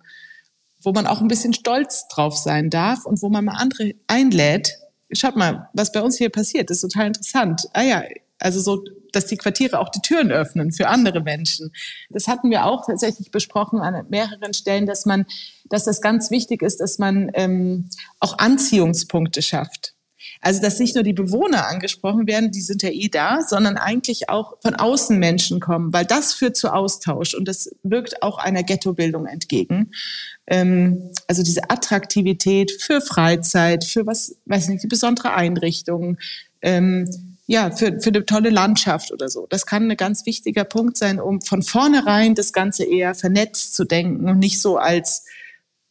wo 0.83 0.93
man 0.93 1.07
auch 1.07 1.21
ein 1.21 1.29
bisschen 1.29 1.53
stolz 1.53 2.09
drauf 2.09 2.37
sein 2.37 2.71
darf 2.71 3.05
und 3.05 3.21
wo 3.21 3.29
man 3.29 3.45
mal 3.45 3.57
andere 3.57 3.95
einlädt, 4.07 4.79
schaut 5.13 5.37
mal, 5.37 5.69
was 5.73 5.93
bei 5.93 6.03
uns 6.03 6.17
hier 6.17 6.31
passiert, 6.31 6.71
ist 6.71 6.81
total 6.81 7.09
interessant. 7.09 7.69
Ah 7.73 7.83
ja, 7.83 8.03
also 8.39 8.61
so, 8.61 8.85
dass 9.13 9.27
die 9.27 9.37
Quartiere 9.37 9.79
auch 9.79 9.89
die 9.89 10.01
Türen 10.01 10.31
öffnen 10.31 10.73
für 10.73 10.89
andere 10.89 11.21
Menschen. 11.21 11.73
Das 12.11 12.29
hatten 12.29 12.51
wir 12.51 12.67
auch 12.67 12.85
tatsächlich 12.87 13.31
besprochen 13.31 13.81
an 13.81 14.07
mehreren 14.11 14.53
Stellen, 14.53 14.87
dass 14.87 15.07
man, 15.07 15.27
dass 15.65 15.85
das 15.85 16.01
ganz 16.01 16.31
wichtig 16.31 16.63
ist, 16.63 16.81
dass 16.81 16.99
man 16.99 17.31
ähm, 17.35 17.89
auch 18.21 18.39
Anziehungspunkte 18.39 19.43
schafft. 19.43 19.96
Also, 20.41 20.61
dass 20.61 20.79
nicht 20.79 20.95
nur 20.95 21.05
die 21.05 21.13
Bewohner 21.13 21.69
angesprochen 21.69 22.27
werden, 22.27 22.51
die 22.51 22.61
sind 22.61 22.83
ja 22.83 22.91
eh 22.91 23.09
da, 23.09 23.41
sondern 23.43 23.77
eigentlich 23.77 24.29
auch 24.29 24.55
von 24.61 24.75
außen 24.75 25.19
Menschen 25.19 25.61
kommen, 25.61 25.93
weil 25.93 26.05
das 26.05 26.35
führt 26.35 26.57
zu 26.57 26.73
Austausch 26.73 27.35
und 27.35 27.47
das 27.49 27.75
wirkt 27.83 28.23
auch 28.23 28.39
einer 28.39 28.63
Ghettobildung 28.63 29.27
entgegen. 29.27 29.93
Ähm, 30.47 31.11
also 31.27 31.43
diese 31.43 31.71
Attraktivität 31.71 32.71
für 32.71 33.01
Freizeit, 33.01 33.85
für 33.85 34.07
was, 34.07 34.37
weiß 34.45 34.69
nicht, 34.69 34.83
die 34.83 34.89
besondere 34.89 35.35
Einrichtungen, 35.35 36.19
ähm, 36.63 37.09
ja, 37.47 37.71
für, 37.71 38.01
für 38.01 38.11
eine 38.11 38.27
tolle 38.27 38.51
Landschaft 38.51 39.13
oder 39.13 39.29
so. 39.29 39.47
Das 39.49 39.67
kann 39.67 39.91
ein 39.91 39.97
ganz 39.97 40.27
wichtiger 40.27 40.65
Punkt 40.65 40.97
sein, 40.97 41.21
um 41.21 41.41
von 41.41 41.63
vornherein 41.63 42.35
das 42.35 42.53
Ganze 42.53 42.85
eher 42.85 43.15
vernetzt 43.15 43.75
zu 43.75 43.85
denken 43.85 44.29
und 44.29 44.39
nicht 44.41 44.61
so 44.61 44.79
als, 44.79 45.25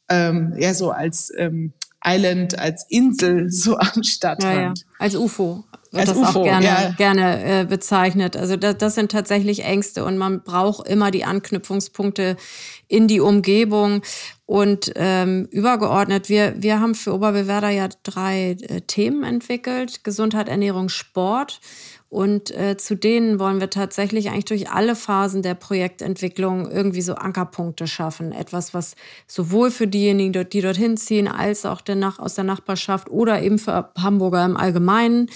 ähm, 0.10 0.54
ja, 0.58 0.74
so 0.74 0.92
als 0.92 1.32
ähm, 1.38 1.74
Island, 2.06 2.58
als 2.60 2.86
Insel 2.90 3.50
so 3.52 3.78
am 3.78 4.04
Stadtrand. 4.04 4.56
Ja, 4.56 4.62
ja. 4.62 4.74
Als 5.00 5.16
UFO 5.16 5.64
wird 5.96 6.10
als 6.10 6.18
das 6.18 6.30
UFO, 6.30 6.40
auch 6.40 6.44
gerne, 6.44 6.66
ja. 6.66 6.94
gerne 6.98 7.62
äh, 7.62 7.66
bezeichnet. 7.66 8.38
Also 8.38 8.58
das, 8.58 8.78
das 8.78 8.96
sind 8.96 9.12
tatsächlich 9.12 9.64
Ängste 9.64 10.06
und 10.06 10.18
man 10.18 10.44
braucht 10.44 10.88
immer 10.88 11.12
die 11.12 11.26
Anknüpfungspunkte 11.26 12.36
in 12.88 13.08
die 13.08 13.20
Umgebung. 13.20 14.02
Und 14.48 14.92
ähm, 14.96 15.48
übergeordnet, 15.50 16.30
wir, 16.30 16.54
wir 16.62 16.80
haben 16.80 16.94
für 16.94 17.16
Oberbewerder 17.16 17.70
ja 17.70 17.90
drei 18.04 18.52
äh, 18.62 18.82
Themen 18.82 19.24
entwickelt. 19.24 20.04
Gesundheit, 20.04 20.50
Ernährung, 20.50 20.90
Sport. 20.90 21.62
Und 22.16 22.50
äh, 22.52 22.78
zu 22.78 22.96
denen 22.96 23.40
wollen 23.40 23.60
wir 23.60 23.70
tatsächlich 23.70 24.30
eigentlich 24.30 24.46
durch 24.46 24.70
alle 24.72 24.96
Phasen 24.96 25.42
der 25.42 25.54
Projektentwicklung 25.54 26.72
irgendwie 26.72 27.02
so 27.02 27.16
Ankerpunkte 27.16 27.88
schaffen. 27.88 28.32
Etwas, 28.32 28.74
was 28.74 28.96
sowohl 29.28 29.70
für 29.70 29.86
diejenigen, 29.86 30.32
die 30.50 30.62
dorthin 30.62 30.96
ziehen, 30.96 31.28
als 31.28 31.66
auch 31.66 31.82
der 31.82 31.96
Nach 31.96 32.18
aus 32.18 32.36
der 32.36 32.46
Nachbarschaft 32.46 33.10
oder 33.10 33.42
eben 33.42 33.60
für 33.60 33.90
Hamburger 33.98 34.46
im 34.46 34.56
Allgemeinen 34.56 35.30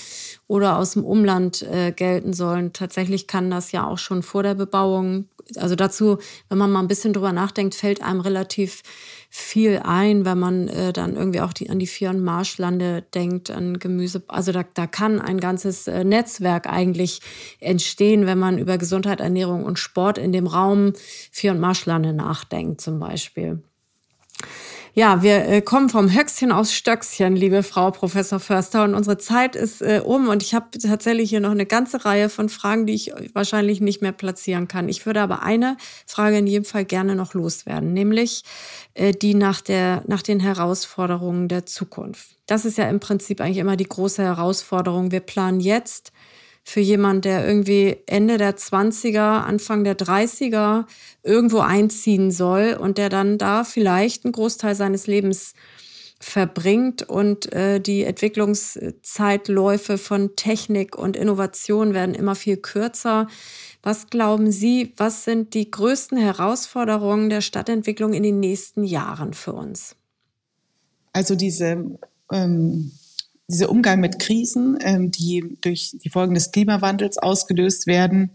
oder 0.47 0.77
aus 0.77 0.93
dem 0.93 1.03
Umland 1.03 1.63
äh, 1.63 1.91
gelten 1.91 2.31
sollen. 2.31 2.71
Tatsächlich 2.71 3.27
kann 3.27 3.51
das 3.51 3.73
ja 3.73 3.85
auch 3.85 3.97
schon 3.97 4.23
vor 4.23 4.43
der 4.43 4.55
Bebauung. 4.55 5.27
Also 5.57 5.75
dazu, 5.75 6.17
wenn 6.47 6.59
man 6.59 6.71
mal 6.71 6.79
ein 6.79 6.87
bisschen 6.87 7.11
drüber 7.11 7.33
nachdenkt, 7.33 7.75
fällt 7.75 8.01
einem 8.01 8.21
relativ 8.21 8.83
viel 9.29 9.79
ein, 9.83 10.25
wenn 10.25 10.39
man 10.39 10.67
äh, 10.67 10.91
dann 10.91 11.15
irgendwie 11.15 11.41
auch 11.41 11.53
die, 11.53 11.69
an 11.69 11.77
die 11.77 11.87
Vier- 11.87 12.09
und 12.09 12.23
Marschlande 12.23 13.03
denkt, 13.13 13.51
an 13.51 13.77
Gemüse. 13.77 14.23
Also 14.27 14.51
da, 14.51 14.63
da 14.73 14.87
kann 14.87 15.21
ein 15.21 15.39
ganzes 15.39 15.87
äh, 15.87 16.03
Netzwerk 16.03 16.67
eigentlich 16.67 17.21
entstehen, 17.59 18.25
wenn 18.25 18.39
man 18.39 18.57
über 18.57 18.79
Gesundheit, 18.79 19.19
Ernährung 19.19 19.63
und 19.63 19.77
Sport 19.77 20.17
in 20.17 20.31
dem 20.31 20.47
Raum 20.47 20.93
Vier- 21.31 21.51
und 21.51 21.59
Marschlande 21.59 22.11
nachdenkt 22.11 22.81
zum 22.81 22.99
Beispiel. 22.99 23.61
Ja, 24.95 25.21
wir 25.21 25.45
äh, 25.45 25.61
kommen 25.61 25.89
vom 25.89 26.11
Höchstchen 26.11 26.51
aufs 26.51 26.73
Stöckchen, 26.73 27.35
liebe 27.35 27.61
Frau 27.61 27.91
Professor 27.91 28.39
Förster. 28.39 28.83
Und 28.83 28.95
unsere 28.95 29.19
Zeit 29.19 29.55
ist 29.55 29.81
äh, 29.81 30.01
um 30.03 30.29
und 30.29 30.41
ich 30.41 30.55
habe 30.55 30.77
tatsächlich 30.79 31.29
hier 31.29 31.39
noch 31.39 31.51
eine 31.51 31.67
ganze 31.67 32.05
Reihe 32.05 32.27
von 32.27 32.49
Fragen, 32.49 32.87
die 32.87 32.95
ich 32.95 33.13
wahrscheinlich 33.33 33.81
nicht 33.81 34.01
mehr 34.01 34.11
platzieren 34.11 34.67
kann. 34.67 34.89
Ich 34.89 35.05
würde 35.05 35.21
aber 35.21 35.43
eine 35.43 35.77
Frage 36.07 36.39
in 36.39 36.47
jedem 36.47 36.65
Fall 36.65 36.85
gerne 36.85 37.15
noch 37.15 37.35
loswerden, 37.35 37.93
nämlich 37.93 38.43
äh, 38.95 39.11
die 39.11 39.35
nach, 39.35 39.61
der, 39.61 40.03
nach 40.07 40.23
den 40.23 40.39
Herausforderungen 40.39 41.47
der 41.47 41.67
Zukunft. 41.67 42.35
Das 42.47 42.65
ist 42.65 42.79
ja 42.79 42.89
im 42.89 42.99
Prinzip 42.99 43.41
eigentlich 43.41 43.57
immer 43.57 43.77
die 43.77 43.87
große 43.87 44.23
Herausforderung. 44.23 45.11
Wir 45.11 45.19
planen 45.19 45.59
jetzt 45.59 46.11
für 46.69 46.81
jemanden, 46.81 47.23
der 47.23 47.47
irgendwie 47.47 47.97
Ende 48.05 48.37
der 48.37 48.55
20er, 48.55 49.41
Anfang 49.41 49.83
der 49.83 49.97
30er 49.97 50.85
irgendwo 51.23 51.61
einziehen 51.61 52.29
soll 52.29 52.77
und 52.79 52.99
der 52.99 53.09
dann 53.09 53.39
da 53.39 53.63
vielleicht 53.63 54.23
einen 54.23 54.33
Großteil 54.33 54.75
seines 54.75 55.07
Lebens 55.07 55.55
verbringt 56.19 57.01
und 57.09 57.51
äh, 57.53 57.79
die 57.79 58.03
Entwicklungszeitläufe 58.03 59.97
von 59.97 60.35
Technik 60.35 60.95
und 60.95 61.17
Innovation 61.17 61.95
werden 61.95 62.13
immer 62.13 62.35
viel 62.35 62.57
kürzer. 62.57 63.27
Was 63.81 64.11
glauben 64.11 64.51
Sie, 64.51 64.93
was 64.95 65.23
sind 65.23 65.55
die 65.55 65.71
größten 65.71 66.19
Herausforderungen 66.19 67.31
der 67.31 67.41
Stadtentwicklung 67.41 68.13
in 68.13 68.21
den 68.21 68.39
nächsten 68.39 68.83
Jahren 68.83 69.33
für 69.33 69.53
uns? 69.53 69.95
Also 71.13 71.33
diese 71.33 71.97
ähm, 72.31 72.91
dieser 73.49 73.69
Umgang 73.69 73.99
mit 73.99 74.19
Krisen, 74.19 74.77
ähm, 74.81 75.11
die 75.11 75.57
durch 75.61 75.97
die 76.03 76.09
Folgen 76.09 76.35
des 76.35 76.51
Klimawandels 76.51 77.17
ausgelöst 77.17 77.87
werden 77.87 78.31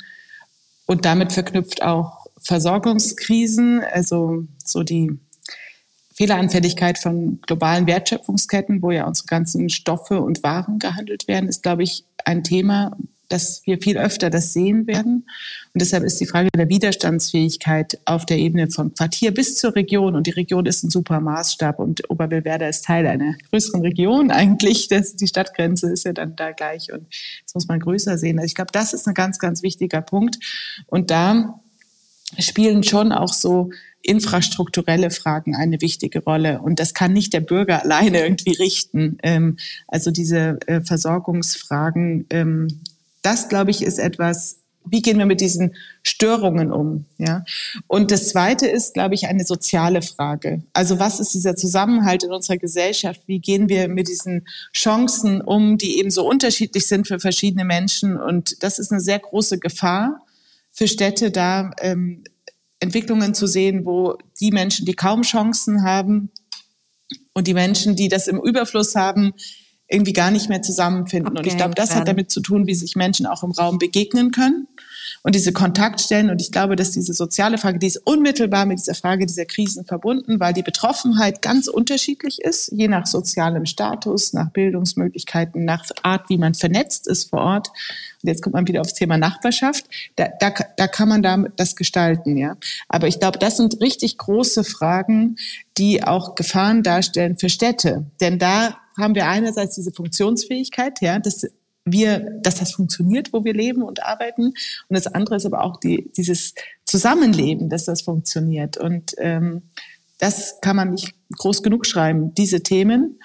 und 0.86 1.04
damit 1.04 1.32
verknüpft 1.32 1.82
auch 1.82 2.26
Versorgungskrisen, 2.38 3.82
also 3.82 4.44
so 4.62 4.82
die 4.82 5.18
Fehleranfälligkeit 6.14 6.98
von 6.98 7.40
globalen 7.40 7.86
Wertschöpfungsketten, 7.86 8.82
wo 8.82 8.90
ja 8.90 9.06
unsere 9.06 9.26
ganzen 9.26 9.68
Stoffe 9.68 10.20
und 10.20 10.42
Waren 10.42 10.78
gehandelt 10.78 11.26
werden, 11.26 11.48
ist, 11.48 11.62
glaube 11.62 11.82
ich, 11.82 12.04
ein 12.24 12.44
Thema, 12.44 12.96
dass 13.34 13.62
wir 13.64 13.78
viel 13.82 13.98
öfter 13.98 14.30
das 14.30 14.52
sehen 14.52 14.86
werden. 14.86 15.26
Und 15.72 15.82
deshalb 15.82 16.04
ist 16.04 16.20
die 16.20 16.26
Frage 16.26 16.48
der 16.56 16.68
Widerstandsfähigkeit 16.68 17.98
auf 18.04 18.24
der 18.26 18.38
Ebene 18.38 18.70
von 18.70 18.94
Quartier 18.94 19.34
bis 19.34 19.56
zur 19.56 19.74
Region. 19.74 20.14
Und 20.14 20.28
die 20.28 20.30
Region 20.30 20.66
ist 20.66 20.84
ein 20.84 20.90
super 20.90 21.18
Maßstab. 21.20 21.80
Und 21.80 22.08
Oberwillwerder 22.08 22.68
ist 22.68 22.84
Teil 22.84 23.06
einer 23.08 23.34
größeren 23.50 23.82
Region 23.82 24.30
eigentlich. 24.30 24.88
Das, 24.94 25.16
die 25.16 25.26
Stadtgrenze 25.26 25.90
ist 25.90 26.04
ja 26.04 26.12
dann 26.12 26.36
da 26.36 26.52
gleich. 26.52 26.92
Und 26.92 27.06
das 27.44 27.54
muss 27.54 27.66
man 27.66 27.80
größer 27.80 28.16
sehen. 28.16 28.38
Also 28.38 28.46
ich 28.46 28.54
glaube, 28.54 28.70
das 28.70 28.92
ist 28.92 29.08
ein 29.08 29.14
ganz, 29.14 29.40
ganz 29.40 29.62
wichtiger 29.62 30.02
Punkt. 30.02 30.38
Und 30.86 31.10
da 31.10 31.58
spielen 32.38 32.84
schon 32.84 33.10
auch 33.10 33.32
so 33.32 33.70
infrastrukturelle 34.02 35.10
Fragen 35.10 35.56
eine 35.56 35.80
wichtige 35.80 36.22
Rolle. 36.22 36.60
Und 36.60 36.78
das 36.78 36.94
kann 36.94 37.12
nicht 37.12 37.32
der 37.32 37.40
Bürger 37.40 37.82
alleine 37.82 38.20
irgendwie 38.20 38.52
richten. 38.52 39.18
Ähm, 39.22 39.56
also 39.88 40.12
diese 40.12 40.58
äh, 40.66 40.82
Versorgungsfragen 40.82 42.26
ähm, 42.30 42.68
das, 43.24 43.48
glaube 43.48 43.70
ich, 43.70 43.82
ist 43.82 43.98
etwas, 43.98 44.58
wie 44.86 45.00
gehen 45.00 45.18
wir 45.18 45.26
mit 45.26 45.40
diesen 45.40 45.74
Störungen 46.02 46.70
um? 46.70 47.06
Ja. 47.16 47.44
Und 47.86 48.10
das 48.10 48.28
Zweite 48.28 48.66
ist, 48.66 48.94
glaube 48.94 49.14
ich, 49.14 49.26
eine 49.26 49.44
soziale 49.44 50.02
Frage. 50.02 50.62
Also 50.74 50.98
was 50.98 51.20
ist 51.20 51.32
dieser 51.32 51.56
Zusammenhalt 51.56 52.22
in 52.22 52.32
unserer 52.32 52.58
Gesellschaft? 52.58 53.22
Wie 53.26 53.38
gehen 53.38 53.68
wir 53.68 53.88
mit 53.88 54.08
diesen 54.08 54.46
Chancen 54.74 55.40
um, 55.40 55.78
die 55.78 55.98
eben 55.98 56.10
so 56.10 56.28
unterschiedlich 56.28 56.86
sind 56.86 57.08
für 57.08 57.18
verschiedene 57.18 57.64
Menschen? 57.64 58.20
Und 58.20 58.62
das 58.62 58.78
ist 58.78 58.92
eine 58.92 59.00
sehr 59.00 59.18
große 59.18 59.58
Gefahr 59.58 60.20
für 60.70 60.86
Städte, 60.86 61.30
da 61.30 61.70
ähm, 61.80 62.24
Entwicklungen 62.80 63.34
zu 63.34 63.46
sehen, 63.46 63.86
wo 63.86 64.18
die 64.40 64.50
Menschen, 64.50 64.84
die 64.84 64.94
kaum 64.94 65.22
Chancen 65.22 65.82
haben 65.82 66.30
und 67.32 67.46
die 67.46 67.54
Menschen, 67.54 67.96
die 67.96 68.08
das 68.08 68.28
im 68.28 68.38
Überfluss 68.38 68.94
haben, 68.94 69.32
irgendwie 69.94 70.12
gar 70.12 70.30
nicht 70.30 70.48
mehr 70.48 70.62
zusammenfinden. 70.62 71.32
Okay, 71.32 71.38
und 71.38 71.46
ich 71.46 71.56
glaube, 71.56 71.74
das 71.74 71.90
werden. 71.90 72.00
hat 72.00 72.08
damit 72.08 72.30
zu 72.30 72.40
tun, 72.40 72.66
wie 72.66 72.74
sich 72.74 72.96
Menschen 72.96 73.26
auch 73.26 73.42
im 73.42 73.52
Raum 73.52 73.78
begegnen 73.78 74.30
können 74.30 74.66
und 75.22 75.34
diese 75.34 75.52
Kontaktstellen. 75.52 76.30
Und 76.30 76.40
ich 76.40 76.52
glaube, 76.52 76.76
dass 76.76 76.90
diese 76.90 77.14
soziale 77.14 77.56
Frage, 77.56 77.78
die 77.78 77.86
ist 77.86 77.96
unmittelbar 78.04 78.66
mit 78.66 78.78
dieser 78.78 78.94
Frage 78.94 79.24
dieser 79.24 79.46
Krisen 79.46 79.84
verbunden, 79.84 80.38
weil 80.38 80.52
die 80.52 80.62
Betroffenheit 80.62 81.40
ganz 81.40 81.66
unterschiedlich 81.66 82.40
ist, 82.42 82.70
je 82.72 82.88
nach 82.88 83.06
sozialem 83.06 83.64
Status, 83.64 84.34
nach 84.34 84.50
Bildungsmöglichkeiten, 84.50 85.64
nach 85.64 85.84
Art, 86.02 86.28
wie 86.28 86.36
man 86.36 86.54
vernetzt 86.54 87.06
ist 87.06 87.30
vor 87.30 87.40
Ort. 87.40 87.68
Und 88.22 88.28
jetzt 88.28 88.42
kommt 88.42 88.54
man 88.54 88.68
wieder 88.68 88.82
aufs 88.82 88.94
Thema 88.94 89.16
Nachbarschaft. 89.16 89.86
Da, 90.16 90.28
da, 90.40 90.52
da 90.76 90.86
kann 90.88 91.08
man 91.08 91.22
da 91.22 91.42
das 91.56 91.74
gestalten, 91.74 92.36
ja. 92.36 92.56
Aber 92.88 93.08
ich 93.08 93.18
glaube, 93.18 93.38
das 93.38 93.56
sind 93.56 93.80
richtig 93.80 94.18
große 94.18 94.62
Fragen, 94.62 95.36
die 95.78 96.04
auch 96.04 96.34
Gefahren 96.34 96.82
darstellen 96.82 97.38
für 97.38 97.48
Städte. 97.48 98.04
Denn 98.20 98.38
da 98.38 98.76
haben 98.96 99.14
wir 99.14 99.26
einerseits 99.26 99.74
diese 99.74 99.92
Funktionsfähigkeit, 99.92 101.00
ja, 101.00 101.18
dass 101.18 101.46
wir, 101.84 102.38
dass 102.40 102.56
das 102.56 102.72
funktioniert, 102.72 103.32
wo 103.32 103.44
wir 103.44 103.52
leben 103.52 103.82
und 103.82 104.02
arbeiten. 104.02 104.46
Und 104.46 104.54
das 104.90 105.06
andere 105.06 105.36
ist 105.36 105.46
aber 105.46 105.62
auch 105.62 105.78
die, 105.78 106.10
dieses 106.16 106.54
Zusammenleben, 106.84 107.68
dass 107.68 107.84
das 107.84 108.02
funktioniert. 108.02 108.78
Und 108.78 109.14
ähm, 109.18 109.62
das 110.18 110.60
kann 110.62 110.76
man 110.76 110.92
nicht 110.92 111.14
groß 111.36 111.62
genug 111.62 111.84
schreiben, 111.86 112.34
diese 112.34 112.62
Themen. 112.62 113.20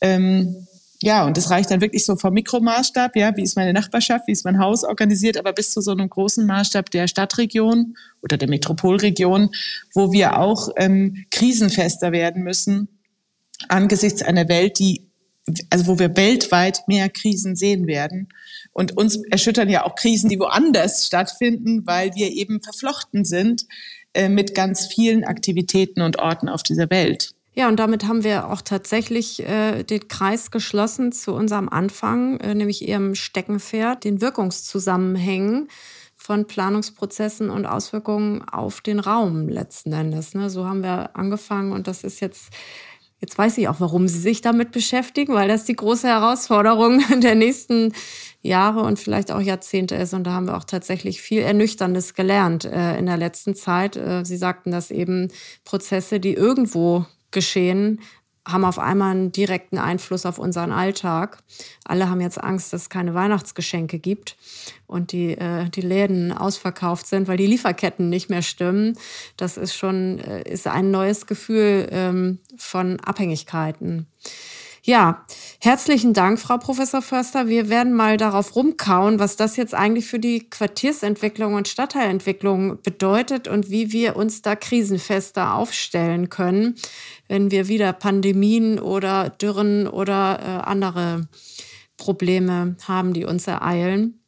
Ähm, 0.00 0.66
ja, 1.02 1.26
und 1.26 1.36
das 1.36 1.50
reicht 1.50 1.70
dann 1.70 1.80
wirklich 1.80 2.04
so 2.04 2.16
vom 2.16 2.34
Mikromaßstab, 2.34 3.16
ja, 3.16 3.36
wie 3.36 3.42
ist 3.42 3.56
meine 3.56 3.72
Nachbarschaft, 3.72 4.28
wie 4.28 4.32
ist 4.32 4.44
mein 4.44 4.60
Haus 4.60 4.84
organisiert, 4.84 5.36
aber 5.36 5.52
bis 5.52 5.72
zu 5.72 5.80
so 5.80 5.90
einem 5.90 6.08
großen 6.08 6.46
Maßstab 6.46 6.90
der 6.90 7.08
Stadtregion 7.08 7.96
oder 8.22 8.36
der 8.36 8.48
Metropolregion, 8.48 9.50
wo 9.92 10.12
wir 10.12 10.38
auch 10.38 10.70
ähm, 10.76 11.26
krisenfester 11.30 12.12
werden 12.12 12.44
müssen 12.44 12.88
angesichts 13.68 14.22
einer 14.22 14.48
Welt, 14.48 14.78
die 14.78 15.10
also 15.70 15.86
wo 15.86 15.98
wir 15.98 16.16
weltweit 16.16 16.86
mehr 16.86 17.08
Krisen 17.08 17.56
sehen 17.56 17.86
werden. 17.86 18.28
Und 18.72 18.96
uns 18.96 19.16
erschüttern 19.30 19.68
ja 19.68 19.84
auch 19.84 19.94
Krisen, 19.94 20.28
die 20.30 20.38
woanders 20.38 21.06
stattfinden, 21.06 21.86
weil 21.86 22.14
wir 22.14 22.32
eben 22.32 22.62
verflochten 22.62 23.24
sind 23.24 23.66
äh, 24.14 24.28
mit 24.28 24.54
ganz 24.54 24.86
vielen 24.86 25.24
Aktivitäten 25.24 26.02
und 26.02 26.18
Orten 26.18 26.48
auf 26.48 26.62
dieser 26.62 26.90
Welt. 26.90 27.34
Ja, 27.56 27.68
und 27.68 27.76
damit 27.78 28.04
haben 28.04 28.24
wir 28.24 28.50
auch 28.50 28.62
tatsächlich 28.62 29.40
äh, 29.46 29.84
den 29.84 30.08
Kreis 30.08 30.50
geschlossen 30.50 31.12
zu 31.12 31.34
unserem 31.34 31.68
Anfang, 31.68 32.40
äh, 32.40 32.54
nämlich 32.54 32.86
ihrem 32.86 33.14
Steckenpferd, 33.14 34.02
den 34.02 34.20
Wirkungszusammenhängen 34.20 35.68
von 36.16 36.46
Planungsprozessen 36.46 37.50
und 37.50 37.66
Auswirkungen 37.66 38.42
auf 38.42 38.80
den 38.80 38.98
Raum 38.98 39.48
letzten 39.48 39.92
Endes. 39.92 40.34
Ne? 40.34 40.50
So 40.50 40.66
haben 40.66 40.82
wir 40.82 41.14
angefangen 41.16 41.72
und 41.72 41.86
das 41.86 42.02
ist 42.02 42.20
jetzt 42.20 42.50
Jetzt 43.24 43.38
weiß 43.38 43.56
ich 43.56 43.68
auch, 43.68 43.80
warum 43.80 44.06
Sie 44.06 44.18
sich 44.18 44.42
damit 44.42 44.70
beschäftigen, 44.70 45.32
weil 45.32 45.48
das 45.48 45.64
die 45.64 45.74
große 45.74 46.06
Herausforderung 46.06 47.02
der 47.22 47.34
nächsten 47.34 47.94
Jahre 48.42 48.82
und 48.82 48.98
vielleicht 48.98 49.32
auch 49.32 49.40
Jahrzehnte 49.40 49.94
ist. 49.94 50.12
Und 50.12 50.24
da 50.24 50.32
haben 50.32 50.46
wir 50.46 50.58
auch 50.58 50.64
tatsächlich 50.64 51.22
viel 51.22 51.40
Ernüchterndes 51.40 52.12
gelernt 52.12 52.66
äh, 52.66 52.98
in 52.98 53.06
der 53.06 53.16
letzten 53.16 53.54
Zeit. 53.54 53.96
Äh, 53.96 54.26
Sie 54.26 54.36
sagten, 54.36 54.72
dass 54.72 54.90
eben 54.90 55.32
Prozesse, 55.64 56.20
die 56.20 56.34
irgendwo 56.34 57.06
geschehen, 57.30 58.00
haben 58.46 58.64
auf 58.64 58.78
einmal 58.78 59.12
einen 59.12 59.32
direkten 59.32 59.78
Einfluss 59.78 60.26
auf 60.26 60.38
unseren 60.38 60.70
Alltag. 60.70 61.38
Alle 61.84 62.10
haben 62.10 62.20
jetzt 62.20 62.42
Angst, 62.42 62.72
dass 62.72 62.82
es 62.82 62.90
keine 62.90 63.14
Weihnachtsgeschenke 63.14 63.98
gibt 63.98 64.36
und 64.86 65.12
die, 65.12 65.32
äh, 65.32 65.68
die 65.70 65.80
Läden 65.80 66.32
ausverkauft 66.32 67.06
sind, 67.06 67.26
weil 67.26 67.38
die 67.38 67.46
Lieferketten 67.46 68.10
nicht 68.10 68.28
mehr 68.28 68.42
stimmen. 68.42 68.98
Das 69.36 69.56
ist 69.56 69.74
schon 69.74 70.18
äh, 70.18 70.42
ist 70.42 70.66
ein 70.66 70.90
neues 70.90 71.26
Gefühl 71.26 71.88
ähm, 71.90 72.38
von 72.56 73.00
Abhängigkeiten. 73.00 74.06
Ja, 74.86 75.24
herzlichen 75.60 76.12
Dank, 76.12 76.38
Frau 76.38 76.58
Professor 76.58 77.00
Förster. 77.00 77.48
Wir 77.48 77.70
werden 77.70 77.94
mal 77.94 78.18
darauf 78.18 78.54
rumkauen, 78.54 79.18
was 79.18 79.36
das 79.36 79.56
jetzt 79.56 79.72
eigentlich 79.72 80.04
für 80.04 80.18
die 80.18 80.40
Quartiersentwicklung 80.50 81.54
und 81.54 81.68
Stadtteilentwicklung 81.68 82.82
bedeutet 82.82 83.48
und 83.48 83.70
wie 83.70 83.92
wir 83.92 84.14
uns 84.14 84.42
da 84.42 84.54
krisenfester 84.56 85.54
aufstellen 85.54 86.28
können, 86.28 86.74
wenn 87.28 87.50
wir 87.50 87.66
wieder 87.68 87.94
Pandemien 87.94 88.78
oder 88.78 89.30
Dürren 89.30 89.88
oder 89.88 90.38
äh, 90.40 90.68
andere 90.68 91.28
Probleme 91.96 92.76
haben, 92.86 93.14
die 93.14 93.24
uns 93.24 93.46
ereilen. 93.46 94.20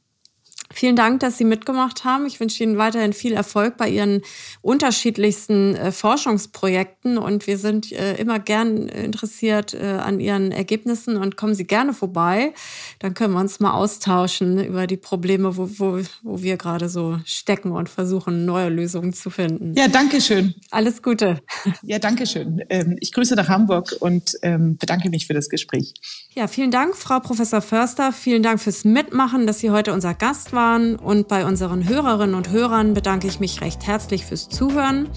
Vielen 0.77 0.95
Dank, 0.95 1.21
dass 1.21 1.39
Sie 1.39 1.45
mitgemacht 1.45 2.05
haben. 2.05 2.27
Ich 2.27 2.39
wünsche 2.39 2.63
Ihnen 2.63 2.77
weiterhin 2.77 3.15
viel 3.15 3.33
Erfolg 3.33 3.79
bei 3.79 3.89
Ihren 3.89 4.21
unterschiedlichsten 4.61 5.75
äh, 5.75 5.91
Forschungsprojekten 5.91 7.17
und 7.17 7.47
wir 7.47 7.57
sind 7.57 7.93
äh, 7.93 8.17
immer 8.17 8.39
gern 8.39 8.87
interessiert 8.89 9.73
äh, 9.73 9.93
an 9.93 10.21
Ihren 10.21 10.53
Ergebnissen 10.53 11.17
und 11.17 11.39
kommen 11.39 11.55
Sie 11.55 11.67
gerne 11.67 11.95
vorbei. 11.95 12.53
Dann 12.99 13.15
können 13.15 13.33
wir 13.33 13.41
uns 13.41 13.59
mal 13.59 13.73
austauschen 13.73 14.63
über 14.63 14.87
die 14.87 14.99
Probleme, 14.99 15.57
wo, 15.57 15.67
wo, 15.79 15.99
wo 16.23 16.43
wir 16.43 16.59
gerade 16.59 16.91
so 16.91 17.21
stecken 17.25 17.71
und 17.71 17.89
versuchen, 17.89 18.45
neue 18.45 18.69
Lösungen 18.69 19.15
zu 19.15 19.31
finden. 19.31 19.73
Ja, 19.79 19.89
danke 19.89 20.21
schön. 20.21 20.55
Alles 20.71 21.01
Gute. 21.01 21.41
Ja, 21.85 21.99
danke 21.99 22.27
schön. 22.27 22.63
Ähm, 22.69 22.99
ich 23.01 23.13
grüße 23.13 23.35
nach 23.35 23.49
Hamburg 23.49 23.97
und 24.01 24.35
ähm, 24.43 24.77
bedanke 24.77 25.09
mich 25.09 25.27
für 25.27 25.33
das 25.33 25.49
Gespräch. 25.49 25.95
Ja, 26.35 26.49
vielen 26.49 26.71
Dank, 26.71 26.97
Frau 26.97 27.19
Professor 27.21 27.63
Förster. 27.63 28.13
Vielen 28.13 28.43
Dank 28.43 28.61
fürs 28.61 28.85
Mitmachen, 28.85 29.47
dass 29.47 29.61
Sie 29.61 29.71
heute 29.71 29.95
unser 29.95 30.13
Gast 30.13 30.53
waren. 30.53 30.66
Und 30.75 31.29
bei 31.29 31.47
unseren 31.47 31.89
Hörerinnen 31.89 32.35
und 32.35 32.51
Hörern 32.51 32.93
bedanke 32.93 33.29
ich 33.29 33.39
mich 33.39 33.61
recht 33.61 33.87
herzlich 33.87 34.27
fürs 34.27 34.49
Zuhören. 34.49 35.09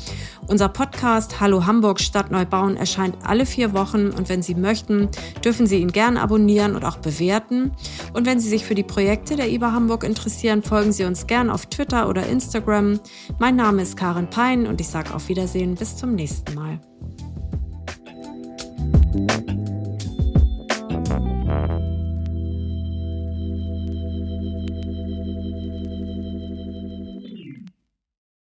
Unser 0.48 0.70
Podcast 0.70 1.40
Hallo 1.40 1.66
Hamburg 1.66 2.00
Stadt 2.00 2.30
Neubauen 2.30 2.78
erscheint 2.78 3.18
alle 3.24 3.48
vier 3.48 3.74
Wochen. 3.74 4.12
Und 4.12 4.30
wenn 4.30 4.44
Sie 4.44 4.54
möchten, 4.54 5.10
dürfen 5.44 5.66
Sie 5.66 5.78
ihn 5.78 5.92
gern 5.92 6.18
abonnieren 6.18 6.76
und 6.76 6.86
auch 6.86 6.98
bewerten. 6.98 7.72
Und 8.14 8.28
wenn 8.28 8.40
Sie 8.40 8.48
sich 8.48 8.64
für 8.64 8.76
die 8.76 8.84
Projekte 8.84 9.36
der 9.36 9.50
IBA 9.50 9.72
Hamburg 9.72 10.04
interessieren, 10.04 10.62
folgen 10.62 10.92
Sie 10.92 11.06
uns 11.06 11.26
gern 11.26 11.50
auf 11.50 11.66
Twitter 11.66 12.08
oder 12.08 12.28
Instagram. 12.28 13.00
Mein 13.40 13.56
Name 13.56 13.82
ist 13.82 13.98
Karin 13.98 14.30
Pein 14.30 14.68
und 14.68 14.80
ich 14.80 14.88
sage 14.88 15.16
auf 15.16 15.30
Wiedersehen 15.30 15.74
bis 15.74 15.98
zum 15.98 16.14
nächsten 16.14 16.54
Mal. 16.54 16.80